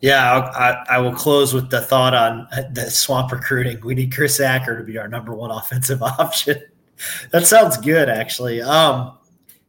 [0.00, 3.80] Yeah, I, I, will close with the thought on the swamp recruiting.
[3.82, 6.62] We need Chris Acker to be our number one offensive option.
[7.30, 8.60] that sounds good, actually.
[8.60, 9.16] Um,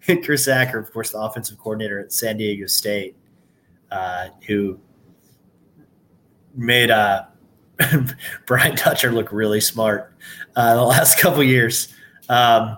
[0.24, 3.16] Chris Acker, of course, the offensive coordinator at San Diego State,
[3.90, 4.80] uh, who
[6.56, 7.24] made uh,
[8.46, 10.14] Brian Dutcher look really smart
[10.56, 11.94] uh, the last couple years.
[12.30, 12.78] Um,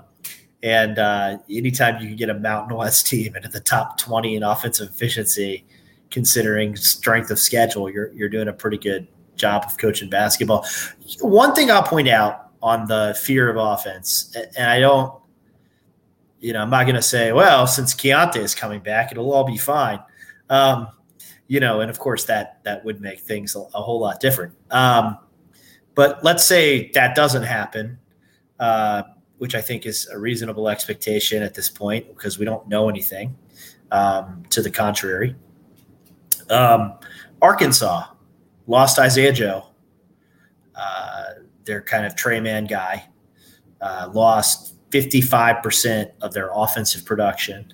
[0.64, 4.44] and uh, anytime you can get a Mountain West team into the top 20 in
[4.44, 5.66] offensive efficiency–
[6.12, 10.66] considering strength of schedule, you're you're doing a pretty good job of coaching basketball.
[11.22, 15.14] One thing I'll point out on the fear of offense, and I don't,
[16.40, 19.46] you know, I'm not going to say, well, since Keyontae is coming back, it'll all
[19.46, 20.00] be fine.
[20.50, 20.88] Um,
[21.48, 24.54] you know, and of course that that would make things a, a whole lot different.
[24.72, 25.18] Um,
[25.96, 28.00] but let's say that doesn't happen,
[28.60, 29.04] uh,
[29.40, 33.36] which I think is a reasonable expectation at this point because we don't know anything
[33.92, 35.36] um, to the contrary.
[36.50, 36.94] Um,
[37.42, 38.06] Arkansas
[38.68, 39.68] lost Isaiah Joe,
[40.76, 41.26] uh,
[41.64, 43.06] their kind of Tre Mann guy,
[43.82, 47.74] uh, lost 55% of their offensive production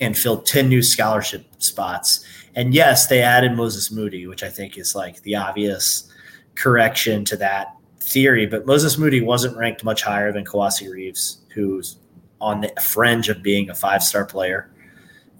[0.00, 2.24] and filled 10 new scholarship spots.
[2.54, 6.08] And yes, they added Moses Moody, which I think is like the obvious
[6.54, 7.77] correction to that
[8.08, 8.46] theory.
[8.46, 11.96] But Moses Moody wasn't ranked much higher than Kowacie Reeves, who's
[12.40, 14.70] on the fringe of being a five star player.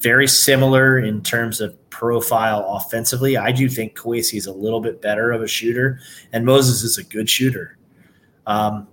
[0.00, 3.36] Very similar in terms of profile offensively.
[3.36, 6.00] I do think Kowacie is a little bit better of a shooter,
[6.32, 7.76] and Moses is a good shooter.
[8.46, 8.86] Um,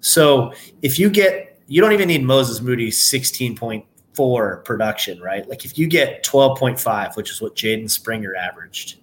[0.00, 0.52] so
[0.82, 5.48] if you get, you don't even need Moses Moody's 16.4 production, right?
[5.48, 8.98] Like if you get 12.5, which is what Jaden Springer averaged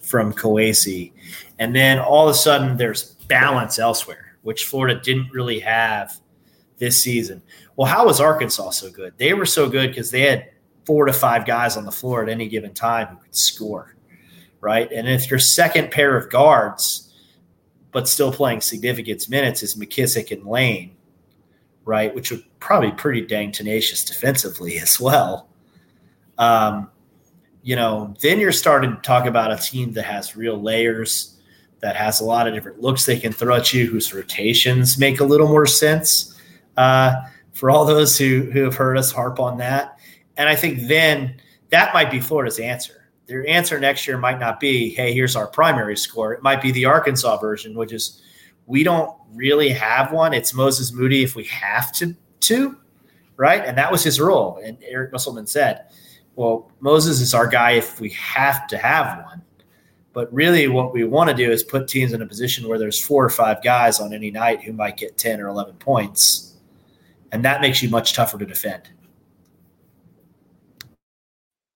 [0.00, 1.12] from Kowacie,
[1.58, 6.20] and then all of a sudden there's balance elsewhere, which Florida didn't really have
[6.76, 7.42] this season.
[7.76, 9.14] Well, how was Arkansas so good?
[9.16, 10.50] They were so good because they had
[10.84, 13.96] four to five guys on the floor at any given time who could score,
[14.60, 14.90] right?
[14.92, 17.06] And if your second pair of guards
[17.92, 20.96] but still playing significant minutes is McKissic and Lane,
[21.84, 22.14] right?
[22.14, 25.48] Which would probably pretty dang tenacious defensively as well.
[26.38, 26.90] Um,
[27.62, 31.38] you know, then you're starting to talk about a team that has real layers,
[31.80, 35.20] that has a lot of different looks they can throw at you, whose rotations make
[35.20, 36.38] a little more sense.
[36.76, 37.14] Uh,
[37.52, 39.98] for all those who who have heard us harp on that,
[40.36, 41.40] and I think then
[41.70, 43.10] that might be Florida's answer.
[43.26, 46.72] Their answer next year might not be, "Hey, here's our primary score." It might be
[46.72, 48.22] the Arkansas version, which is
[48.66, 50.32] we don't really have one.
[50.32, 52.76] It's Moses Moody if we have to to,
[53.36, 53.64] right?
[53.64, 54.60] And that was his role.
[54.64, 55.84] And Eric Musselman said
[56.36, 59.42] well, Moses is our guy if we have to have one.
[60.12, 63.00] But really, what we want to do is put teams in a position where there's
[63.00, 66.56] four or five guys on any night who might get 10 or 11 points.
[67.30, 68.90] And that makes you much tougher to defend.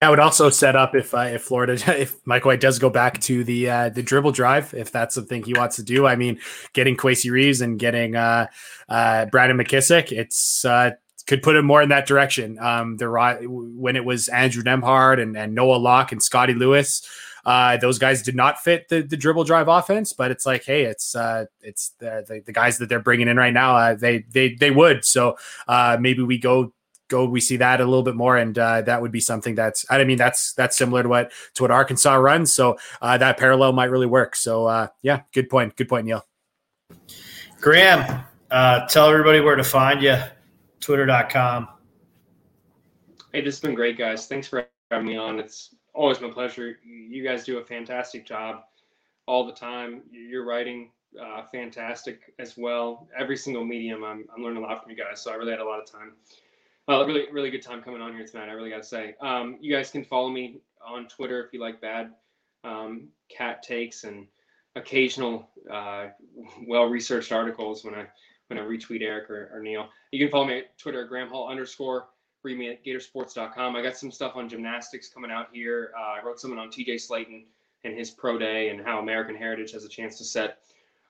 [0.01, 3.21] That would also set up if uh, if Florida if Mike White does go back
[3.21, 6.05] to the uh, the dribble drive if that's something he wants to do.
[6.05, 6.39] I mean,
[6.73, 8.47] getting Kowacie Reeves and getting uh,
[8.89, 10.91] uh, Brandon McKissic, it's uh,
[11.27, 12.59] could put him more in that direction.
[12.59, 13.07] Um, the
[13.47, 17.01] when it was Andrew Nembhard and, and Noah Locke and Scottie Lewis,
[17.45, 20.13] uh, those guys did not fit the, the dribble drive offense.
[20.13, 23.37] But it's like, hey, it's uh, it's the, the, the guys that they're bringing in
[23.37, 23.75] right now.
[23.75, 25.05] Uh, they they they would.
[25.05, 26.73] So uh, maybe we go
[27.07, 29.85] go we see that a little bit more and uh, that would be something that's
[29.91, 33.71] i mean that's that's similar to what to what arkansas runs so uh, that parallel
[33.73, 36.25] might really work so uh, yeah good point good point neil
[37.61, 40.17] graham uh, tell everybody where to find you
[40.85, 41.67] twitter.com.
[43.33, 44.27] Hey, this has been great, guys.
[44.27, 45.39] Thanks for having me on.
[45.39, 46.77] It's always my pleasure.
[46.85, 48.63] You guys do a fantastic job
[49.25, 50.01] all the time.
[50.11, 53.07] You're writing uh, fantastic as well.
[53.17, 55.21] Every single medium, I'm, I'm learning a lot from you guys.
[55.21, 56.13] So I really had a lot of time.
[56.87, 58.49] Uh, really, really good time coming on here tonight.
[58.49, 59.15] I really got to say.
[59.21, 62.11] Um, you guys can follow me on Twitter if you like bad
[62.63, 64.27] um, cat takes and
[64.75, 66.07] occasional uh,
[66.67, 68.05] well-researched articles when I
[68.47, 69.89] when I retweet Eric or, or Neil.
[70.11, 72.09] You can follow me at Twitter at Graham Hall underscore.
[72.45, 73.75] Read me at Gatorsports.com.
[73.75, 75.91] I got some stuff on gymnastics coming out here.
[75.97, 77.45] Uh, I wrote something on TJ Slaton
[77.83, 80.59] and his pro day and how American Heritage has a chance to set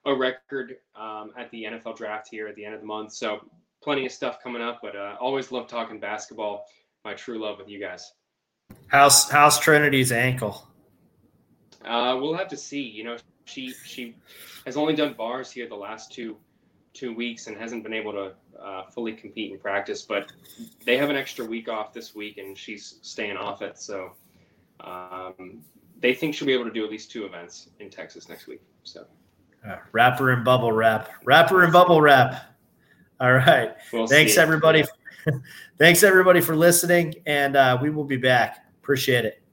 [0.05, 3.11] a record um, at the NFL draft here at the end of the month.
[3.11, 3.45] So
[3.83, 6.67] plenty of stuff coming up, but uh, always love talking basketball.
[7.03, 8.13] My true love with you guys.
[8.87, 10.65] How's how's Trinity's ankle?
[11.83, 12.79] Uh, we'll have to see.
[12.79, 14.15] You know, she she
[14.65, 16.37] has only done bars here the last two
[16.95, 20.01] two weeks and hasn't been able to uh, fully compete in practice.
[20.01, 20.31] But
[20.85, 23.77] they have an extra week off this week, and she's staying off it.
[23.77, 24.13] So
[24.79, 25.61] um,
[25.99, 28.61] they think she'll be able to do at least two events in Texas next week.
[28.83, 29.05] So
[29.67, 32.55] uh, rapper and bubble wrap, rapper and bubble wrap.
[33.19, 33.75] All right.
[33.93, 34.83] We'll Thanks everybody.
[35.77, 38.65] Thanks everybody for listening, and uh, we will be back.
[38.81, 39.44] Appreciate it.